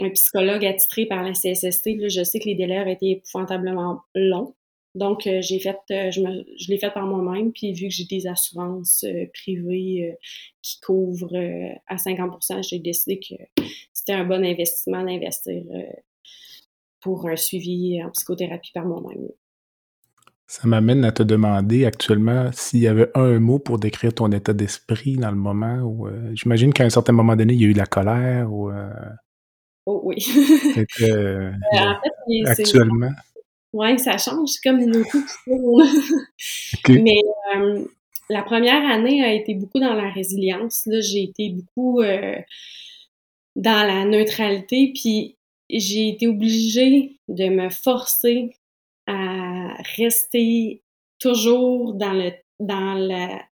un, 0.00 0.10
psychologue 0.10 0.64
attitré 0.64 1.06
par 1.06 1.22
la 1.22 1.32
CSST. 1.32 1.96
Là, 1.98 2.08
je 2.08 2.24
sais 2.24 2.38
que 2.38 2.46
les 2.46 2.54
délais 2.54 2.80
auraient 2.80 2.94
été 2.94 3.10
épouvantablement 3.10 4.00
longs. 4.14 4.54
Donc, 4.94 5.26
euh, 5.26 5.42
j'ai 5.42 5.58
fait, 5.58 5.78
je, 5.88 6.20
me, 6.20 6.44
je 6.56 6.70
l'ai 6.70 6.78
fait 6.78 6.92
par 6.92 7.06
moi-même, 7.06 7.52
puis 7.52 7.72
vu 7.72 7.88
que 7.88 7.94
j'ai 7.94 8.04
des 8.04 8.26
assurances 8.26 9.04
privées 9.34 10.16
qui 10.62 10.80
couvrent 10.80 11.36
à 11.88 11.96
50% 11.96 12.62
j'ai 12.62 12.78
décidé 12.78 13.18
que 13.18 13.34
c'était 13.92 14.12
un 14.12 14.24
bon 14.24 14.44
investissement 14.44 15.02
d'investir 15.02 15.64
pour 17.00 17.28
un 17.28 17.34
suivi 17.34 18.00
en 18.04 18.10
psychothérapie 18.10 18.70
par 18.72 18.86
moi-même. 18.86 19.28
Ça 20.46 20.68
m'amène 20.68 21.04
à 21.04 21.12
te 21.12 21.22
demander 21.22 21.86
actuellement 21.86 22.50
s'il 22.52 22.80
y 22.80 22.86
avait 22.86 23.10
un 23.14 23.38
mot 23.38 23.58
pour 23.58 23.78
décrire 23.78 24.12
ton 24.12 24.30
état 24.30 24.52
d'esprit 24.52 25.16
dans 25.16 25.30
le 25.30 25.36
moment 25.36 25.78
où 25.78 26.06
euh, 26.06 26.30
j'imagine 26.34 26.72
qu'à 26.72 26.84
un 26.84 26.90
certain 26.90 27.12
moment 27.12 27.34
donné, 27.34 27.54
il 27.54 27.62
y 27.62 27.64
a 27.64 27.68
eu 27.68 27.72
de 27.72 27.78
la 27.78 27.86
colère 27.86 28.52
ou 28.52 28.70
euh, 28.70 28.90
Oh 29.86 30.00
oui. 30.04 30.16
Euh, 31.00 31.52
en 31.72 31.96
fait, 32.00 32.60
actuellement. 32.60 33.12
Oui, 33.72 33.98
ça 33.98 34.18
change 34.18 34.52
comme 34.62 34.80
une 34.80 34.96
autre 34.96 35.16
okay. 36.78 36.98
Mais 37.02 37.20
la 38.28 38.42
première 38.42 38.84
année 38.90 39.24
a 39.24 39.32
été 39.32 39.54
beaucoup 39.54 39.80
dans 39.80 39.94
la 39.94 40.10
résilience. 40.10 40.82
Là, 40.86 41.00
j'ai 41.00 41.24
été 41.24 41.50
beaucoup 41.50 42.02
dans 42.02 43.86
la 43.86 44.04
neutralité, 44.04 44.92
puis 44.94 45.36
j'ai 45.70 46.08
été 46.08 46.28
obligée 46.28 47.18
de 47.28 47.48
me 47.48 47.68
forcer 47.70 48.50
à 49.06 49.74
rester 49.96 50.82
toujours 51.18 51.94
dans 51.94 52.12
le 52.12 52.32
dans 52.60 52.94
la 52.94 53.42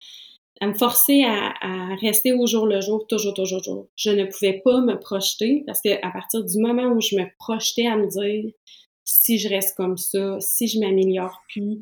à 0.60 0.66
me 0.68 0.74
forcer 0.74 1.24
à, 1.24 1.52
à, 1.60 1.96
rester 1.96 2.32
au 2.32 2.46
jour 2.46 2.66
le 2.66 2.80
jour, 2.80 3.04
toujours, 3.08 3.34
toujours, 3.34 3.60
toujours. 3.62 3.88
Je 3.96 4.10
ne 4.10 4.26
pouvais 4.26 4.62
pas 4.64 4.80
me 4.80 4.96
projeter 4.96 5.64
parce 5.66 5.80
que 5.80 5.90
à 6.06 6.10
partir 6.12 6.44
du 6.44 6.58
moment 6.60 6.92
où 6.92 7.00
je 7.00 7.16
me 7.16 7.24
projetais 7.38 7.86
à 7.88 7.96
me 7.96 8.06
dire 8.06 8.52
si 9.04 9.38
je 9.38 9.48
reste 9.48 9.76
comme 9.76 9.96
ça, 9.96 10.38
si 10.40 10.68
je 10.68 10.78
m'améliore 10.78 11.42
plus, 11.48 11.80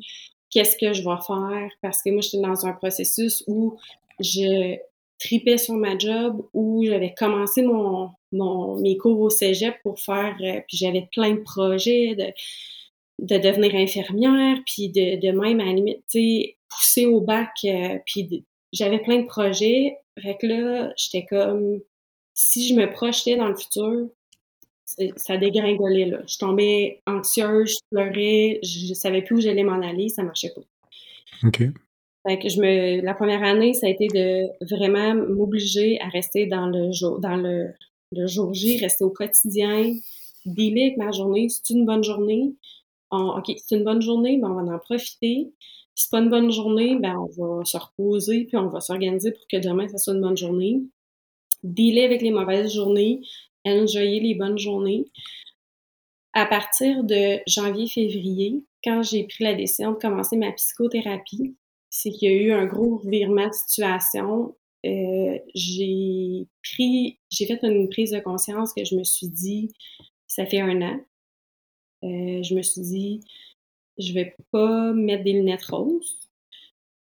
qu'est-ce 0.49 0.77
que 0.77 0.93
je 0.93 1.03
vais 1.03 1.21
faire? 1.25 1.69
Parce 1.81 2.01
que 2.01 2.09
moi, 2.09 2.21
j'étais 2.21 2.41
dans 2.41 2.65
un 2.65 2.73
processus 2.73 3.43
où 3.47 3.77
je 4.19 4.77
tripais 5.19 5.57
sur 5.57 5.75
ma 5.75 5.97
job, 5.97 6.41
où 6.53 6.83
j'avais 6.83 7.13
commencé 7.13 7.61
mon, 7.61 8.09
mon, 8.31 8.79
mes 8.81 8.97
cours 8.97 9.19
au 9.19 9.29
cégep 9.29 9.75
pour 9.83 9.99
faire, 9.99 10.35
euh, 10.41 10.61
puis 10.67 10.77
j'avais 10.77 11.07
plein 11.11 11.35
de 11.35 11.41
projets 11.41 12.15
de 12.15 12.25
de 13.21 13.37
devenir 13.37 13.75
infirmière, 13.75 14.57
puis 14.65 14.89
de, 14.89 15.19
de 15.19 15.31
même, 15.31 15.59
à 15.59 15.65
la 15.65 15.73
limite, 15.73 16.03
tu 16.09 16.19
sais, 16.19 16.57
pousser 16.69 17.05
au 17.05 17.21
bac, 17.21 17.51
euh, 17.65 17.97
puis 18.05 18.45
j'avais 18.73 18.99
plein 18.99 19.21
de 19.21 19.27
projets. 19.27 19.97
Fait 20.21 20.37
que 20.39 20.47
là, 20.47 20.91
j'étais 20.97 21.25
comme, 21.25 21.79
si 22.33 22.67
je 22.67 22.73
me 22.73 22.91
projetais 22.91 23.37
dans 23.37 23.47
le 23.47 23.55
futur, 23.55 24.09
ça 25.15 25.37
dégringolait, 25.37 26.05
là. 26.05 26.21
Je 26.27 26.37
tombais 26.37 27.01
anxieuse, 27.05 27.77
je 27.77 27.79
pleurais, 27.91 28.59
je 28.63 28.93
savais 28.93 29.21
plus 29.21 29.37
où 29.37 29.41
j'allais 29.41 29.63
m'en 29.63 29.81
aller, 29.81 30.09
ça 30.09 30.23
marchait 30.23 30.51
pas. 30.53 31.47
OK. 31.47 31.63
Fait 32.27 32.37
que 32.37 32.49
je 32.49 32.59
me, 32.59 33.01
la 33.01 33.13
première 33.13 33.43
année, 33.43 33.73
ça 33.73 33.87
a 33.87 33.89
été 33.89 34.07
de 34.07 34.47
vraiment 34.69 35.15
m'obliger 35.15 35.99
à 36.01 36.09
rester 36.09 36.45
dans 36.45 36.67
le 36.67 36.91
jour, 36.91 37.19
dans 37.19 37.37
le, 37.37 37.73
le 38.11 38.27
jour 38.27 38.53
J, 38.53 38.77
rester 38.77 39.03
au 39.03 39.09
quotidien, 39.09 39.95
avec 40.45 40.97
ma 40.97 41.11
journée. 41.11 41.47
C'est 41.49 41.73
une 41.73 41.85
bonne 41.85 42.03
journée. 42.03 42.53
OK, 43.11 43.51
c'est 43.57 43.75
une 43.75 43.83
bonne 43.83 44.01
journée, 44.01 44.37
ben 44.37 44.51
on 44.51 44.63
va 44.63 44.75
en 44.75 44.79
profiter. 44.79 45.53
Si 45.95 46.05
c'est 46.05 46.11
pas 46.11 46.19
une 46.19 46.29
bonne 46.29 46.51
journée, 46.51 46.97
ben 46.97 47.15
on 47.17 47.57
va 47.57 47.65
se 47.65 47.77
reposer, 47.77 48.45
puis 48.45 48.57
on 48.57 48.67
va 48.67 48.79
s'organiser 48.79 49.31
pour 49.31 49.45
que 49.51 49.57
demain, 49.57 49.87
ça 49.89 49.97
soit 49.97 50.13
une 50.13 50.21
bonne 50.21 50.37
journée. 50.37 50.81
Dealer 51.63 52.05
avec 52.05 52.21
les 52.21 52.31
mauvaises 52.31 52.73
journées, 52.73 53.21
enjoyer 53.65 54.19
les 54.19 54.35
bonnes 54.35 54.57
journées. 54.57 55.05
À 56.33 56.45
partir 56.45 57.03
de 57.03 57.39
janvier-février, 57.45 58.63
quand 58.83 59.03
j'ai 59.03 59.25
pris 59.25 59.43
la 59.43 59.53
décision 59.53 59.91
de 59.91 59.97
commencer 59.97 60.37
ma 60.37 60.51
psychothérapie, 60.53 61.55
c'est 61.89 62.09
qu'il 62.09 62.31
y 62.31 62.33
a 62.33 62.37
eu 62.37 62.51
un 62.53 62.65
gros 62.65 62.97
revirement 62.97 63.47
de 63.47 63.53
situation. 63.53 64.55
Euh, 64.85 65.37
j'ai 65.53 66.47
pris, 66.63 67.19
j'ai 67.29 67.45
fait 67.45 67.59
une 67.63 67.89
prise 67.89 68.11
de 68.11 68.19
conscience 68.19 68.73
que 68.73 68.85
je 68.85 68.95
me 68.95 69.03
suis 69.03 69.27
dit, 69.27 69.69
ça 70.25 70.45
fait 70.45 70.61
un 70.61 70.81
an, 70.81 70.99
je 72.01 72.55
me 72.55 72.61
suis 72.61 72.81
dit, 72.81 73.21
je 73.97 74.13
vais 74.13 74.35
pas 74.51 74.93
mettre 74.93 75.23
des 75.23 75.33
lunettes 75.33 75.65
roses. 75.65 76.29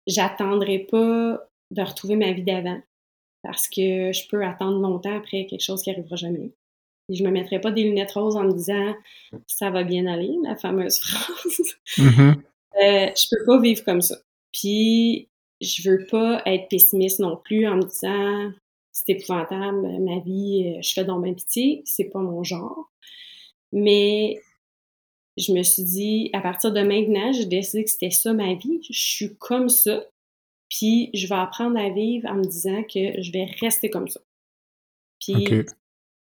J'attendrai 0.08 0.80
pas 0.80 1.48
de 1.72 1.82
retrouver 1.82 2.16
ma 2.16 2.32
vie 2.32 2.44
d'avant 2.44 2.82
parce 3.44 3.68
que 3.68 4.12
je 4.12 4.28
peux 4.28 4.44
attendre 4.44 4.80
longtemps 4.80 5.16
après 5.16 5.46
quelque 5.46 5.62
chose 5.62 5.84
qui 5.84 5.92
arrivera 5.92 6.16
jamais. 6.16 6.52
Et 7.10 7.16
je 7.16 7.24
me 7.24 7.32
mettrai 7.32 7.60
pas 7.60 7.72
des 7.72 7.84
lunettes 7.84 8.12
roses 8.12 8.36
en 8.36 8.44
me 8.44 8.54
disant 8.54 8.96
ça 9.48 9.70
va 9.70 9.84
bien 9.84 10.08
aller, 10.08 10.36
la 10.44 10.56
fameuse 10.56 11.00
phrase. 11.00 11.76
Mm-hmm. 11.98 12.36
euh, 12.36 13.12
je 13.16 13.36
peux 13.36 13.46
pas 13.46 13.60
vivre 13.60 13.84
comme 13.84 14.02
ça. 14.02 14.18
Puis 14.52 15.28
je 15.62 15.90
veux 15.90 16.06
pas 16.06 16.42
être 16.46 16.70
pessimiste 16.70 17.20
non 17.20 17.38
plus 17.38 17.68
en 17.68 17.78
me 17.78 17.84
disant 17.84 18.52
c'est 18.92 19.14
épouvantable, 19.14 20.00
ma 20.00 20.20
vie, 20.20 20.74
euh, 20.76 20.82
je 20.82 20.94
fais 20.94 21.06
dans 21.06 21.20
ma 21.20 21.32
pitié, 21.32 21.82
c'est 21.86 22.10
pas 22.10 22.20
mon 22.20 22.44
genre. 22.44 22.92
Mais 23.72 24.40
je 25.40 25.54
me 25.54 25.64
suis 25.64 25.84
dit, 25.84 26.30
à 26.34 26.42
partir 26.42 26.72
de 26.72 26.82
maintenant, 26.82 27.32
j'ai 27.32 27.46
décidé 27.46 27.84
que 27.84 27.90
c'était 27.90 28.12
ça 28.12 28.34
ma 28.34 28.54
vie. 28.54 28.82
Je 28.90 29.00
suis 29.00 29.36
comme 29.38 29.70
ça. 29.70 30.04
Puis 30.70 31.10
je 31.14 31.28
vais 31.28 31.36
apprendre 31.36 31.80
à 31.80 31.90
vivre 31.90 32.30
en 32.30 32.36
me 32.36 32.44
disant 32.44 32.84
que 32.84 33.22
je 33.22 33.32
vais 33.32 33.46
rester 33.60 33.90
comme 33.90 34.08
ça. 34.08 34.20
Puis 35.20 35.48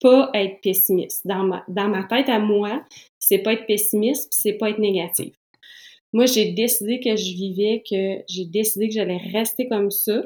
pas 0.02 0.30
être 0.34 0.60
pessimiste. 0.62 1.26
Dans 1.26 1.44
ma, 1.44 1.64
dans 1.70 1.88
ma 1.88 2.04
tête 2.04 2.28
à 2.28 2.40
moi, 2.40 2.86
c'est 3.20 3.40
pas 3.40 3.54
être 3.54 3.66
pessimiste, 3.66 4.30
puis 4.30 4.40
c'est 4.42 4.58
pas 4.58 4.70
être 4.70 4.80
négatif. 4.80 5.34
Moi, 6.12 6.26
j'ai 6.26 6.52
décidé 6.52 7.00
que 7.00 7.16
je 7.16 7.34
vivais, 7.34 7.84
que 7.90 8.22
j'ai 8.28 8.46
décidé 8.46 8.90
que 8.90 8.94
j'allais 8.94 9.18
rester 9.18 9.68
comme 9.68 9.90
ça, 9.90 10.24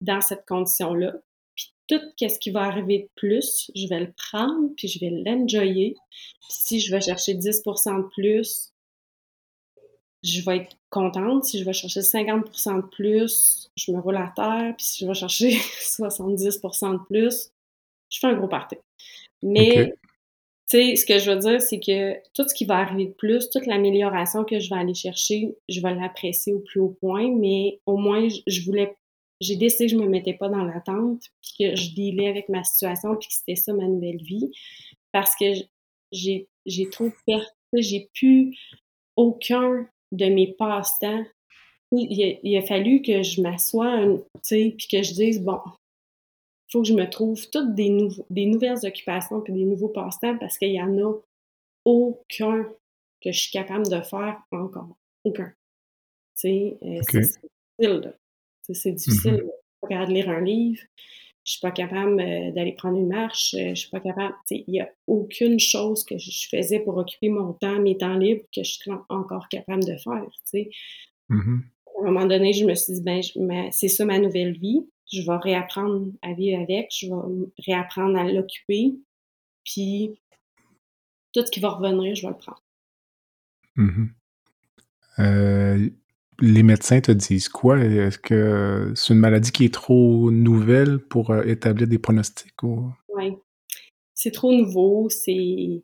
dans 0.00 0.20
cette 0.20 0.46
condition-là. 0.46 1.14
Tout 1.88 2.00
ce 2.20 2.38
qui 2.38 2.50
va 2.50 2.62
arriver 2.62 2.98
de 3.00 3.08
plus, 3.16 3.70
je 3.74 3.86
vais 3.88 4.00
le 4.00 4.12
prendre, 4.12 4.70
puis 4.76 4.88
je 4.88 5.00
vais 5.00 5.10
l'enjoyer. 5.10 5.94
Puis 6.42 6.50
si 6.50 6.80
je 6.80 6.92
vais 6.94 7.00
chercher 7.00 7.34
10% 7.34 8.02
de 8.02 8.08
plus, 8.08 8.72
je 10.22 10.40
vais 10.42 10.58
être 10.58 10.76
contente. 10.90 11.44
Si 11.44 11.58
je 11.58 11.64
vais 11.64 11.72
chercher 11.72 12.00
50% 12.00 12.76
de 12.76 12.86
plus, 12.88 13.70
je 13.76 13.92
me 13.92 14.00
roule 14.00 14.16
à 14.16 14.32
terre. 14.34 14.74
Puis 14.76 14.86
si 14.86 15.04
je 15.04 15.06
vais 15.06 15.14
chercher 15.14 15.50
70% 15.80 16.92
de 16.92 17.04
plus, 17.06 17.50
je 18.10 18.18
fais 18.18 18.26
un 18.26 18.34
gros 18.34 18.48
party. 18.48 18.76
Mais, 19.42 19.92
tu 20.70 20.78
sais, 20.78 20.96
ce 20.96 21.06
que 21.06 21.18
je 21.18 21.30
veux 21.30 21.38
dire, 21.38 21.62
c'est 21.62 21.80
que 21.80 22.14
tout 22.34 22.48
ce 22.48 22.54
qui 22.54 22.64
va 22.64 22.78
arriver 22.78 23.06
de 23.06 23.12
plus, 23.12 23.48
toute 23.50 23.66
l'amélioration 23.66 24.44
que 24.44 24.58
je 24.58 24.68
vais 24.70 24.80
aller 24.80 24.94
chercher, 24.94 25.56
je 25.68 25.80
vais 25.80 25.94
l'apprécier 25.94 26.52
au 26.52 26.60
plus 26.60 26.80
haut 26.80 26.96
point. 27.00 27.30
Mais 27.34 27.80
au 27.86 27.96
moins, 27.96 28.26
je 28.46 28.60
voulais, 28.64 28.96
j'ai 29.40 29.56
décidé 29.56 29.86
que 29.86 29.92
je 29.92 29.96
me 29.96 30.08
mettais 30.08 30.34
pas 30.34 30.48
dans 30.48 30.64
l'attente, 30.64 31.22
puis 31.42 31.52
que 31.58 31.76
je 31.76 31.94
dealais 31.94 32.28
avec 32.28 32.48
ma 32.48 32.64
situation, 32.64 33.16
puis 33.16 33.28
que 33.28 33.34
c'était 33.34 33.56
ça 33.56 33.72
ma 33.72 33.86
nouvelle 33.86 34.22
vie. 34.22 34.50
Parce 35.12 35.34
que 35.36 35.44
j'ai, 36.12 36.48
j'ai 36.66 36.88
trop 36.90 37.10
perdu, 37.26 37.46
j'ai 37.74 38.10
plus 38.14 38.56
aucun 39.16 39.88
de 40.12 40.26
mes 40.26 40.54
passe-temps. 40.54 41.24
Il, 41.92 42.56
a, 42.56 42.62
fallu 42.62 43.00
que 43.00 43.22
je 43.22 43.40
m'assoie, 43.40 44.04
tu 44.06 44.40
sais, 44.42 44.74
puis 44.76 44.88
que 44.90 45.02
je 45.02 45.14
dise, 45.14 45.42
bon, 45.42 45.60
il 45.64 46.72
faut 46.72 46.82
que 46.82 46.88
je 46.88 46.92
me 46.92 47.08
trouve 47.08 47.48
toutes 47.48 47.74
des, 47.74 48.08
des 48.28 48.44
nouvelles 48.44 48.84
occupations 48.84 49.40
puis 49.40 49.54
des 49.54 49.64
nouveaux 49.64 49.88
passe-temps 49.88 50.36
parce 50.36 50.58
qu'il 50.58 50.72
y 50.72 50.82
en 50.82 50.98
a 50.98 51.14
aucun 51.86 52.64
que 53.22 53.32
je 53.32 53.40
suis 53.40 53.50
capable 53.50 53.88
de 53.88 54.00
faire 54.02 54.42
encore. 54.52 54.96
Aucun. 55.24 55.48
Tu 56.36 56.48
sais, 56.48 56.78
euh, 56.82 57.00
c'est 57.02 57.20
difficile, 57.20 58.14
C'est 58.72 58.92
difficile. 58.92 59.34
Mm-hmm. 59.34 59.40
Je 59.40 59.46
suis 59.46 59.80
pas 59.80 59.88
capable 59.88 60.08
de 60.08 60.14
lire 60.14 60.30
un 60.30 60.40
livre. 60.40 60.82
Je 61.44 61.52
suis 61.52 61.60
pas 61.60 61.70
capable 61.70 62.20
euh, 62.20 62.52
d'aller 62.52 62.72
prendre 62.72 62.98
une 62.98 63.08
marche. 63.08 63.54
Euh, 63.54 63.70
je 63.70 63.74
suis 63.74 63.90
pas 63.90 64.00
capable. 64.00 64.34
Il 64.50 64.64
n'y 64.68 64.80
a 64.80 64.90
aucune 65.06 65.58
chose 65.58 66.04
que 66.04 66.18
je 66.18 66.48
faisais 66.50 66.80
pour 66.80 66.96
occuper 66.98 67.30
mon 67.30 67.54
temps, 67.54 67.80
mes 67.80 67.96
temps 67.96 68.16
libres, 68.16 68.44
que 68.54 68.62
je 68.62 68.70
suis 68.70 68.90
encore 69.08 69.48
capable 69.48 69.84
de 69.84 69.96
faire. 69.96 70.26
Mm-hmm. 71.30 71.60
À 71.86 72.00
un 72.02 72.10
moment 72.10 72.26
donné, 72.26 72.52
je 72.52 72.66
me 72.66 72.74
suis 72.74 72.94
dit, 72.94 73.02
ben, 73.02 73.22
c'est 73.72 73.88
ça 73.88 74.04
ma 74.04 74.18
nouvelle 74.18 74.58
vie 74.58 74.84
je 75.12 75.22
vais 75.22 75.36
réapprendre 75.36 76.06
à 76.22 76.32
vivre 76.32 76.60
avec, 76.60 76.92
je 76.92 77.06
vais 77.06 77.52
réapprendre 77.66 78.18
à 78.18 78.30
l'occuper, 78.30 78.94
puis 79.64 80.20
tout 81.32 81.44
ce 81.44 81.50
qui 81.50 81.60
va 81.60 81.70
revenir, 81.70 82.14
je 82.14 82.26
vais 82.26 82.32
le 82.32 82.38
prendre. 82.38 82.62
Mm-hmm. 83.76 84.08
Euh, 85.20 85.90
les 86.40 86.62
médecins 86.62 87.00
te 87.00 87.12
disent 87.12 87.48
quoi? 87.48 87.78
Est-ce 87.78 88.18
que 88.18 88.92
c'est 88.94 89.12
une 89.12 89.20
maladie 89.20 89.52
qui 89.52 89.64
est 89.64 89.74
trop 89.74 90.30
nouvelle 90.30 90.98
pour 90.98 91.30
euh, 91.30 91.42
établir 91.44 91.88
des 91.88 91.98
pronostics? 91.98 92.62
Ou... 92.62 92.90
Oui. 93.14 93.34
C'est 94.14 94.32
trop 94.32 94.52
nouveau, 94.52 95.08
c'est. 95.08 95.82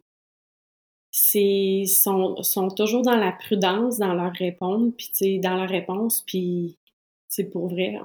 C'est. 1.11 1.85
Sont, 1.87 2.43
sont 2.43 2.69
toujours 2.69 3.03
dans 3.03 3.17
la 3.17 3.33
prudence 3.33 3.99
dans 3.99 4.15
leur 4.15 4.33
réponse, 4.33 4.93
puis 4.97 5.41
dans 5.41 5.57
leur 5.57 5.69
réponse, 5.69 6.23
puis 6.27 6.79
c'est 7.29 7.51
pour 7.51 7.69
vrai 7.69 7.99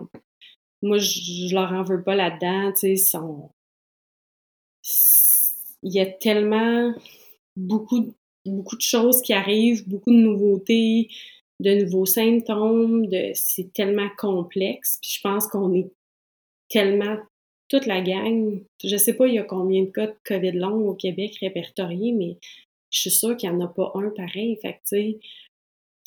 moi, 0.81 0.97
je, 0.97 1.53
leur 1.53 1.71
en 1.73 1.83
veux 1.83 2.03
pas 2.03 2.15
là-dedans, 2.15 2.71
tu 2.71 2.97
sais, 2.97 3.17
Il 5.83 5.93
y 5.93 5.99
a 5.99 6.05
tellement 6.05 6.93
beaucoup 7.55 7.99
de 8.01 8.81
choses 8.81 9.21
qui 9.21 9.33
arrivent, 9.33 9.87
beaucoup 9.87 10.11
de 10.11 10.17
nouveautés, 10.17 11.09
de 11.59 11.83
nouveaux 11.83 12.05
symptômes, 12.05 13.07
de... 13.07 13.31
c'est 13.33 13.73
tellement 13.73 14.09
complexe. 14.17 14.99
Puis 15.01 15.15
je 15.17 15.21
pense 15.21 15.47
qu'on 15.47 15.73
est 15.73 15.91
tellement 16.69 17.17
toute 17.67 17.85
la 17.85 18.01
gang. 18.01 18.61
Je 18.83 18.97
sais 18.97 19.13
pas 19.13 19.27
il 19.27 19.35
y 19.35 19.39
a 19.39 19.43
combien 19.43 19.83
de 19.83 19.89
cas 19.89 20.07
de 20.07 20.15
COVID 20.25 20.53
long 20.53 20.89
au 20.89 20.95
Québec 20.95 21.37
répertoriés, 21.39 22.11
mais 22.11 22.37
je 22.91 23.01
suis 23.01 23.11
sûre 23.11 23.37
qu'il 23.37 23.49
n'y 23.49 23.55
en 23.55 23.61
a 23.61 23.67
pas 23.67 23.91
un 23.95 24.09
pareil. 24.09 24.57
Fait 24.61 24.73
que, 24.73 24.77
tu 24.77 24.83
sais, 24.85 25.19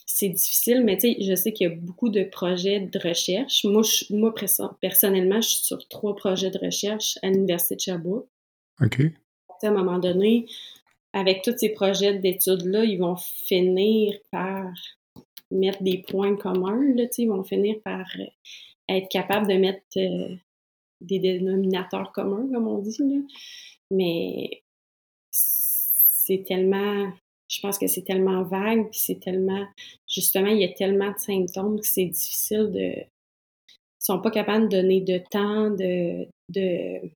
c'est 0.06 0.28
difficile, 0.28 0.82
mais 0.84 0.98
tu 0.98 1.12
sais, 1.12 1.22
je 1.22 1.34
sais 1.34 1.52
qu'il 1.52 1.68
y 1.68 1.72
a 1.72 1.74
beaucoup 1.74 2.08
de 2.08 2.24
projets 2.24 2.80
de 2.80 2.98
recherche. 2.98 3.64
Moi, 3.64 3.82
moi, 4.10 4.34
personnellement, 4.80 5.40
je 5.40 5.48
suis 5.48 5.64
sur 5.64 5.86
trois 5.88 6.16
projets 6.16 6.50
de 6.50 6.58
recherche 6.58 7.18
à 7.22 7.30
l'Université 7.30 7.76
de 7.76 7.80
Sherbrooke. 7.80 8.28
OK. 8.80 9.00
À 9.62 9.68
un 9.68 9.70
moment 9.70 9.98
donné, 9.98 10.46
avec 11.12 11.42
tous 11.42 11.56
ces 11.56 11.68
projets 11.68 12.18
d'études-là, 12.18 12.84
ils 12.84 12.98
vont 12.98 13.16
finir 13.16 14.18
par 14.32 14.72
mettre 15.52 15.82
des 15.82 15.98
points 15.98 16.36
communs, 16.36 16.82
là, 16.94 17.04
ils 17.16 17.28
vont 17.28 17.44
finir 17.44 17.76
par 17.84 18.06
euh, 18.18 18.24
être 18.88 19.08
capables 19.08 19.48
de 19.48 19.54
mettre 19.54 19.82
euh, 19.96 20.34
des 21.00 21.18
dénominateurs 21.18 22.12
communs, 22.12 22.48
comme 22.52 22.68
on 22.68 22.78
dit. 22.78 22.96
Là. 22.98 23.20
Mais 23.90 24.62
c'est 25.30 26.44
tellement 26.44 27.12
je 27.52 27.60
pense 27.60 27.78
que 27.78 27.86
c'est 27.86 28.02
tellement 28.02 28.42
vague, 28.44 28.88
puis 28.90 28.98
c'est 28.98 29.20
tellement, 29.20 29.66
justement, 30.08 30.48
il 30.48 30.62
y 30.62 30.64
a 30.64 30.72
tellement 30.72 31.12
de 31.12 31.18
symptômes 31.18 31.78
que 31.78 31.86
c'est 31.86 32.06
difficile 32.06 32.70
de, 32.72 32.94
ils 32.96 34.04
sont 34.04 34.20
pas 34.20 34.30
capables 34.30 34.70
de 34.70 34.80
donner 34.80 35.02
de 35.02 35.18
temps, 35.30 35.68
de, 35.70 36.26
de... 36.48 37.10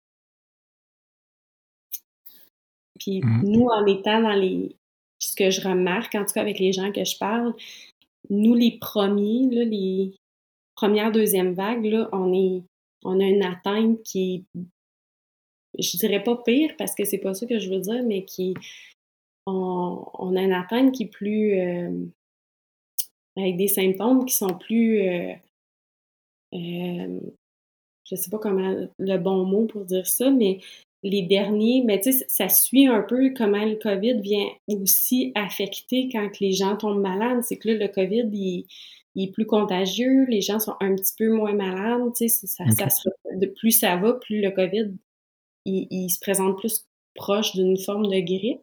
puis 3.00 3.22
mmh. 3.22 3.42
nous, 3.44 3.66
en 3.66 3.86
étant 3.86 4.20
dans 4.20 4.34
les, 4.34 4.76
ce 5.18 5.34
que 5.34 5.48
je 5.48 5.66
remarque, 5.66 6.14
en 6.14 6.26
tout 6.26 6.34
cas 6.34 6.42
avec 6.42 6.58
les 6.58 6.72
gens 6.72 6.92
que 6.92 7.04
je 7.04 7.16
parle, 7.16 7.54
nous, 8.30 8.54
les 8.54 8.78
premiers, 8.78 9.48
là, 9.54 9.64
les 9.64 10.14
premières, 10.74 11.12
deuxième 11.12 11.54
vagues, 11.54 11.86
là, 11.86 12.08
on 12.12 12.32
est, 12.32 12.62
on 13.04 13.20
a 13.20 13.24
une 13.24 13.44
atteinte 13.44 14.02
qui 14.02 14.44
je 15.78 15.98
dirais 15.98 16.22
pas 16.22 16.36
pire 16.36 16.74
parce 16.78 16.94
que 16.94 17.04
c'est 17.04 17.18
pas 17.18 17.34
ça 17.34 17.46
que 17.46 17.58
je 17.58 17.70
veux 17.70 17.80
dire, 17.80 18.02
mais 18.04 18.24
qui, 18.24 18.54
on, 19.46 20.36
a 20.36 20.42
une 20.42 20.52
atteinte 20.52 20.92
qui 20.92 21.04
est 21.04 21.12
plus 21.12 21.58
euh, 21.58 22.06
avec 23.36 23.56
des 23.56 23.68
symptômes 23.68 24.24
qui 24.24 24.34
sont 24.34 24.56
plus 24.58 25.00
euh, 25.02 25.34
euh, 26.54 27.20
je 28.08 28.14
sais 28.14 28.30
pas 28.30 28.38
comment 28.38 28.88
le 28.98 29.18
bon 29.18 29.44
mot 29.44 29.66
pour 29.66 29.84
dire 29.84 30.06
ça, 30.06 30.30
mais 30.30 30.60
les 31.02 31.22
derniers, 31.22 31.82
mais 31.86 32.00
tu 32.00 32.12
sais, 32.12 32.24
ça 32.28 32.48
suit 32.48 32.86
un 32.86 33.02
peu 33.02 33.32
comment 33.36 33.64
le 33.64 33.76
COVID 33.76 34.20
vient 34.20 34.46
aussi 34.68 35.32
affecter 35.34 36.08
quand 36.10 36.28
les 36.40 36.52
gens 36.52 36.76
tombent 36.76 37.02
malades. 37.02 37.42
C'est 37.42 37.56
que 37.56 37.68
là, 37.68 37.86
le 37.86 37.88
COVID, 37.88 38.28
il, 38.32 38.66
est 39.16 39.32
plus 39.32 39.46
contagieux, 39.46 40.26
les 40.28 40.40
gens 40.40 40.58
sont 40.58 40.74
un 40.80 40.94
petit 40.94 41.14
peu 41.16 41.30
moins 41.30 41.54
malades, 41.54 42.12
tu 42.16 42.28
sais, 42.28 42.46
ça, 42.46 42.64
plus 43.56 43.72
ça 43.72 43.96
va, 43.96 44.14
plus 44.14 44.40
le 44.40 44.50
COVID, 44.50 44.92
il 45.64 46.08
se 46.10 46.18
présente 46.20 46.58
plus 46.58 46.86
proche 47.14 47.54
d'une 47.54 47.78
forme 47.78 48.06
de 48.08 48.20
grippe. 48.20 48.60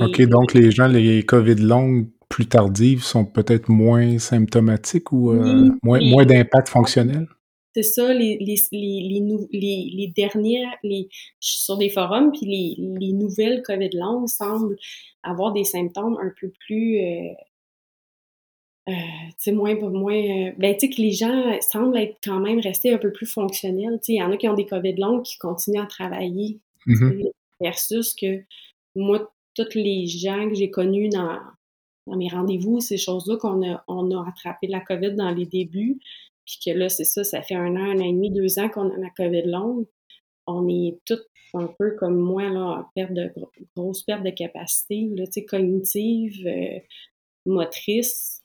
OK, 0.00 0.22
donc 0.22 0.54
les 0.54 0.70
gens, 0.72 0.88
les 0.88 1.22
COVID 1.22 1.54
longues 1.54 2.08
plus 2.28 2.46
tardives 2.46 3.02
sont 3.02 3.24
peut-être 3.24 3.68
moins 3.68 4.18
symptomatiques 4.18 5.12
ou 5.12 5.30
euh, 5.30 5.70
moins, 5.82 6.00
moins 6.00 6.24
d'impact 6.24 6.68
fonctionnel? 6.68 7.28
C'est 7.74 7.82
ça, 7.82 8.12
les, 8.12 8.36
les, 8.38 8.56
les, 8.70 9.90
les, 9.92 10.12
dernières, 10.14 10.74
les, 10.82 11.08
je 11.40 11.48
suis 11.48 11.60
sur 11.60 11.78
des 11.78 11.88
forums, 11.88 12.30
puis 12.30 12.46
les, 12.46 12.74
les 12.98 13.12
nouvelles 13.12 13.62
COVID 13.62 13.90
longues 13.94 14.28
semblent 14.28 14.76
avoir 15.22 15.52
des 15.52 15.64
symptômes 15.64 16.18
un 16.20 16.32
peu 16.38 16.52
plus, 16.66 16.98
euh, 16.98 17.32
euh, 18.88 18.92
tu 18.92 19.34
sais, 19.38 19.52
moins, 19.52 19.74
moins, 19.74 20.14
euh, 20.14 20.52
ben, 20.58 20.76
tu 20.76 20.80
sais, 20.80 20.90
que 20.90 21.00
les 21.00 21.12
gens 21.12 21.58
semblent 21.60 21.96
être 21.96 22.18
quand 22.22 22.40
même 22.40 22.60
restés 22.60 22.92
un 22.92 22.98
peu 22.98 23.10
plus 23.10 23.26
fonctionnels. 23.26 23.98
Tu 24.00 24.06
sais, 24.06 24.12
il 24.14 24.18
y 24.18 24.22
en 24.22 24.32
a 24.32 24.36
qui 24.36 24.48
ont 24.48 24.54
des 24.54 24.66
COVID 24.66 24.96
longues 24.96 25.22
qui 25.22 25.38
continuent 25.38 25.80
à 25.80 25.86
travailler, 25.86 26.58
mm-hmm. 26.86 27.30
versus 27.60 28.14
que 28.14 28.42
moi, 28.94 29.32
tous 29.54 29.74
les 29.74 30.06
gens 30.06 30.48
que 30.48 30.54
j'ai 30.54 30.70
connus 30.70 31.08
dans, 31.08 31.38
dans 32.06 32.16
mes 32.16 32.28
rendez-vous, 32.28 32.80
ces 32.80 32.98
choses-là 32.98 33.36
qu'on 33.36 33.66
a, 33.66 33.82
on 33.88 34.10
a 34.10 34.28
attrapé 34.28 34.66
la 34.66 34.80
COVID 34.80 35.12
dans 35.12 35.30
les 35.30 35.46
débuts, 35.46 36.00
puis 36.44 36.58
que 36.64 36.70
là, 36.76 36.88
c'est 36.88 37.04
ça, 37.04 37.24
ça 37.24 37.42
fait 37.42 37.54
un 37.54 37.76
an, 37.76 37.90
un 37.90 37.98
an 37.98 38.04
et 38.04 38.12
demi, 38.12 38.30
deux 38.30 38.58
ans 38.58 38.68
qu'on 38.68 38.90
a 38.90 38.96
la 38.96 39.10
COVID 39.16 39.42
longue. 39.46 39.86
On 40.46 40.68
est 40.68 40.98
tous 41.04 41.20
un 41.54 41.68
peu 41.78 41.92
comme 41.98 42.18
moi, 42.18 42.48
là, 42.48 42.60
en 42.60 42.84
perte 42.94 43.12
de, 43.12 43.32
grosse 43.76 44.02
perte 44.02 44.24
de 44.24 44.30
capacité, 44.30 45.08
là, 45.14 45.24
cognitive, 45.48 46.46
euh, 46.46 46.78
motrice. 47.46 48.42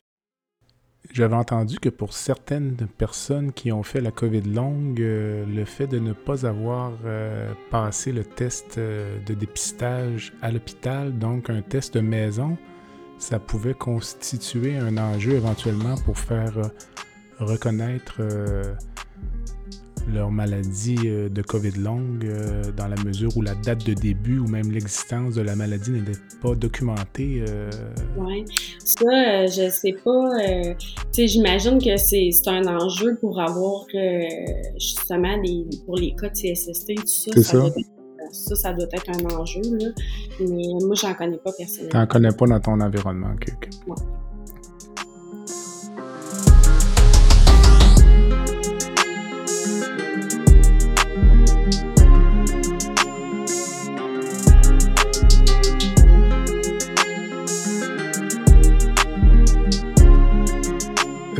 J'avais 1.14 1.36
entendu 1.36 1.80
que 1.80 1.88
pour 1.88 2.12
certaines 2.12 2.76
personnes 2.98 3.54
qui 3.54 3.72
ont 3.72 3.84
fait 3.84 4.02
la 4.02 4.12
COVID 4.12 4.42
longue, 4.42 5.02
euh, 5.02 5.46
le 5.46 5.64
fait 5.64 5.88
de 5.88 6.00
ne 6.00 6.12
pas 6.12 6.46
avoir 6.46 6.92
euh, 7.06 7.54
passé 7.72 8.12
le 8.12 8.26
test 8.26 8.78
de 8.78 9.34
dépistage 9.34 10.34
à 10.42 10.52
l'hôpital, 10.52 11.18
donc 11.18 11.50
un 11.50 11.62
test 11.62 11.94
de 11.94 12.02
maison, 12.02 12.58
ça 13.20 13.40
pouvait 13.40 13.74
constituer 13.74 14.76
un 14.76 14.98
enjeu 14.98 15.32
éventuellement 15.32 15.96
pour 16.06 16.20
faire 16.20 16.60
reconnaître 17.40 18.22
leur 20.14 20.32
maladie 20.32 20.98
euh, 21.06 21.30
de 21.30 21.42
COVID 21.42 21.72
longue 21.72 22.26
euh, 22.26 22.64
dans 22.76 22.88
la 22.88 22.96
mesure 23.04 23.36
où 23.36 23.42
la 23.42 23.56
date 23.56 23.86
de 23.86 23.94
début 23.94 24.40
ou 24.40 24.48
même 24.48 24.72
l'existence 24.72 25.36
de 25.36 25.42
la 25.42 25.56
maladie 25.56 25.92
n'était 25.92 26.18
pas 26.42 26.56
documentée. 26.56 27.44
Euh. 27.48 27.70
Oui, 28.18 28.46
ça, 28.84 29.46
je 29.48 29.70
sais 29.70 29.96
pas. 30.04 30.30
tu 30.78 30.88
sais, 31.12 31.28
j'imagine 31.28 31.80
que 31.80 31.98
c'est 31.98 32.32
un 32.48 32.66
enjeu 32.68 33.18
pour 33.20 33.40
avoir 33.40 33.86
justement 34.76 35.42
des, 35.42 35.66
pour 35.86 35.98
les 35.98 36.16
cas 36.16 36.30
de 36.30 36.34
CSST, 36.34 36.96
tout 36.96 37.08
ça. 37.08 37.32
C'est 37.34 37.44
ça. 37.44 37.64
Ça, 38.30 38.56
ça, 38.56 38.74
doit 38.74 38.88
être 38.92 39.10
un 39.10 39.38
enjeu, 39.38 39.62
là. 39.80 39.88
mais 40.42 40.64
moi, 40.86 40.96
j'en 40.96 41.14
connais 41.14 41.38
pas 41.38 41.52
personnellement. 41.58 41.92
T'en 41.92 42.08
connais 42.08 42.34
pas 42.34 42.46
dans 42.46 42.60
ton 42.60 42.82
environnement, 42.82 43.30
ok. 43.34 43.56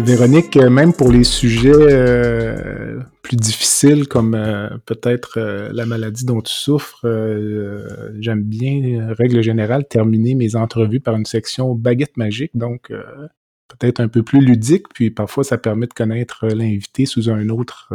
Véronique, 0.08 0.56
euh, 0.56 0.70
même 0.70 0.94
pour 0.94 1.12
les 1.12 1.26
sujets 1.26 1.74
euh, 1.76 2.98
plus 3.24 3.36
difficiles 3.36 4.08
comme 4.08 4.36
euh, 4.36 4.70
peut-être 4.86 5.38
la 5.74 5.86
maladie 5.86 6.24
dont 6.24 6.40
tu 6.40 6.54
souffres, 6.54 7.06
j'aime 8.18 8.44
bien, 8.44 9.14
règle 9.16 9.42
générale, 9.42 9.86
terminer 9.86 10.34
mes 10.34 10.56
entrevues 10.56 11.02
par 11.02 11.18
une 11.18 11.26
section 11.26 11.76
baguette 11.76 12.16
magique, 12.16 12.56
donc 12.56 12.90
peut-être 13.68 14.00
un 14.00 14.08
peu 14.08 14.24
plus 14.24 14.40
ludique, 14.40 14.88
puis 14.94 15.12
parfois 15.12 15.44
ça 15.44 15.58
permet 15.58 15.88
de 15.88 15.94
connaître 15.94 16.48
l'invité 16.48 17.06
sous 17.06 17.30
un 17.30 17.50
autre, 17.50 17.94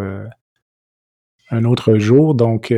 un 1.51 1.65
autre 1.65 1.97
jour. 1.97 2.35
Donc, 2.35 2.75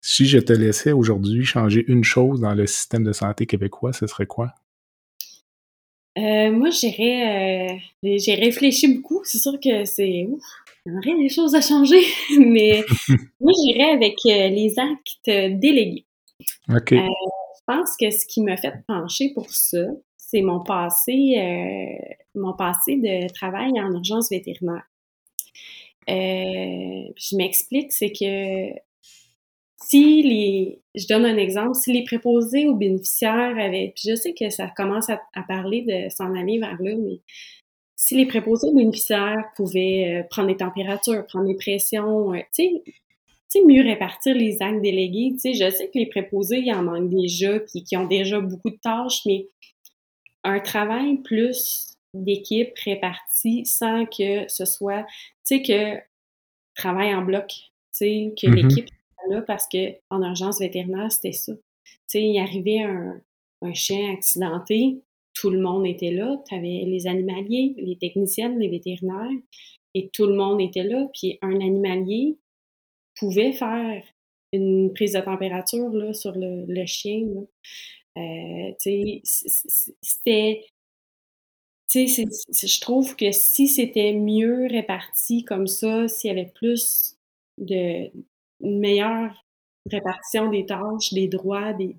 si 0.00 0.26
je 0.26 0.38
te 0.38 0.52
laissais 0.52 0.90
aujourd'hui 0.90 1.44
changer 1.44 1.84
une 1.86 2.02
chose 2.02 2.40
dans 2.40 2.54
le 2.54 2.66
système 2.66 3.04
de 3.04 3.12
santé 3.12 3.46
québécois, 3.46 3.92
ce 3.92 4.08
serait 4.08 4.26
quoi? 4.26 4.54
Euh, 6.18 6.50
moi, 6.50 6.70
j'irais. 6.70 7.74
Euh, 7.74 8.16
j'ai 8.18 8.34
réfléchi 8.34 8.94
beaucoup. 8.94 9.20
C'est 9.24 9.38
sûr 9.38 9.58
que 9.60 9.84
c'est. 9.84 10.08
Il 10.08 10.92
y 10.92 10.96
aurait 10.96 11.20
des 11.20 11.28
choses 11.28 11.54
à 11.54 11.60
changer. 11.60 12.00
Mais 12.38 12.84
moi, 13.40 13.52
j'irais 13.64 13.90
avec 13.90 14.14
euh, 14.26 14.48
les 14.48 14.78
actes 14.78 15.58
délégués. 15.58 16.06
OK. 16.68 16.90
je 16.92 17.62
pense 17.66 17.96
que 17.98 18.10
ce 18.10 18.26
qui 18.26 18.42
m'a 18.42 18.56
fait 18.56 18.74
pencher 18.86 19.32
pour 19.34 19.48
ça, 19.50 19.84
c'est 20.16 20.42
mon 20.42 20.62
passé, 20.62 21.36
mon 22.34 22.52
passé 22.52 22.96
de 22.96 23.32
travail 23.32 23.72
en 23.80 23.90
urgence 23.92 24.28
vétérinaire. 24.28 24.84
je 26.06 27.36
m'explique, 27.36 27.92
c'est 27.92 28.12
que 28.12 28.72
si 29.88 30.22
les, 30.22 30.80
je 30.96 31.06
donne 31.06 31.24
un 31.24 31.36
exemple, 31.36 31.74
si 31.74 31.92
les 31.92 32.02
préposés 32.02 32.66
aux 32.66 32.74
bénéficiaires 32.74 33.56
avaient, 33.56 33.92
puis 33.94 34.10
je 34.10 34.16
sais 34.16 34.34
que 34.34 34.50
ça 34.50 34.68
commence 34.76 35.08
à, 35.08 35.20
parler 35.46 35.82
de 35.82 36.08
s'en 36.08 36.34
aller 36.34 36.58
vers 36.58 36.76
là, 36.82 36.96
mais 36.96 37.20
si 37.94 38.16
les 38.16 38.26
préposés 38.26 38.66
aux 38.68 38.74
bénéficiaires 38.74 39.44
pouvaient 39.54 40.22
euh, 40.22 40.22
prendre 40.28 40.48
les 40.48 40.56
températures, 40.56 41.24
prendre 41.26 41.46
les 41.46 41.54
pressions, 41.54 42.34
euh, 42.34 42.40
tu 42.52 42.82
sais, 43.48 43.62
mieux 43.64 43.82
répartir 43.82 44.34
les 44.34 44.60
actes 44.60 44.82
délégués, 44.82 45.30
tu 45.34 45.38
sais, 45.38 45.54
je 45.54 45.70
sais 45.70 45.86
que 45.86 45.98
les 45.98 46.06
préposés, 46.06 46.58
ils 46.58 46.74
en 46.74 46.82
manquent 46.82 47.08
déjà, 47.08 47.60
puis 47.60 47.84
qui 47.84 47.96
ont 47.96 48.06
déjà 48.06 48.40
beaucoup 48.40 48.70
de 48.70 48.78
tâches, 48.82 49.22
mais 49.24 49.46
un 50.42 50.58
travail 50.58 51.18
plus 51.22 51.94
d'équipe 52.12 52.72
réparti 52.84 53.64
sans 53.64 54.04
que 54.04 54.48
ce 54.48 54.64
soit, 54.64 55.06
tu 55.46 55.58
sais, 55.58 55.62
que 55.62 56.00
travail 56.74 57.14
en 57.14 57.22
bloc, 57.22 57.46
tu 57.48 57.60
sais, 57.92 58.34
que 58.36 58.46
mm-hmm. 58.46 58.54
l'équipe 58.54 58.88
là 59.28 59.42
parce 59.42 59.68
que 59.68 59.94
en 60.10 60.22
urgence 60.22 60.60
vétérinaire, 60.60 61.10
c'était 61.10 61.32
ça. 61.32 61.52
Tu 61.54 61.92
sais, 62.06 62.22
il 62.22 62.38
arrivait 62.38 62.82
un, 62.82 63.20
un 63.62 63.74
chien 63.74 64.12
accidenté, 64.12 65.00
tout 65.34 65.50
le 65.50 65.60
monde 65.60 65.86
était 65.86 66.10
là. 66.10 66.42
Tu 66.48 66.54
avais 66.54 66.84
les 66.86 67.06
animaliers, 67.06 67.74
les 67.76 67.96
techniciennes, 67.96 68.58
les 68.58 68.68
vétérinaires, 68.68 69.30
et 69.94 70.08
tout 70.12 70.26
le 70.26 70.34
monde 70.34 70.60
était 70.60 70.84
là. 70.84 71.08
Puis 71.14 71.38
un 71.42 71.54
animalier 71.60 72.36
pouvait 73.18 73.52
faire 73.52 74.02
une 74.52 74.92
prise 74.92 75.12
de 75.12 75.20
température 75.20 75.90
là, 75.90 76.12
sur 76.12 76.32
le, 76.32 76.64
le 76.66 76.86
chien. 76.86 77.26
C'était. 80.02 80.64
Je 81.94 82.80
trouve 82.80 83.16
que 83.16 83.32
si 83.32 83.68
c'était 83.68 84.12
mieux 84.12 84.66
réparti 84.66 85.44
comme 85.44 85.66
ça, 85.66 86.08
s'il 86.08 86.28
y 86.28 86.30
avait 86.30 86.52
plus 86.54 87.16
de, 87.58 88.10
une 88.60 88.80
meilleure 88.80 89.44
répartition 89.90 90.50
des 90.50 90.66
tâches, 90.66 91.12
des 91.12 91.28
droits, 91.28 91.72
des, 91.72 91.94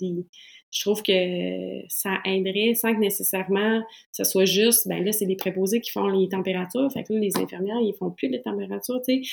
je 0.71 0.81
trouve 0.81 1.01
que 1.01 1.87
ça 1.87 2.19
aiderait 2.25 2.73
sans 2.75 2.93
que 2.93 2.99
nécessairement 2.99 3.81
ce 4.11 4.23
soit 4.23 4.45
juste, 4.45 4.87
ben 4.87 5.03
là, 5.03 5.11
c'est 5.11 5.25
les 5.25 5.35
préposés 5.35 5.79
qui 5.81 5.91
font 5.91 6.07
les 6.07 6.27
températures, 6.29 6.91
fait 6.91 7.03
que 7.03 7.13
là, 7.13 7.19
les 7.19 7.37
infirmières, 7.37 7.79
ils 7.81 7.95
font 7.97 8.11
plus 8.11 8.29
les 8.29 8.41
températures, 8.41 9.01
tu 9.01 9.23
sais. 9.23 9.29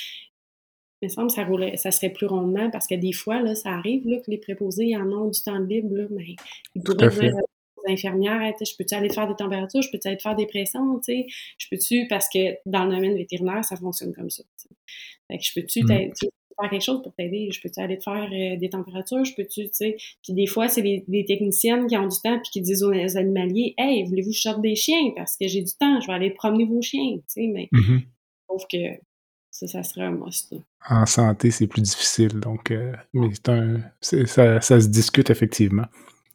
Il 1.02 1.08
me 1.08 1.12
semble 1.12 1.26
que 1.28 1.34
ça, 1.34 1.44
roulait, 1.44 1.76
ça 1.76 1.90
serait 1.90 2.10
plus 2.10 2.26
rondement 2.26 2.70
parce 2.70 2.86
que 2.86 2.94
des 2.94 3.12
fois, 3.12 3.42
là, 3.42 3.54
ça 3.54 3.70
arrive 3.70 4.08
là, 4.08 4.18
que 4.20 4.30
les 4.30 4.38
préposés 4.38 4.86
ils 4.86 4.96
en 4.96 5.12
ont 5.12 5.28
du 5.28 5.42
temps 5.42 5.58
libre, 5.58 5.94
là, 5.94 6.04
mais 6.10 6.36
ils 6.74 6.82
pourraient 6.82 7.08
dire 7.08 7.34
aux 7.76 7.92
infirmières, 7.92 8.54
je 8.58 8.76
peux-tu 8.78 8.94
aller 8.94 9.10
faire 9.10 9.28
des 9.28 9.34
températures, 9.34 9.82
je 9.82 9.90
peux-tu 9.90 10.08
aller 10.08 10.18
faire 10.18 10.36
des 10.36 10.46
pressions, 10.46 10.98
tu 11.00 11.12
sais, 11.12 11.26
je 11.58 11.66
peux-tu, 11.70 12.06
parce 12.08 12.28
que 12.32 12.56
dans 12.64 12.84
le 12.84 12.94
domaine 12.94 13.16
vétérinaire, 13.16 13.64
ça 13.64 13.76
fonctionne 13.76 14.14
comme 14.14 14.30
ça. 14.30 14.44
Fait 15.28 15.36
que 15.38 15.44
je 15.44 15.60
peux-tu, 15.60 15.82
mmh 15.82 16.12
faire 16.60 16.70
quelque 16.70 16.82
chose 16.82 17.02
pour 17.02 17.14
t'aider. 17.14 17.48
Je 17.52 17.60
peux-tu 17.60 17.80
aller 17.80 17.98
te 17.98 18.02
faire 18.02 18.28
euh, 18.32 18.56
des 18.56 18.68
températures? 18.68 19.24
Je 19.24 19.34
peux-tu, 19.34 19.64
tu 19.64 19.70
sais? 19.72 19.96
Puis 20.22 20.32
des 20.32 20.46
fois, 20.46 20.68
c'est 20.68 20.82
des, 20.82 21.24
techniciennes 21.26 21.86
qui 21.86 21.96
ont 21.96 22.06
du 22.06 22.16
temps 22.22 22.38
puis 22.40 22.50
qui 22.52 22.60
disent 22.60 22.82
aux 22.82 22.92
animaliers, 22.92 23.74
Hey, 23.78 24.04
voulez-vous 24.04 24.30
que 24.30 24.60
des 24.60 24.76
chiens? 24.76 25.12
Parce 25.16 25.36
que 25.36 25.48
j'ai 25.48 25.62
du 25.62 25.72
temps, 25.78 26.00
je 26.00 26.06
vais 26.06 26.12
aller 26.12 26.30
promener 26.30 26.64
vos 26.64 26.82
chiens, 26.82 27.16
tu 27.16 27.22
sais. 27.28 27.46
Mais 27.46 27.68
mm-hmm. 27.72 28.00
je 28.00 28.46
trouve 28.48 28.64
que 28.70 29.00
ça, 29.50 29.66
ça 29.66 29.82
serait 29.82 30.06
un 30.06 30.12
must. 30.12 30.54
En 30.88 31.06
santé, 31.06 31.50
c'est 31.50 31.66
plus 31.66 31.82
difficile. 31.82 32.40
Donc, 32.40 32.70
euh, 32.70 32.92
mais 33.12 33.28
c'est 33.32 33.48
un, 33.48 33.80
ça, 34.00 34.60
ça, 34.60 34.80
se 34.80 34.88
discute 34.88 35.30
effectivement. 35.30 35.86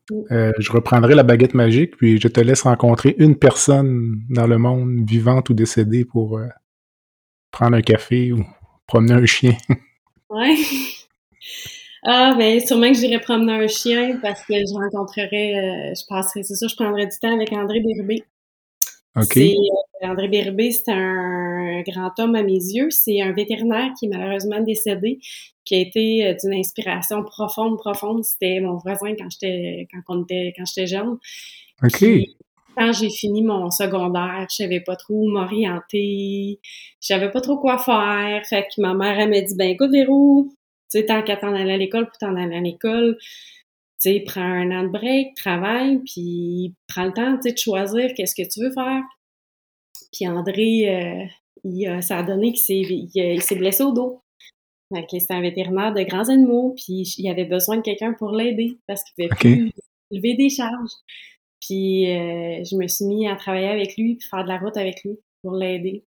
Mm. 0.09 0.15
Euh, 0.31 0.51
je 0.59 0.71
reprendrai 0.71 1.15
la 1.15 1.23
baguette 1.23 1.53
magique, 1.53 1.97
puis 1.97 2.19
je 2.19 2.27
te 2.27 2.39
laisse 2.39 2.61
rencontrer 2.61 3.15
une 3.17 3.35
personne 3.35 4.21
dans 4.29 4.47
le 4.47 4.57
monde, 4.57 5.07
vivante 5.07 5.49
ou 5.49 5.53
décédée, 5.53 6.05
pour 6.05 6.39
prendre 7.51 7.75
un 7.75 7.81
café 7.81 8.31
ou 8.31 8.45
promener 8.87 9.13
un 9.13 9.25
chien. 9.25 9.55
Ouais. 10.29 10.55
Ah, 12.03 12.33
ben, 12.37 12.59
sûrement 12.61 12.87
que 12.93 12.97
j'irais 12.97 13.19
promener 13.19 13.51
un 13.51 13.67
chien 13.67 14.19
parce 14.21 14.45
que 14.45 14.53
je 14.53 14.73
rencontrerais, 14.73 15.91
euh, 15.91 15.93
je 15.93 16.05
passerais, 16.07 16.43
c'est 16.43 16.55
ça, 16.55 16.67
je 16.67 16.75
prendrais 16.75 17.07
du 17.07 17.17
temps 17.19 17.33
avec 17.33 17.51
André 17.51 17.81
Bérubé. 17.81 18.23
OK. 19.17 19.37
Euh, 19.37 19.53
André 20.03 20.29
Bérubé, 20.29 20.71
c'est 20.71 20.91
un 20.91 21.81
grand 21.81 22.17
homme 22.19 22.35
à 22.35 22.43
mes 22.43 22.53
yeux. 22.53 22.89
C'est 22.89 23.21
un 23.21 23.33
vétérinaire 23.33 23.91
qui 23.99 24.05
est 24.05 24.09
malheureusement 24.09 24.61
décédé, 24.61 25.19
qui 25.65 25.75
a 25.75 25.79
été 25.79 26.25
euh, 26.25 26.35
d'une 26.41 26.53
inspiration 26.57 27.23
profonde, 27.23 27.77
profonde. 27.77 28.23
C'était 28.23 28.61
mon 28.61 28.77
voisin 28.77 29.13
quand 29.17 29.29
j'étais, 29.29 29.87
quand 29.91 30.01
on 30.07 30.23
était, 30.23 30.53
quand 30.55 30.65
j'étais 30.65 30.87
jeune. 30.87 31.17
OK. 31.83 32.05
Quand 32.79 32.93
j'ai 32.93 33.09
fini 33.09 33.43
mon 33.43 33.69
secondaire, 33.69 34.47
je 34.49 34.55
savais 34.55 34.79
pas 34.79 34.95
trop 34.95 35.15
où 35.15 35.29
m'orienter, 35.29 36.59
je 37.01 37.07
savais 37.07 37.29
pas 37.29 37.41
trop 37.41 37.57
quoi 37.57 37.77
faire. 37.77 38.45
Fait 38.45 38.63
que 38.63 38.81
ma 38.81 38.93
mère, 38.93 39.19
elle 39.19 39.29
m'a 39.29 39.41
dit, 39.41 39.55
ben 39.57 39.69
écoute, 39.69 39.91
Véro, 39.91 40.47
tu 40.89 40.99
sais, 40.99 41.05
tant 41.05 41.21
qu'à 41.21 41.35
t'en 41.35 41.53
aller 41.53 41.73
à 41.73 41.77
l'école, 41.77 42.07
pour 42.07 42.17
t'en 42.17 42.37
aller 42.37 42.55
à 42.55 42.61
l'école, 42.61 43.17
tu 43.19 43.27
sais, 43.97 44.23
prends 44.25 44.41
un 44.41 44.71
an 44.71 44.83
de 44.83 44.89
break, 44.89 45.35
travaille, 45.35 45.99
puis 46.05 46.73
prends 46.87 47.03
le 47.03 47.11
temps, 47.11 47.35
tu 47.35 47.49
sais, 47.49 47.53
de 47.53 47.57
choisir 47.57 48.13
qu'est-ce 48.15 48.33
que 48.33 48.47
tu 48.47 48.61
veux 48.61 48.71
faire. 48.71 49.03
Puis 50.13 50.27
André, 50.29 50.89
euh, 50.89 51.25
il, 51.65 52.01
ça 52.01 52.19
a 52.19 52.23
donné 52.23 52.53
qu'il 52.53 53.41
s'est 53.41 53.55
blessé 53.55 53.83
au 53.83 53.91
dos. 53.91 54.21
Fait 54.95 55.03
que 55.03 55.19
c'est 55.19 55.33
un 55.33 55.41
vétérinaire 55.41 55.93
de 55.93 56.01
grands 56.03 56.29
animaux, 56.29 56.73
puis 56.77 57.03
il 57.17 57.29
avait 57.29 57.45
besoin 57.45 57.75
de 57.75 57.81
quelqu'un 57.81 58.13
pour 58.13 58.31
l'aider 58.31 58.77
parce 58.87 59.03
qu'il 59.03 59.27
pouvait 59.27 59.35
plus 59.37 59.71
lever 60.11 60.35
des 60.35 60.49
charges. 60.49 60.93
Puis 61.61 62.09
euh, 62.09 62.63
je 62.63 62.75
me 62.75 62.87
suis 62.87 63.05
mis 63.05 63.27
à 63.27 63.35
travailler 63.35 63.67
avec 63.67 63.97
lui, 63.97 64.15
puis 64.15 64.27
faire 64.27 64.43
de 64.43 64.49
la 64.49 64.57
route 64.57 64.77
avec 64.77 65.03
lui 65.03 65.19
pour 65.41 65.53
l'aider. 65.53 66.03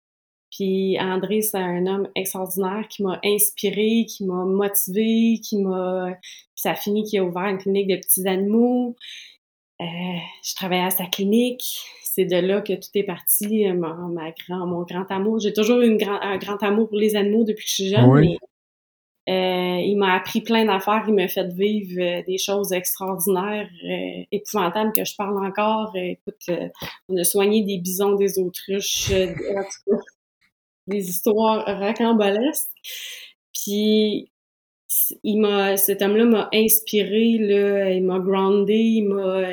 Puis 0.52 0.98
André, 1.00 1.42
c'est 1.42 1.58
un 1.58 1.86
homme 1.88 2.10
extraordinaire 2.14 2.86
qui 2.90 3.04
m'a 3.04 3.20
inspiré, 3.24 4.06
qui 4.06 4.26
m'a 4.26 4.44
motivé, 4.44 5.40
qui 5.42 5.58
m'a... 5.58 6.18
Ça 6.56 6.72
a 6.72 6.76
fini 6.76 7.04
qu'il 7.04 7.20
a 7.20 7.24
ouvert 7.24 7.46
une 7.46 7.58
clinique 7.58 7.88
de 7.88 7.96
petits 7.96 8.28
animaux. 8.28 8.96
Euh, 9.82 9.86
je 10.44 10.56
travaillais 10.56 10.84
à 10.84 10.90
sa 10.90 11.06
clinique. 11.06 11.64
C'est 12.04 12.26
de 12.26 12.36
là 12.36 12.62
que 12.62 12.74
tout 12.74 12.90
est 12.94 13.04
parti, 13.04 13.68
euh, 13.68 13.74
ma, 13.74 14.32
grand, 14.32 14.68
mon 14.68 14.84
grand 14.84 15.10
amour. 15.10 15.40
J'ai 15.40 15.54
toujours 15.54 15.80
eu 15.80 15.88
une 15.88 16.04
un 16.04 16.38
grand 16.38 16.62
amour 16.62 16.90
pour 16.90 16.98
les 16.98 17.16
animaux 17.16 17.46
depuis 17.46 17.64
que 17.64 17.70
je 17.70 17.76
suis 17.76 17.90
jeune, 17.90 18.12
mais 18.12 18.34
euh, 18.34 18.48
il 19.28 19.96
m'a 19.98 20.16
appris 20.16 20.42
plein 20.42 20.66
d'affaires, 20.66 21.04
il 21.08 21.14
m'a 21.14 21.28
fait 21.28 21.48
vivre 21.54 22.02
euh, 22.02 22.24
des 22.28 22.38
choses 22.38 22.74
extraordinaires, 22.74 23.70
euh, 23.86 24.24
épouvantables 24.32 24.94
que 24.94 25.06
je 25.06 25.16
parle 25.16 25.46
encore. 25.46 25.92
écoute, 25.96 26.50
on 27.08 27.18
a 27.18 27.24
soigné 27.24 27.64
des 27.64 27.78
bisons, 27.78 28.16
des 28.16 28.40
autruches, 28.40 29.12
des 30.88 31.10
histoires 31.10 31.66
rocambolesques. 31.80 32.68
Puis 33.54 34.32
il 35.24 35.40
m'a, 35.40 35.78
cet 35.78 36.02
homme-là 36.02 36.26
m'a 36.26 36.50
inspiré, 36.54 37.38
là, 37.38 37.92
il 37.92 38.04
m'a 38.04 38.20
groundé, 38.20 38.76
il 38.76 39.08
m'a, 39.08 39.44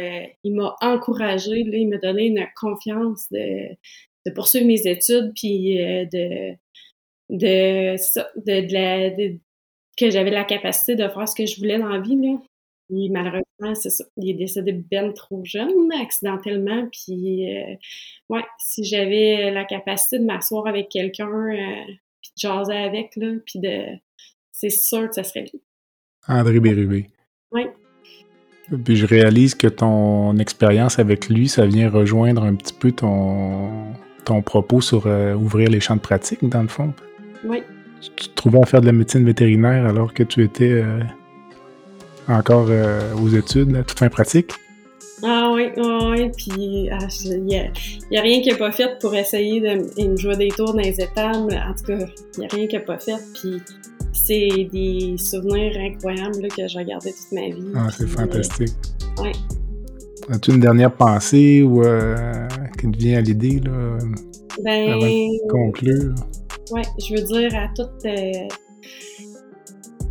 il 0.43 0.55
m'a 0.55 0.75
encouragé, 0.81 1.63
là, 1.65 1.77
il 1.77 1.89
m'a 1.89 1.99
donné 1.99 2.27
une 2.27 2.47
confiance 2.57 3.27
de, 3.31 3.69
de 4.27 4.33
poursuivre 4.33 4.67
mes 4.67 4.87
études, 4.87 5.33
puis 5.37 5.77
de, 5.77 6.57
de, 7.31 7.97
de, 7.97 8.67
de, 8.67 8.73
la, 8.73 9.11
de, 9.11 9.39
que 9.99 10.11
j'avais 10.11 10.31
la 10.31 10.45
capacité 10.45 10.95
de 10.95 11.09
faire 11.09 11.29
ce 11.29 11.35
que 11.35 11.47
je 11.47 11.59
voulais 11.59 11.79
dans 11.79 11.89
la 11.89 12.01
vie. 12.01 12.17
Là. 12.17 12.39
Et 12.91 13.09
malheureusement, 13.11 13.75
c'est 13.75 13.91
ça. 13.91 14.05
Il 14.17 14.31
est 14.31 14.35
décédé 14.35 14.73
bien 14.73 15.13
trop 15.13 15.43
jeune, 15.45 15.93
accidentellement. 16.01 16.89
Puis, 16.91 17.55
euh, 17.55 17.75
ouais, 18.31 18.45
si 18.59 18.85
j'avais 18.85 19.51
la 19.51 19.65
capacité 19.65 20.19
de 20.19 20.25
m'asseoir 20.25 20.67
avec 20.67 20.89
quelqu'un, 20.89 21.29
euh, 21.29 21.85
puis 22.23 22.31
de 22.35 22.41
jaser 22.41 22.77
avec, 22.77 23.15
là, 23.17 23.35
puis 23.45 23.59
de. 23.59 23.85
C'est 24.53 24.71
sûr 24.71 25.09
que 25.09 25.15
ça 25.15 25.25
serait 25.25 25.43
lui. 25.43 25.61
André 26.27 26.61
Bérubé. 26.61 27.07
Oui. 27.53 27.67
Puis 28.85 28.97
je 28.97 29.07
réalise 29.07 29.55
que 29.55 29.69
ton 29.69 30.37
expérience 30.39 30.99
avec 30.99 31.29
lui, 31.29 31.49
ça 31.49 31.67
vient 31.67 31.89
rejoindre 31.89 32.43
un 32.43 32.55
petit 32.55 32.75
peu 32.75 32.93
ton, 32.93 33.95
ton 34.25 34.43
propos 34.43 34.81
sur 34.81 35.07
euh, 35.07 35.35
ouvrir 35.35 35.71
les 35.71 35.81
champs 35.81 35.97
de 35.97 36.01
pratique, 36.01 36.45
dans 36.45 36.63
le 36.63 36.69
fond. 36.69 36.93
Oui 37.45 37.63
tu 38.01 38.29
te 38.29 38.35
trouvais 38.35 38.61
à 38.61 38.67
faire 38.67 38.81
de 38.81 38.87
la 38.87 38.93
médecine 38.93 39.25
vétérinaire 39.25 39.87
alors 39.87 40.13
que 40.15 40.23
tu 40.23 40.43
étais 40.45 40.71
euh, 40.71 41.01
encore 42.29 42.67
euh, 42.71 43.15
aux 43.15 43.29
études, 43.29 43.75
à 43.77 43.83
toute 43.83 43.99
fin 43.99 44.09
pratique? 44.09 44.53
Ah 45.23 45.51
oui, 45.53 45.71
oui, 45.77 46.31
puis 46.37 46.53
il 46.57 46.91
ah, 46.93 47.07
n'y 47.39 47.57
a, 47.57 48.23
rien 48.23 48.41
qui 48.41 48.51
n'a 48.51 48.57
pas 48.57 48.71
fait 48.71 48.99
pour 49.01 49.15
essayer 49.15 49.61
de 49.61 50.09
me 50.09 50.17
jouer 50.17 50.37
des 50.37 50.49
tours 50.49 50.75
dans 50.75 50.81
les 50.81 51.01
étables. 51.01 51.55
En 51.55 51.75
tout 51.75 51.85
cas, 51.87 52.07
il 52.35 52.41
n'y 52.41 52.47
a 52.47 52.49
rien 52.49 52.67
qui 52.69 52.77
n'a 52.77 52.83
pas 52.83 52.99
fait. 52.99 53.17
Puis 53.35 53.61
c'est 54.13 54.69
des 54.73 55.17
souvenirs 55.19 55.77
incroyables 55.77 56.49
que 56.57 56.69
j'ai 56.69 56.85
gardés 56.85 57.13
toute 57.13 57.33
ma 57.33 57.49
vie. 57.49 57.73
Ah, 57.75 57.89
c'est 57.91 58.07
fantastique. 58.07 58.75
oui. 59.21 59.33
As-tu 60.31 60.53
une 60.53 60.61
dernière 60.61 60.93
pensée 60.93 61.63
ou 61.63 61.83
euh, 61.83 62.47
qui 62.79 62.91
te 62.91 62.99
vient 62.99 63.19
à 63.19 63.21
l'idée 63.23 63.61
là, 63.65 63.97
ben, 64.63 64.91
avant 64.93 65.07
de 65.07 65.51
conclure? 65.51 66.15
Oui, 66.71 66.83
je 66.99 67.15
veux 67.15 67.23
dire 67.23 67.55
à 67.55 67.69
toutes, 67.75 68.05
euh, 68.05 68.49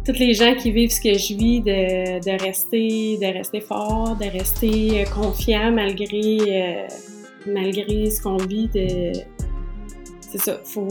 toutes 0.05 0.17
les 0.17 0.33
gens 0.33 0.55
qui 0.55 0.71
vivent 0.71 0.91
ce 0.91 1.01
que 1.01 1.13
je 1.13 1.35
vis, 1.35 1.61
de, 1.61 2.19
de 2.19 2.43
rester, 2.43 3.17
de 3.17 3.37
rester 3.37 3.61
fort, 3.61 4.15
de 4.15 4.25
rester 4.25 5.01
euh, 5.01 5.05
confiant 5.05 5.71
malgré, 5.71 6.37
euh, 6.39 6.87
malgré 7.45 8.09
ce 8.09 8.21
qu'on 8.21 8.37
vit. 8.37 8.69
De... 8.69 9.11
C'est 10.21 10.39
ça, 10.39 10.59
faut, 10.63 10.87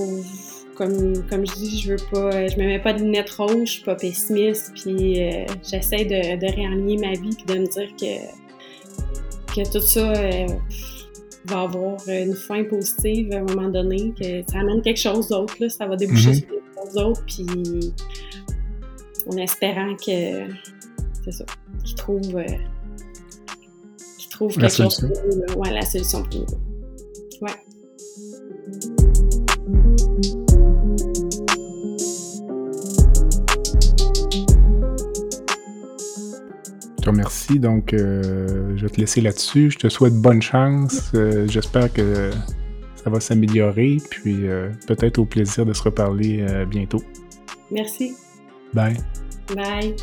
comme, 0.76 1.26
comme 1.28 1.46
je 1.46 1.54
dis, 1.54 1.80
je 1.80 1.92
veux 1.92 2.04
pas, 2.12 2.46
je 2.46 2.56
me 2.56 2.66
mets 2.66 2.78
pas 2.78 2.92
de 2.92 3.00
lunettes 3.00 3.30
rouges, 3.30 3.66
je 3.66 3.72
suis 3.72 3.84
pas 3.84 3.96
pessimiste, 3.96 4.72
puis 4.74 5.20
j'essaie 5.68 6.04
de, 6.04 6.36
de 6.38 6.54
réaligner 6.54 6.96
ma 6.98 7.12
vie, 7.12 7.36
puis 7.36 7.54
de 7.54 7.60
me 7.60 7.66
dire 7.66 7.90
que, 8.00 9.54
que 9.54 9.72
tout 9.72 9.80
ça 9.80 10.12
va 11.46 11.62
avoir 11.62 11.96
une 12.08 12.34
fin 12.34 12.64
positive 12.64 13.32
à 13.32 13.38
un 13.38 13.42
moment 13.42 13.68
donné, 13.68 14.12
que 14.18 14.42
ça 14.50 14.60
amène 14.60 14.82
quelque 14.82 15.00
chose 15.00 15.28
d'autre, 15.28 15.54
là, 15.60 15.68
ça 15.68 15.86
va 15.86 15.96
déboucher 15.96 16.28
mhm. 16.28 16.34
sur 16.34 16.48
quelque 16.48 16.64
chose 16.84 16.94
d'autre, 16.94 17.22
puis 17.26 17.46
en 19.28 19.36
espérant 19.36 19.94
que 19.96 20.48
c'est 21.24 21.32
ça, 21.32 21.44
qu'ils 21.84 21.96
trouvent, 21.96 22.36
euh, 22.36 22.44
quelque 24.38 24.68
chose 24.68 25.00
pour 25.00 25.08
nous, 25.08 25.54
ouais, 25.60 25.72
la 25.72 25.82
solution 25.82 26.22
pour 26.22 26.40
nous. 26.40 26.46
Ouais. 27.42 27.52
Merci. 37.12 37.58
Donc, 37.58 37.92
euh, 37.92 38.76
je 38.76 38.82
vais 38.82 38.90
te 38.90 39.00
laisser 39.00 39.20
là-dessus. 39.20 39.70
Je 39.70 39.78
te 39.78 39.88
souhaite 39.88 40.14
bonne 40.14 40.42
chance. 40.42 41.12
Euh, 41.14 41.46
j'espère 41.48 41.92
que 41.92 42.30
ça 42.96 43.10
va 43.10 43.20
s'améliorer. 43.20 43.98
Puis, 44.10 44.46
euh, 44.46 44.70
peut-être 44.86 45.18
au 45.18 45.24
plaisir 45.24 45.66
de 45.66 45.72
se 45.72 45.82
reparler 45.82 46.44
bientôt. 46.68 47.02
Merci. 47.70 48.14
Bye. 48.74 48.96
Bye. 49.54 49.94